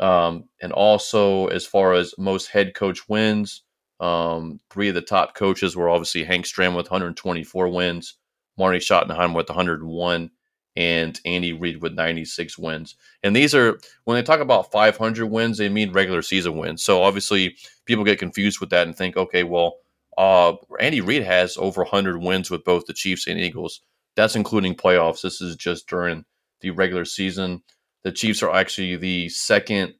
Um, 0.00 0.44
and 0.62 0.72
also, 0.72 1.48
as 1.48 1.66
far 1.66 1.92
as 1.94 2.14
most 2.18 2.48
head 2.48 2.74
coach 2.74 3.08
wins, 3.08 3.62
um, 4.00 4.60
three 4.70 4.88
of 4.88 4.94
the 4.94 5.02
top 5.02 5.34
coaches 5.34 5.74
were 5.74 5.88
obviously 5.88 6.22
Hank 6.22 6.46
Stram 6.46 6.76
with 6.76 6.90
124 6.90 7.68
wins, 7.68 8.14
Marty 8.56 8.78
Schottenheimer 8.78 9.34
with 9.34 9.48
101, 9.48 10.30
and 10.78 11.20
Andy 11.24 11.52
Reid 11.52 11.82
with 11.82 11.94
96 11.94 12.56
wins. 12.56 12.94
And 13.24 13.34
these 13.34 13.52
are 13.52 13.80
when 14.04 14.14
they 14.14 14.22
talk 14.22 14.38
about 14.38 14.70
500 14.70 15.26
wins, 15.26 15.58
they 15.58 15.68
mean 15.68 15.92
regular 15.92 16.22
season 16.22 16.56
wins. 16.56 16.84
So 16.84 17.02
obviously, 17.02 17.56
people 17.84 18.04
get 18.04 18.20
confused 18.20 18.60
with 18.60 18.70
that 18.70 18.86
and 18.86 18.96
think, 18.96 19.16
okay, 19.16 19.42
well, 19.42 19.78
uh, 20.16 20.54
Andy 20.78 21.00
Reid 21.00 21.24
has 21.24 21.56
over 21.56 21.82
100 21.82 22.22
wins 22.22 22.48
with 22.48 22.62
both 22.62 22.86
the 22.86 22.92
Chiefs 22.92 23.26
and 23.26 23.40
Eagles. 23.40 23.80
That's 24.14 24.36
including 24.36 24.76
playoffs. 24.76 25.20
This 25.20 25.40
is 25.40 25.56
just 25.56 25.88
during 25.88 26.24
the 26.60 26.70
regular 26.70 27.04
season. 27.04 27.64
The 28.04 28.12
Chiefs 28.12 28.40
are 28.44 28.54
actually 28.54 28.94
the 28.94 29.28
second 29.30 29.94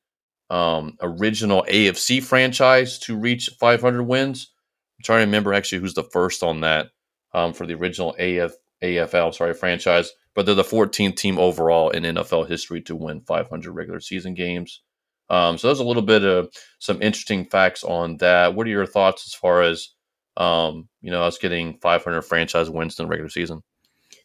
um, 0.49 0.97
original 1.03 1.67
AFC 1.69 2.23
franchise 2.23 3.01
to 3.01 3.19
reach 3.19 3.51
500 3.59 4.05
wins. 4.05 4.53
I'm 4.99 5.03
trying 5.03 5.19
to 5.19 5.27
remember 5.27 5.55
actually 5.55 5.81
who's 5.81 5.95
the 5.95 6.05
first 6.05 6.45
on 6.45 6.61
that 6.61 6.91
um, 7.35 7.53
for 7.53 7.67
the 7.67 7.75
original 7.75 8.15
AF, 8.17 8.53
AFL 8.81 9.35
sorry 9.35 9.55
franchise, 9.55 10.13
but 10.39 10.47
they're 10.47 10.55
the 10.55 10.63
14th 10.63 11.17
team 11.17 11.37
overall 11.37 11.91
in 11.91 12.05
NFL 12.05 12.49
history 12.49 12.81
to 12.83 12.95
win 12.95 13.23
500 13.23 13.73
regular 13.73 13.99
season 13.99 14.35
games. 14.35 14.83
Um, 15.29 15.59
so 15.59 15.67
there's 15.67 15.81
a 15.81 15.85
little 15.85 16.01
bit 16.01 16.23
of 16.23 16.49
some 16.79 17.03
interesting 17.03 17.45
facts 17.45 17.83
on 17.83 18.19
that. 18.19 18.55
What 18.55 18.69
are 18.69 18.71
your 18.71 18.87
thoughts 18.87 19.27
as 19.27 19.35
far 19.35 19.63
as 19.63 19.89
um, 20.37 20.89
you 21.03 21.11
know 21.11 21.25
us 21.25 21.39
getting 21.39 21.79
500 21.79 22.23
franchise 22.23 22.71
wins 22.71 22.97
in 23.01 23.07
the 23.07 23.11
regular 23.11 23.29
season? 23.29 23.65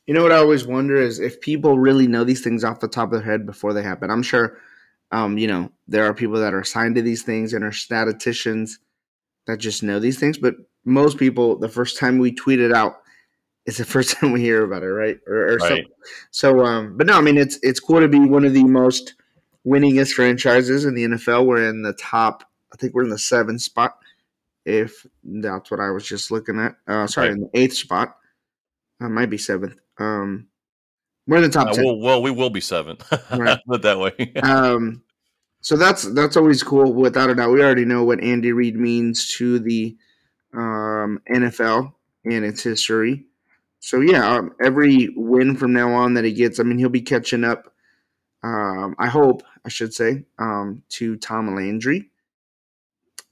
You 0.06 0.14
know 0.14 0.22
what 0.22 0.32
I 0.32 0.38
always 0.38 0.68
wonder 0.68 1.02
is 1.02 1.20
if 1.20 1.42
people 1.42 1.80
really 1.80 2.06
know 2.06 2.24
these 2.24 2.44
things 2.44 2.64
off 2.64 2.80
the 2.80 2.88
top 2.88 3.12
of 3.12 3.14
their 3.14 3.32
head 3.32 3.48
before 3.48 3.74
they 3.74 3.82
happen. 3.82 4.12
I'm 4.12 4.22
sure, 4.22 4.60
um, 5.12 5.40
you 5.40 5.48
know, 5.48 5.72
there 5.88 6.06
are 6.06 6.14
people 6.14 6.40
that 6.42 6.54
are 6.54 6.60
assigned 6.60 6.94
to 6.94 7.02
these 7.02 7.24
things 7.24 7.54
and 7.54 7.64
are 7.64 7.72
statisticians 7.72 8.78
that 9.48 9.58
just 9.58 9.82
know 9.82 10.00
these 10.00 10.20
things. 10.20 10.38
But 10.38 10.58
most 10.86 11.18
people, 11.18 11.58
the 11.58 11.70
first 11.70 11.98
time 11.98 12.20
we 12.20 12.32
tweet 12.32 12.60
it 12.60 12.72
out, 12.72 12.98
is 13.66 13.78
the 13.78 13.86
first 13.86 14.12
time 14.18 14.32
we 14.32 14.42
hear 14.42 14.64
about 14.64 14.84
it, 14.84 14.88
right? 14.92 15.20
Or, 15.28 15.36
or 15.54 15.56
Right. 15.58 15.60
something. 15.62 15.86
So, 16.32 16.64
um, 16.66 16.98
but 16.98 17.08
no, 17.08 17.14
I 17.18 17.22
mean, 17.22 17.38
it's 17.38 17.60
it's 17.64 17.80
cool 17.80 18.00
to 18.02 18.08
be 18.08 18.20
one 18.20 18.46
of 18.46 18.54
the 18.54 18.64
most 18.64 19.14
winningest 19.66 20.14
franchises 20.14 20.86
in 20.86 20.94
the 20.96 21.06
NFL. 21.06 21.46
We're 21.46 21.68
in 21.70 21.82
the 21.82 21.94
top. 21.94 22.44
I 22.74 22.78
think 22.78 22.94
we're 22.94 23.04
in 23.04 23.10
the 23.10 23.20
seventh 23.20 23.62
spot, 23.62 23.98
if 24.66 25.06
that's 25.24 25.70
what 25.72 25.80
I 25.80 25.92
was 25.92 26.06
just 26.08 26.32
looking 26.32 26.60
at. 26.60 26.76
Uh, 26.88 27.08
sorry, 27.08 27.28
Right. 27.30 27.36
in 27.38 27.42
the 27.42 27.50
eighth 27.60 27.76
spot. 27.76 28.18
I 29.00 29.08
might 29.08 29.30
be 29.30 29.38
seventh. 29.38 29.76
Um, 29.98 30.48
we're 31.28 31.38
in 31.38 31.44
the 31.44 31.50
top 31.50 31.70
Uh, 31.70 31.74
ten. 31.74 31.86
well, 31.86 32.00
well, 32.00 32.22
we 32.22 32.32
will 32.32 32.50
be 32.50 32.62
seventh. 32.62 33.10
Right. 33.32 33.60
Put 33.68 33.82
that 33.84 34.00
way. 34.00 34.34
um, 34.44 35.04
so 35.62 35.78
that's 35.78 36.04
that's 36.14 36.36
always 36.36 36.62
cool. 36.64 36.92
Without 36.94 37.30
a 37.30 37.36
doubt, 37.36 37.52
we 37.52 37.62
already 37.64 37.86
know 37.86 38.04
what 38.04 38.22
Andy 38.22 38.52
Reid 38.52 38.76
means 38.76 39.34
to 39.38 39.60
the 39.60 39.96
um, 40.54 41.22
NFL 41.32 41.94
and 42.26 42.44
its 42.44 42.64
history. 42.64 43.26
So 43.84 44.00
yeah, 44.00 44.26
um, 44.26 44.54
every 44.64 45.10
win 45.14 45.58
from 45.58 45.74
now 45.74 45.92
on 45.92 46.14
that 46.14 46.24
he 46.24 46.32
gets, 46.32 46.58
I 46.58 46.64
mean, 46.64 46.78
he'll 46.78 46.88
be 46.88 47.02
catching 47.02 47.44
up. 47.44 47.70
Um, 48.42 48.96
I 48.98 49.08
hope, 49.08 49.44
I 49.66 49.70
should 49.70 49.94
say, 49.94 50.24
um, 50.40 50.84
to 50.92 51.18
Tom 51.18 51.54
Landry. 51.54 52.10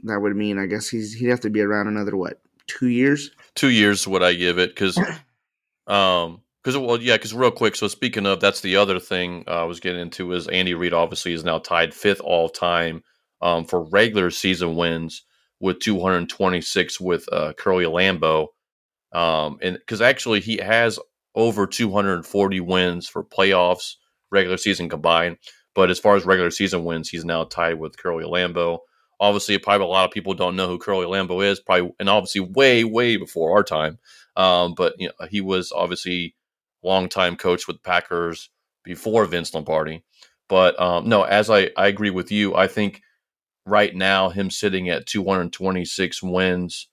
That 0.03 0.19
would 0.19 0.35
mean, 0.35 0.59
I 0.59 0.65
guess 0.65 0.89
he's 0.89 1.13
he'd 1.13 1.29
have 1.29 1.39
to 1.41 1.49
be 1.49 1.61
around 1.61 1.87
another 1.87 2.17
what 2.17 2.41
two 2.67 2.89
years. 2.89 3.31
Two 3.55 3.69
years 3.69 4.05
would 4.05 4.23
I 4.23 4.33
give 4.33 4.57
it 4.57 4.71
because, 4.71 4.97
um, 5.87 6.41
because 6.61 6.77
well, 6.77 7.01
yeah, 7.01 7.15
because 7.15 7.33
real 7.33 7.51
quick. 7.51 7.77
So 7.77 7.87
speaking 7.87 8.25
of, 8.25 8.41
that's 8.41 8.59
the 8.59 8.75
other 8.75 8.99
thing 8.99 9.45
uh, 9.47 9.61
I 9.61 9.63
was 9.63 9.79
getting 9.79 10.01
into 10.01 10.33
is 10.33 10.49
Andy 10.49 10.73
Reid 10.73 10.91
obviously 10.91 11.31
is 11.31 11.45
now 11.45 11.59
tied 11.59 11.93
fifth 11.93 12.19
all 12.19 12.49
time 12.49 13.03
um, 13.41 13.63
for 13.63 13.83
regular 13.85 14.29
season 14.29 14.75
wins 14.75 15.23
with 15.61 15.79
226 15.79 16.99
with 16.99 17.31
uh, 17.31 17.53
Curly 17.53 17.85
Lambeau, 17.85 18.47
um, 19.14 19.57
and 19.62 19.78
because 19.78 20.01
actually 20.01 20.39
he 20.39 20.57
has 20.57 20.99
over 21.36 21.68
240 21.68 22.59
wins 22.59 23.07
for 23.07 23.24
playoffs, 23.24 23.95
regular 24.32 24.57
season 24.57 24.89
combined. 24.89 25.38
But 25.74 25.89
as 25.89 25.99
far 25.99 26.16
as 26.16 26.26
regular 26.26 26.51
season 26.51 26.84
wins, 26.84 27.09
he's 27.09 27.24
now 27.26 27.45
tied 27.45 27.80
with 27.80 27.97
Curly 27.97 28.26
Lambeau. 28.26 28.80
Obviously, 29.20 29.57
probably 29.57 29.86
a 29.86 29.89
lot 29.89 30.05
of 30.05 30.12
people 30.12 30.34
don't 30.34 30.55
know 30.55 30.68
who 30.68 30.78
Curly 30.78 31.05
Lambeau 31.05 31.45
is. 31.45 31.59
Probably, 31.59 31.91
and 31.99 32.09
obviously, 32.09 32.41
way, 32.41 32.84
way 32.84 33.16
before 33.16 33.51
our 33.51 33.64
time. 33.64 33.99
Um, 34.36 34.74
but 34.76 34.95
you 34.97 35.07
know, 35.07 35.28
he 35.28 35.39
was 35.39 35.72
obviously 35.72 36.36
longtime 36.84 37.38
coach 37.38 37.68
with 37.68 37.84
Packers 37.84 38.49
before 38.84 39.26
Vince 39.26 39.53
Lombardi. 39.53 40.03
But 40.49 40.80
um, 40.82 41.07
no, 41.07 41.24
as 41.24 41.49
I, 41.49 41.70
I 41.78 41.88
agree 41.88 42.09
with 42.09 42.32
you, 42.32 42.55
I 42.55 42.68
think 42.68 43.01
right 43.66 43.95
now 43.95 44.30
him 44.30 44.49
sitting 44.49 44.89
at 44.89 45.05
226 45.05 46.24
wins 46.24 46.88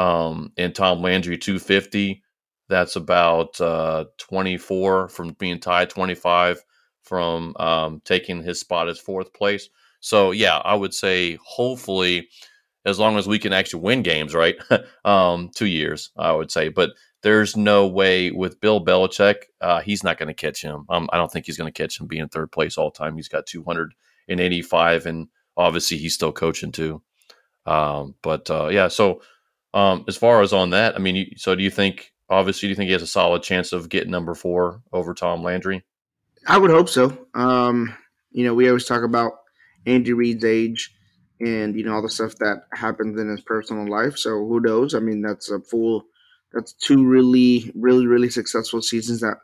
um, 0.00 0.52
and 0.56 0.74
Tom 0.74 1.02
Landry 1.02 1.36
250. 1.36 2.22
That's 2.68 2.96
about 2.96 3.60
uh, 3.60 4.06
24 4.18 5.08
from 5.08 5.32
being 5.38 5.60
tied, 5.60 5.90
25 5.90 6.64
from 7.02 7.54
um, 7.58 8.00
taking 8.04 8.42
his 8.42 8.60
spot 8.60 8.88
as 8.88 8.98
fourth 8.98 9.34
place. 9.34 9.68
So 10.00 10.30
yeah, 10.30 10.56
I 10.58 10.74
would 10.74 10.94
say 10.94 11.38
hopefully, 11.44 12.28
as 12.86 12.98
long 12.98 13.18
as 13.18 13.28
we 13.28 13.38
can 13.38 13.52
actually 13.52 13.82
win 13.82 14.02
games, 14.02 14.34
right? 14.34 14.56
um, 15.04 15.50
two 15.54 15.66
years, 15.66 16.10
I 16.16 16.32
would 16.32 16.50
say. 16.50 16.68
But 16.70 16.90
there's 17.22 17.56
no 17.56 17.86
way 17.86 18.30
with 18.30 18.60
Bill 18.60 18.82
Belichick, 18.82 19.42
uh, 19.60 19.80
he's 19.80 20.02
not 20.02 20.16
going 20.16 20.28
to 20.28 20.34
catch 20.34 20.62
him. 20.62 20.86
Um, 20.88 21.10
I 21.12 21.18
don't 21.18 21.30
think 21.30 21.44
he's 21.44 21.58
going 21.58 21.70
to 21.70 21.82
catch 21.82 22.00
him 22.00 22.06
being 22.06 22.28
third 22.28 22.50
place 22.50 22.78
all 22.78 22.90
time. 22.90 23.16
He's 23.16 23.28
got 23.28 23.44
285, 23.46 25.06
and 25.06 25.28
obviously 25.58 25.98
he's 25.98 26.14
still 26.14 26.32
coaching 26.32 26.72
too. 26.72 27.02
Um, 27.66 28.14
but 28.22 28.48
uh, 28.50 28.68
yeah, 28.68 28.88
so 28.88 29.20
um, 29.74 30.04
as 30.08 30.16
far 30.16 30.42
as 30.42 30.52
on 30.52 30.70
that, 30.70 30.94
I 30.94 30.98
mean, 30.98 31.16
you, 31.16 31.26
so 31.36 31.54
do 31.54 31.62
you 31.62 31.70
think? 31.70 32.12
Obviously, 32.28 32.68
do 32.68 32.70
you 32.70 32.76
think 32.76 32.86
he 32.86 32.92
has 32.92 33.02
a 33.02 33.08
solid 33.08 33.42
chance 33.42 33.72
of 33.72 33.88
getting 33.88 34.10
number 34.10 34.34
four 34.34 34.82
over 34.92 35.14
Tom 35.14 35.42
Landry? 35.42 35.84
I 36.46 36.58
would 36.58 36.70
hope 36.70 36.88
so. 36.88 37.26
Um, 37.34 37.94
you 38.30 38.44
know, 38.44 38.54
we 38.54 38.68
always 38.68 38.84
talk 38.86 39.02
about 39.02 39.32
Andy 39.86 40.12
Reid's 40.12 40.44
age 40.44 40.94
and 41.40 41.74
you 41.74 41.84
know 41.84 41.94
all 41.94 42.02
the 42.02 42.10
stuff 42.10 42.36
that 42.36 42.64
happens 42.72 43.18
in 43.18 43.28
his 43.28 43.40
personal 43.40 43.88
life. 43.88 44.16
So 44.16 44.30
who 44.30 44.60
knows? 44.60 44.94
I 44.94 45.00
mean, 45.00 45.22
that's 45.22 45.50
a 45.50 45.60
full. 45.60 46.04
That's 46.52 46.72
two 46.72 47.06
really, 47.06 47.70
really, 47.74 48.06
really 48.06 48.30
successful 48.30 48.82
seasons 48.82 49.20
that 49.20 49.36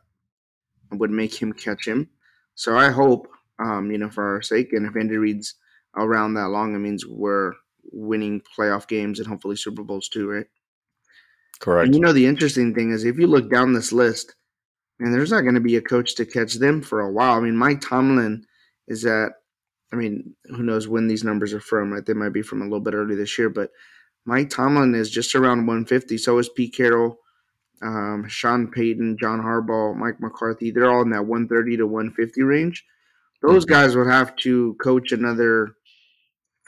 would 0.92 1.10
make 1.10 1.40
him 1.40 1.52
catch 1.52 1.86
him. 1.86 2.08
So 2.56 2.76
I 2.76 2.90
hope, 2.90 3.28
um, 3.60 3.92
you 3.92 3.98
know, 3.98 4.10
for 4.10 4.34
our 4.34 4.42
sake, 4.42 4.72
and 4.72 4.86
if 4.86 4.96
Andy 4.96 5.16
Reid's 5.16 5.54
around 5.96 6.34
that 6.34 6.48
long, 6.48 6.74
it 6.74 6.78
means 6.78 7.06
we're 7.06 7.52
winning 7.92 8.42
playoff 8.56 8.88
games 8.88 9.18
and 9.18 9.28
hopefully 9.28 9.56
Super 9.56 9.82
Bowls 9.82 10.08
too, 10.08 10.28
right? 10.28 10.46
Correct. 11.60 11.86
And 11.86 11.94
you 11.94 12.00
know, 12.00 12.12
the 12.12 12.26
interesting 12.26 12.74
thing 12.74 12.90
is 12.90 13.04
if 13.04 13.18
you 13.18 13.26
look 13.26 13.50
down 13.50 13.72
this 13.72 13.92
list, 13.92 14.34
and 14.98 15.12
there's 15.12 15.30
not 15.30 15.42
going 15.42 15.54
to 15.54 15.60
be 15.60 15.76
a 15.76 15.82
coach 15.82 16.14
to 16.16 16.24
catch 16.26 16.54
them 16.54 16.82
for 16.82 17.00
a 17.00 17.12
while. 17.12 17.34
I 17.34 17.40
mean, 17.40 17.56
Mike 17.56 17.80
Tomlin 17.82 18.44
is 18.88 19.04
at, 19.04 19.32
I 19.92 19.96
mean, 19.96 20.34
who 20.46 20.62
knows 20.62 20.88
when 20.88 21.06
these 21.06 21.22
numbers 21.24 21.52
are 21.52 21.60
from, 21.60 21.92
right? 21.92 22.04
They 22.04 22.14
might 22.14 22.32
be 22.32 22.42
from 22.42 22.60
a 22.62 22.64
little 22.64 22.80
bit 22.80 22.94
early 22.94 23.14
this 23.14 23.38
year, 23.38 23.50
but 23.50 23.70
Mike 24.24 24.48
Tomlin 24.48 24.94
is 24.94 25.10
just 25.10 25.34
around 25.34 25.66
150. 25.66 26.16
So 26.18 26.38
is 26.38 26.48
Pete 26.48 26.74
Carroll, 26.74 27.18
um, 27.82 28.26
Sean 28.26 28.70
Payton, 28.70 29.18
John 29.20 29.40
Harbaugh, 29.40 29.94
Mike 29.94 30.18
McCarthy. 30.18 30.70
They're 30.70 30.90
all 30.90 31.02
in 31.02 31.10
that 31.10 31.26
130 31.26 31.76
to 31.76 31.86
150 31.86 32.42
range. 32.42 32.84
Those 33.42 33.66
Mhm. 33.66 33.68
guys 33.68 33.96
would 33.96 34.08
have 34.08 34.34
to 34.36 34.74
coach 34.80 35.12
another 35.12 35.76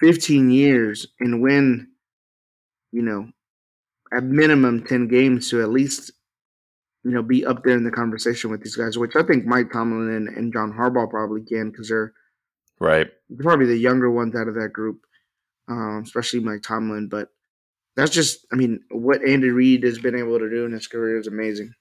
15 0.00 0.50
years 0.50 1.06
and 1.20 1.42
win, 1.42 1.88
you 2.92 3.02
know, 3.02 3.28
at 4.16 4.24
minimum 4.24 4.84
10 4.84 5.08
games 5.08 5.50
to 5.50 5.60
at 5.62 5.70
least, 5.70 6.12
you 7.04 7.10
know, 7.10 7.22
be 7.22 7.44
up 7.44 7.62
there 7.64 7.76
in 7.76 7.84
the 7.84 7.90
conversation 7.90 8.50
with 8.50 8.62
these 8.62 8.76
guys, 8.76 8.96
which 8.96 9.16
I 9.16 9.22
think 9.22 9.44
Mike 9.44 9.72
Tomlin 9.72 10.14
and, 10.14 10.28
and 10.28 10.52
John 10.52 10.72
Harbaugh 10.72 11.10
probably 11.10 11.42
can 11.42 11.70
because 11.70 11.88
they're 11.88 12.12
Right. 12.80 13.08
they're 13.28 13.44
probably 13.44 13.66
the 13.66 13.76
younger 13.76 14.10
ones 14.10 14.36
out 14.36 14.46
of 14.46 14.54
that 14.54 14.72
group, 14.72 15.00
um, 15.68 16.02
especially 16.04 16.40
Mike 16.40 16.62
Tomlin. 16.62 17.08
But 17.08 17.28
that's 17.96 18.12
just, 18.12 18.46
I 18.52 18.56
mean, 18.56 18.80
what 18.90 19.26
Andy 19.26 19.50
Reid 19.50 19.82
has 19.82 19.98
been 19.98 20.14
able 20.14 20.38
to 20.38 20.48
do 20.48 20.64
in 20.64 20.72
his 20.72 20.86
career 20.86 21.18
is 21.18 21.26
amazing. 21.26 21.72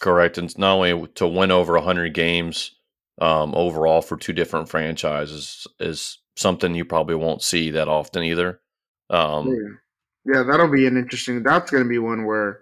Correct. 0.00 0.38
And 0.38 0.56
not 0.58 0.76
only 0.76 1.06
to 1.16 1.26
win 1.28 1.50
over 1.50 1.74
100 1.74 2.14
games 2.14 2.74
um, 3.20 3.54
overall 3.54 4.00
for 4.00 4.16
two 4.16 4.32
different 4.32 4.68
franchises 4.68 5.66
is 5.78 6.18
something 6.36 6.74
you 6.74 6.84
probably 6.84 7.14
won't 7.14 7.42
see 7.42 7.70
that 7.72 7.88
often 7.88 8.22
either. 8.22 8.60
Um, 9.10 9.48
yeah. 9.48 10.34
yeah, 10.34 10.42
that'll 10.42 10.70
be 10.70 10.86
an 10.86 10.96
interesting. 10.96 11.42
That's 11.42 11.70
going 11.70 11.82
to 11.82 11.88
be 11.88 11.98
one 11.98 12.26
where 12.26 12.60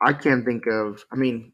I 0.00 0.12
can't 0.12 0.44
think 0.44 0.66
of. 0.66 1.04
I 1.12 1.16
mean, 1.16 1.52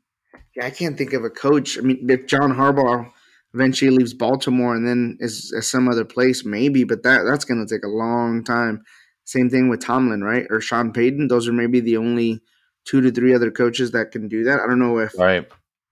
yeah, 0.56 0.66
I 0.66 0.70
can't 0.70 0.96
think 0.96 1.12
of 1.12 1.24
a 1.24 1.30
coach. 1.30 1.78
I 1.78 1.82
mean, 1.82 2.06
if 2.08 2.26
John 2.26 2.52
Harbaugh 2.52 3.10
eventually 3.54 3.90
leaves 3.90 4.14
Baltimore 4.14 4.74
and 4.74 4.86
then 4.86 5.16
is, 5.20 5.52
is 5.52 5.66
some 5.66 5.88
other 5.88 6.04
place, 6.04 6.44
maybe, 6.44 6.84
but 6.84 7.02
that 7.02 7.22
that's 7.24 7.44
going 7.44 7.64
to 7.64 7.72
take 7.72 7.84
a 7.84 7.88
long 7.88 8.44
time. 8.44 8.82
Same 9.24 9.50
thing 9.50 9.68
with 9.68 9.80
Tomlin, 9.80 10.22
right? 10.22 10.46
Or 10.50 10.60
Sean 10.60 10.92
Payton. 10.92 11.28
Those 11.28 11.48
are 11.48 11.52
maybe 11.52 11.80
the 11.80 11.96
only 11.96 12.40
two 12.84 13.00
to 13.00 13.10
three 13.10 13.34
other 13.34 13.50
coaches 13.50 13.92
that 13.92 14.10
can 14.10 14.28
do 14.28 14.44
that. 14.44 14.60
I 14.60 14.66
don't 14.66 14.78
know 14.78 14.98
if 14.98 15.16
right. 15.18 15.46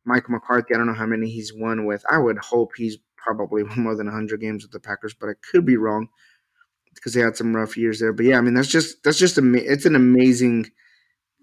Mike 0.04 0.28
McCarthy, 0.28 0.74
I 0.74 0.78
don't 0.78 0.86
know 0.86 0.94
how 0.94 1.06
many 1.06 1.28
he's 1.28 1.52
won 1.54 1.84
with. 1.84 2.04
I 2.10 2.18
would 2.18 2.38
hope 2.38 2.72
he's 2.76 2.96
probably 3.28 3.64
more 3.76 3.96
than 3.96 4.06
100 4.06 4.40
games 4.40 4.64
with 4.64 4.72
the 4.72 4.80
Packers, 4.80 5.14
but 5.14 5.28
I 5.28 5.34
could 5.52 5.66
be 5.66 5.76
wrong 5.76 6.08
because 6.94 7.14
they 7.14 7.20
had 7.20 7.36
some 7.36 7.54
rough 7.54 7.76
years 7.76 8.00
there. 8.00 8.12
But 8.12 8.26
yeah, 8.26 8.38
I 8.38 8.40
mean 8.40 8.54
that's 8.54 8.68
just 8.68 9.02
that's 9.04 9.18
just 9.18 9.38
ama- 9.38 9.58
it's 9.58 9.86
an 9.86 9.96
amazing 9.96 10.70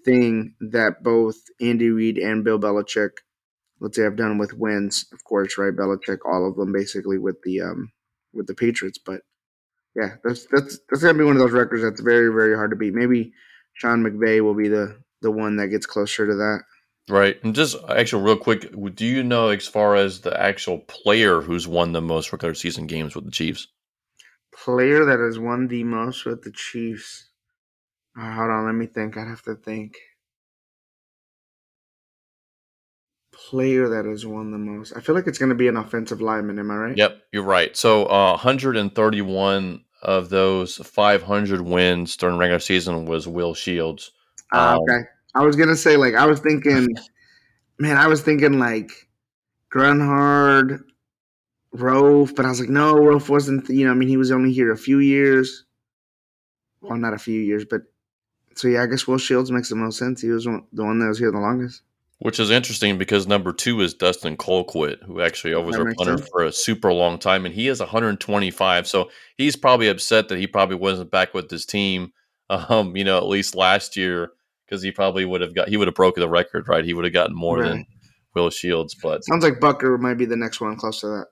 thing 0.05 0.55
that 0.61 1.03
both 1.03 1.37
Andy 1.61 1.89
Reid 1.89 2.17
and 2.17 2.43
Bill 2.43 2.59
Belichick, 2.59 3.11
let's 3.79 3.97
say, 3.97 4.03
have 4.03 4.17
done 4.17 4.37
with 4.37 4.53
wins. 4.53 5.05
Of 5.13 5.23
course, 5.25 5.57
right? 5.57 5.75
Belichick, 5.75 6.19
all 6.25 6.47
of 6.49 6.57
them 6.57 6.73
basically 6.73 7.17
with 7.19 7.37
the 7.43 7.61
um 7.61 7.91
with 8.33 8.47
the 8.47 8.55
Patriots. 8.55 8.99
But 9.03 9.21
yeah, 9.95 10.15
that's 10.23 10.47
that's 10.51 10.79
that's 10.89 11.03
gonna 11.03 11.17
be 11.17 11.23
one 11.25 11.35
of 11.37 11.41
those 11.41 11.51
records 11.53 11.83
that's 11.83 12.01
very 12.01 12.29
very 12.33 12.55
hard 12.55 12.71
to 12.71 12.77
beat. 12.77 12.93
Maybe 12.93 13.33
Sean 13.73 14.03
McVay 14.03 14.41
will 14.41 14.55
be 14.55 14.67
the 14.67 14.97
the 15.21 15.31
one 15.31 15.57
that 15.57 15.67
gets 15.69 15.85
closer 15.85 16.27
to 16.27 16.35
that. 16.35 16.61
Right. 17.07 17.37
And 17.43 17.53
just 17.53 17.75
actually, 17.87 18.23
real 18.23 18.37
quick, 18.37 18.73
do 18.95 19.05
you 19.05 19.21
know 19.23 19.49
as 19.49 19.67
far 19.67 19.95
as 19.95 20.21
the 20.21 20.39
actual 20.41 20.79
player 20.79 21.41
who's 21.41 21.67
won 21.67 21.91
the 21.91 22.01
most 22.01 22.31
regular 22.33 22.55
season 22.55 22.87
games 22.87 23.15
with 23.15 23.25
the 23.25 23.31
Chiefs? 23.31 23.67
Player 24.53 25.05
that 25.05 25.19
has 25.19 25.37
won 25.37 25.67
the 25.67 25.83
most 25.83 26.25
with 26.25 26.41
the 26.41 26.51
Chiefs. 26.51 27.29
Uh, 28.17 28.31
hold 28.31 28.49
on, 28.49 28.65
let 28.65 28.73
me 28.73 28.87
think. 28.87 29.17
I'd 29.17 29.27
have 29.27 29.43
to 29.43 29.55
think. 29.55 29.97
Player 33.33 33.89
that 33.89 34.05
has 34.05 34.25
won 34.25 34.51
the 34.51 34.57
most. 34.57 34.93
I 34.95 35.01
feel 35.01 35.13
like 35.13 35.27
it's 35.27 35.37
going 35.37 35.49
to 35.49 35.55
be 35.55 35.67
an 35.67 35.77
offensive 35.77 36.21
lineman. 36.21 36.57
Am 36.57 36.71
I 36.71 36.75
right? 36.75 36.97
Yep, 36.97 37.21
you're 37.33 37.43
right. 37.43 37.75
So 37.75 38.05
uh, 38.05 38.31
131 38.31 39.83
of 40.01 40.29
those 40.29 40.77
500 40.77 41.61
wins 41.61 42.15
during 42.17 42.37
regular 42.37 42.59
season 42.59 43.05
was 43.05 43.27
Will 43.27 43.53
Shields. 43.53 44.11
Ah, 44.53 44.75
Um, 44.75 44.83
okay. 44.83 45.01
I 45.35 45.43
was 45.43 45.55
gonna 45.57 45.75
say 45.75 45.97
like 45.97 46.15
I 46.15 46.25
was 46.25 46.39
thinking, 46.39 46.87
man, 47.77 47.97
I 47.97 48.07
was 48.07 48.21
thinking 48.21 48.57
like 48.57 48.89
Grunhard, 49.69 50.81
Roaf, 51.75 52.35
but 52.35 52.45
I 52.45 52.49
was 52.49 52.61
like, 52.61 52.69
no, 52.69 52.95
Roaf 52.95 53.29
wasn't. 53.29 53.69
You 53.69 53.85
know, 53.85 53.91
I 53.91 53.95
mean, 53.95 54.07
he 54.07 54.17
was 54.17 54.31
only 54.31 54.53
here 54.53 54.71
a 54.71 54.77
few 54.77 54.99
years. 54.99 55.65
Well, 56.81 56.97
not 56.97 57.13
a 57.13 57.19
few 57.19 57.39
years, 57.39 57.65
but 57.69 57.81
so 58.55 58.69
yeah, 58.69 58.83
I 58.83 58.85
guess 58.85 59.07
Will 59.07 59.17
Shields 59.17 59.51
makes 59.51 59.69
the 59.69 59.75
most 59.75 59.97
sense. 59.97 60.21
He 60.21 60.29
was 60.29 60.47
one, 60.47 60.63
the 60.71 60.85
one 60.85 60.99
that 60.99 61.07
was 61.07 61.19
here 61.19 61.31
the 61.31 61.39
longest. 61.39 61.81
Which 62.19 62.39
is 62.39 62.49
interesting 62.49 62.97
because 62.97 63.27
number 63.27 63.51
two 63.51 63.81
is 63.81 63.93
Dustin 63.93 64.37
Colquitt, 64.37 65.03
who 65.03 65.19
actually 65.19 65.53
was 65.55 65.75
our 65.75 65.93
punter 65.95 66.17
sense. 66.17 66.29
for 66.29 66.45
a 66.45 66.51
super 66.51 66.93
long 66.93 67.19
time, 67.19 67.45
and 67.45 67.53
he 67.53 67.67
is 67.67 67.81
125. 67.81 68.87
So 68.87 69.09
he's 69.37 69.57
probably 69.57 69.89
upset 69.89 70.29
that 70.29 70.39
he 70.39 70.47
probably 70.47 70.77
wasn't 70.77 71.11
back 71.11 71.33
with 71.33 71.51
his 71.51 71.65
team, 71.65 72.13
um, 72.49 72.95
you 72.95 73.03
know, 73.03 73.17
at 73.17 73.27
least 73.27 73.53
last 73.53 73.97
year 73.97 74.31
because 74.65 74.81
he 74.81 74.91
probably 74.91 75.25
would 75.25 75.41
have 75.41 75.55
got 75.55 75.69
he 75.69 75.77
would 75.77 75.87
have 75.87 75.95
broken 75.95 76.21
the 76.21 76.29
record, 76.29 76.67
right? 76.67 76.85
He 76.85 76.93
would 76.93 77.05
have 77.05 77.13
gotten 77.13 77.35
more 77.35 77.59
right. 77.59 77.69
than 77.69 77.85
Will 78.35 78.49
Shields. 78.49 78.95
But 78.95 79.23
sounds 79.25 79.43
like 79.43 79.59
Butker 79.59 79.99
might 79.99 80.17
be 80.17 80.25
the 80.25 80.35
next 80.35 80.61
one 80.61 80.75
close 80.75 81.01
to 81.01 81.07
that. 81.07 81.25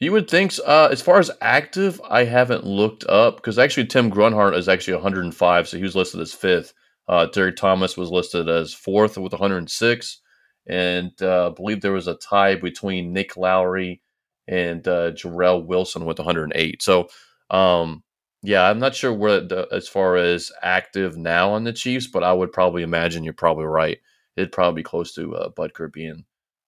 You 0.00 0.12
would 0.12 0.30
think, 0.30 0.52
uh, 0.64 0.88
as 0.92 1.02
far 1.02 1.18
as 1.18 1.30
active, 1.40 2.00
I 2.08 2.22
haven't 2.24 2.64
looked 2.64 3.04
up 3.04 3.36
because 3.36 3.58
actually 3.58 3.86
Tim 3.86 4.10
Grunhard 4.10 4.54
is 4.54 4.68
actually 4.68 4.94
105, 4.94 5.68
so 5.68 5.76
he 5.76 5.82
was 5.82 5.96
listed 5.96 6.20
as 6.20 6.32
fifth. 6.32 6.72
Uh, 7.08 7.26
Derrick 7.26 7.56
Thomas 7.56 7.96
was 7.96 8.10
listed 8.10 8.48
as 8.48 8.72
fourth 8.72 9.18
with 9.18 9.32
106, 9.32 10.20
and 10.68 11.10
uh, 11.20 11.48
I 11.48 11.50
believe 11.50 11.80
there 11.80 11.92
was 11.92 12.06
a 12.06 12.14
tie 12.14 12.54
between 12.54 13.12
Nick 13.12 13.36
Lowery 13.36 14.00
and 14.46 14.86
uh, 14.86 15.12
Jerrel 15.12 15.66
Wilson 15.66 16.04
with 16.04 16.18
108. 16.18 16.80
So, 16.80 17.08
um, 17.50 18.04
yeah, 18.42 18.62
I'm 18.68 18.78
not 18.78 18.94
sure 18.94 19.12
where 19.12 19.40
the, 19.40 19.68
as 19.72 19.88
far 19.88 20.16
as 20.16 20.52
active 20.62 21.16
now 21.16 21.52
on 21.52 21.64
the 21.64 21.72
Chiefs, 21.72 22.06
but 22.06 22.22
I 22.22 22.32
would 22.32 22.52
probably 22.52 22.82
imagine 22.82 23.24
you're 23.24 23.32
probably 23.32 23.64
right. 23.64 23.98
It'd 24.36 24.52
probably 24.52 24.82
be 24.82 24.84
close 24.84 25.12
to 25.14 25.34
uh, 25.34 25.50
Butker 25.50 25.92
being 25.92 26.24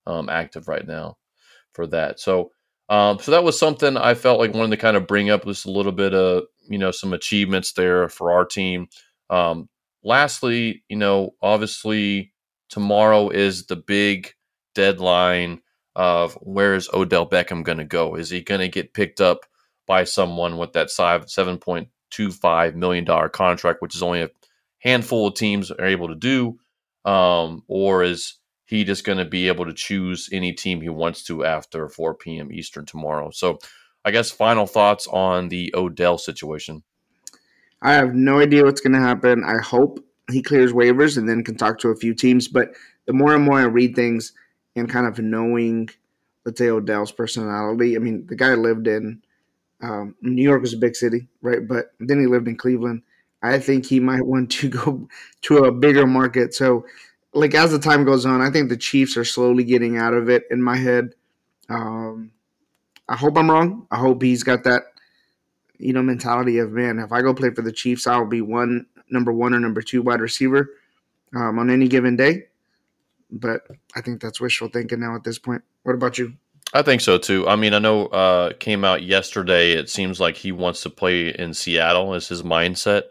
um, 0.07 0.29
active 0.29 0.69
right 0.69 0.87
now 0.87 1.19
for 1.73 1.87
that. 1.89 2.21
So. 2.21 2.53
Um, 2.89 3.21
so 3.21 3.31
that 3.31 3.45
was 3.45 3.57
something 3.57 3.97
I 3.97 4.15
felt 4.15 4.41
like 4.41 4.53
wanted 4.53 4.73
to 4.73 4.83
kind 4.83 4.97
of 4.97 5.07
bring 5.07 5.31
up 5.31 5.45
just 5.45 5.65
a 5.65 5.71
little 5.71 5.93
bit 5.93 6.13
of 6.13 6.43
you 6.69 6.77
know 6.77 6.91
some 6.91 7.13
achievements 7.13 7.73
there 7.75 8.09
for 8.09 8.33
our 8.33 8.45
team. 8.45 8.89
Um, 9.31 9.69
lastly, 10.03 10.83
you 10.89 10.97
know, 10.97 11.37
obviously 11.41 12.33
tomorrow 12.69 13.29
is 13.29 13.67
the 13.67 13.77
big 13.77 14.33
deadline 14.75 15.61
of 15.97 16.35
where 16.35 16.75
is 16.75 16.89
Odell 16.93 17.29
Beckham 17.29 17.63
going 17.63 17.79
to 17.79 17.85
go? 17.85 18.15
Is 18.15 18.31
he 18.31 18.41
going 18.41 18.61
to 18.61 18.69
get 18.69 18.95
picked 18.95 19.21
up 19.21 19.45
by 19.91 20.05
someone 20.05 20.57
with 20.57 20.73
that 20.75 20.89
seven 20.89 21.59
point 21.59 21.89
two 22.11 22.31
five 22.31 22.77
million 22.77 23.05
dollar 23.05 23.29
contract, 23.29 23.83
which 23.83 23.97
is 23.97 24.05
only 24.05 24.23
a 24.23 24.31
handful 24.79 25.27
of 25.27 25.35
teams 25.35 25.73
are 25.73 25.85
able 25.85 26.07
to 26.07 26.15
do, 26.15 26.61
um, 27.05 27.65
or 27.67 28.05
is 28.05 28.37
he 28.67 28.85
just 28.85 29.03
going 29.03 29.19
to 29.19 29.25
be 29.25 29.49
able 29.49 29.65
to 29.65 29.73
choose 29.73 30.29
any 30.31 30.53
team 30.53 30.81
he 30.81 30.89
wants 30.89 31.25
to 31.25 31.45
after 31.45 31.89
4 31.89 32.15
p.m. 32.15 32.53
Eastern 32.53 32.87
tomorrow. 32.87 33.33
So, 33.33 33.59
I 34.05 34.13
guess 34.13 34.31
final 34.31 34.65
thoughts 34.65 35.09
on 35.09 35.49
the 35.49 35.75
Odell 35.75 36.19
situation. 36.19 36.85
I 37.83 37.95
have 37.95 38.15
no 38.15 38.39
idea 38.39 38.63
what's 38.63 38.81
going 38.81 38.93
to 38.93 39.01
happen. 39.01 39.43
I 39.43 39.61
hope 39.61 39.99
he 40.31 40.41
clears 40.41 40.73
waivers 40.73 41.19
and 41.19 41.29
then 41.29 41.43
can 41.43 41.57
talk 41.57 41.81
to 41.81 41.89
a 41.89 41.97
few 41.97 42.15
teams. 42.15 42.47
But 42.47 42.69
the 43.07 43.13
more 43.13 43.35
and 43.35 43.45
more 43.45 43.59
I 43.59 43.65
read 43.65 43.97
things 43.97 44.35
and 44.77 44.89
kind 44.89 45.09
of 45.09 45.19
knowing, 45.19 45.91
let's 46.45 46.61
say 46.61 46.69
Odell's 46.69 47.11
personality. 47.11 47.97
I 47.97 47.99
mean, 47.99 48.29
the 48.29 48.37
guy 48.37 48.55
lived 48.55 48.87
in 48.87 49.21
um, 49.83 50.15
New 50.21 50.43
York 50.43 50.61
was 50.61 50.75
a 50.75 50.79
big 50.79 50.95
city, 50.95 51.29
right? 51.43 51.67
But 51.67 51.93
then 52.01 52.21
he 52.21 52.27
lived 52.27 52.49
in 52.49 52.57
Cleveland. 52.57 53.03
I 53.43 53.59
think 53.59 53.87
he 53.87 54.01
might 54.01 54.25
want 54.27 54.51
to 54.53 54.69
go 54.69 55.09
to 55.43 55.65
a 55.65 55.73
bigger 55.73 56.07
market. 56.07 56.55
So 56.55 56.85
like 57.33 57.55
as 57.55 57.71
the 57.71 57.79
time 57.79 58.05
goes 58.05 58.27
on, 58.27 58.41
I 58.41 58.51
think 58.51 58.69
the 58.69 58.77
Chiefs 58.77 59.17
are 59.17 59.25
slowly 59.25 59.65
getting 59.65 59.97
out 59.97 60.15
of 60.15 60.29
it 60.29 60.45
in 60.51 60.63
my 60.63 60.77
head. 60.77 61.15
Um, 61.69 62.33
I 63.09 63.17
hope 63.17 63.37
I'm 63.37 63.51
wrong. 63.51 63.87
I 63.91 63.99
hope 63.99 64.23
he's 64.23 64.43
got 64.43 64.65
that, 64.65 64.83
you 65.79 65.93
know, 65.93 66.03
mentality 66.03 66.59
of 66.59 66.73
man. 66.73 66.99
If 66.99 67.13
I 67.13 67.23
go 67.23 67.35
play 67.35 67.51
for 67.51 67.63
the 67.63 67.73
Chiefs, 67.73 68.07
I'll 68.07 68.27
be 68.27 68.41
one 68.41 68.87
number 69.11 69.33
one 69.33 69.55
or 69.55 69.61
number 69.61 69.83
two 69.83 70.03
wide 70.03 70.21
receiver 70.21 70.71
um, 71.35 71.59
on 71.59 71.71
any 71.71 71.89
given 71.89 72.17
day. 72.17 72.47
But 73.31 73.63
I 73.95 74.01
think 74.01 74.21
that's 74.21 74.41
wishful 74.41 74.69
thinking 74.69 75.01
now 75.01 75.15
at 75.15 75.25
this 75.25 75.39
point. 75.39 75.63
What 75.85 75.95
about 75.95 76.19
you? 76.19 76.35
I 76.73 76.83
think 76.83 77.01
so 77.01 77.19
too. 77.19 77.49
I 77.49 77.57
mean, 77.57 77.75
I 77.75 77.79
know 77.81 78.07
uh, 78.07 78.53
came 78.55 78.85
out 78.85 79.03
yesterday. 79.03 79.73
It 79.73 79.91
seems 79.91 80.21
like 80.21 80.37
he 80.37 80.53
wants 80.53 80.83
to 80.83 80.91
play 80.91 81.31
in 81.31 81.53
Seattle. 81.53 82.15
Is 82.15 82.29
his 82.29 82.43
mindset? 82.43 83.05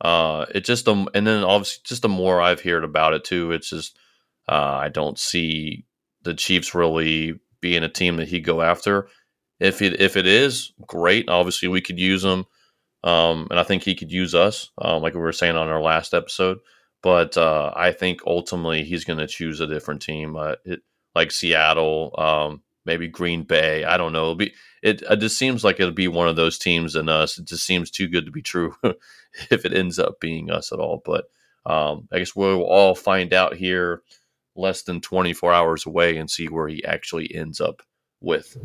Uh, 0.00 0.44
it 0.54 0.64
just 0.64 0.86
um, 0.88 1.08
and 1.14 1.26
then 1.26 1.42
obviously 1.42 1.82
just 1.84 2.02
the 2.02 2.08
more 2.08 2.42
I've 2.42 2.60
heard 2.60 2.84
about 2.84 3.14
it 3.14 3.24
too, 3.24 3.52
it's 3.52 3.70
just 3.70 3.98
uh, 4.48 4.52
I 4.82 4.90
don't 4.90 5.18
see 5.18 5.86
the 6.22 6.34
Chiefs 6.34 6.74
really 6.74 7.40
being 7.60 7.82
a 7.82 7.88
team 7.88 8.16
that 8.16 8.28
he'd 8.28 8.44
go 8.44 8.60
after. 8.60 9.08
If 9.58 9.80
it 9.80 10.00
if 10.00 10.16
it 10.18 10.26
is 10.26 10.72
great, 10.86 11.30
obviously 11.30 11.68
we 11.68 11.80
could 11.80 11.98
use 11.98 12.22
him, 12.22 12.44
um, 13.02 13.46
and 13.50 13.58
I 13.58 13.62
think 13.62 13.82
he 13.82 13.94
could 13.94 14.12
use 14.12 14.34
us, 14.34 14.70
um, 14.78 15.00
like 15.00 15.14
we 15.14 15.20
were 15.20 15.32
saying 15.32 15.56
on 15.56 15.68
our 15.68 15.80
last 15.80 16.12
episode. 16.12 16.58
But 17.02 17.38
uh, 17.38 17.72
I 17.74 17.92
think 17.92 18.20
ultimately 18.26 18.84
he's 18.84 19.04
going 19.04 19.18
to 19.20 19.26
choose 19.26 19.60
a 19.60 19.66
different 19.66 20.02
team, 20.02 20.36
uh, 20.36 20.56
it, 20.64 20.80
like 21.14 21.30
Seattle, 21.30 22.14
um, 22.18 22.62
maybe 22.86 23.08
Green 23.08 23.42
Bay. 23.42 23.84
I 23.84 23.96
don't 23.96 24.12
know. 24.12 24.22
It'll 24.22 24.34
be 24.36 24.54
it, 24.82 25.02
it 25.02 25.16
just 25.16 25.36
seems 25.36 25.64
like 25.64 25.80
it'll 25.80 25.92
be 25.92 26.08
one 26.08 26.28
of 26.28 26.36
those 26.36 26.58
teams 26.58 26.94
and 26.94 27.10
us. 27.10 27.38
It 27.38 27.46
just 27.46 27.66
seems 27.66 27.90
too 27.90 28.08
good 28.08 28.24
to 28.26 28.32
be 28.32 28.42
true 28.42 28.74
if 29.50 29.64
it 29.64 29.74
ends 29.74 29.98
up 29.98 30.20
being 30.20 30.50
us 30.50 30.72
at 30.72 30.78
all. 30.78 31.02
But 31.04 31.24
um, 31.66 32.08
I 32.12 32.18
guess 32.18 32.36
we'll 32.36 32.62
all 32.62 32.94
find 32.94 33.34
out 33.34 33.56
here 33.56 34.02
less 34.54 34.82
than 34.82 35.00
24 35.00 35.52
hours 35.52 35.86
away 35.86 36.16
and 36.16 36.30
see 36.30 36.46
where 36.46 36.68
he 36.68 36.84
actually 36.84 37.34
ends 37.34 37.60
up 37.60 37.82
with. 38.20 38.56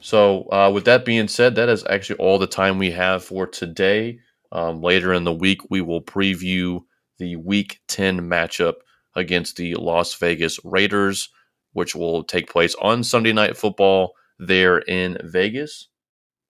So, 0.00 0.50
uh, 0.52 0.70
with 0.72 0.84
that 0.84 1.04
being 1.04 1.28
said, 1.28 1.54
that 1.56 1.68
is 1.68 1.84
actually 1.88 2.18
all 2.18 2.38
the 2.38 2.46
time 2.46 2.78
we 2.78 2.90
have 2.92 3.24
for 3.24 3.46
today. 3.46 4.20
Um, 4.52 4.80
later 4.80 5.12
in 5.12 5.24
the 5.24 5.32
week, 5.32 5.60
we 5.70 5.80
will 5.80 6.02
preview 6.02 6.80
the 7.18 7.36
Week 7.36 7.80
10 7.88 8.20
matchup 8.20 8.74
against 9.14 9.56
the 9.56 9.74
Las 9.74 10.14
Vegas 10.14 10.60
Raiders, 10.64 11.30
which 11.76 11.94
will 11.94 12.24
take 12.24 12.50
place 12.50 12.74
on 12.80 13.04
Sunday 13.04 13.34
Night 13.34 13.56
Football 13.56 14.14
there 14.38 14.78
in 14.78 15.18
Vegas. 15.22 15.88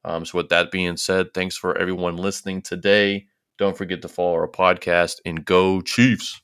Um, 0.05 0.25
so, 0.25 0.39
with 0.39 0.51
that 0.51 0.71
being 0.71 0.97
said, 0.97 1.35
thanks 1.35 1.57
for 1.57 1.77
everyone 1.77 2.17
listening 2.17 2.63
today. 2.63 3.27
Don't 3.59 3.77
forget 3.77 4.03
to 4.03 4.09
follow 4.09 4.35
our 4.35 4.49
podcast 4.49 5.17
and 5.27 5.45
go 5.45 5.81
Chiefs. 5.83 6.41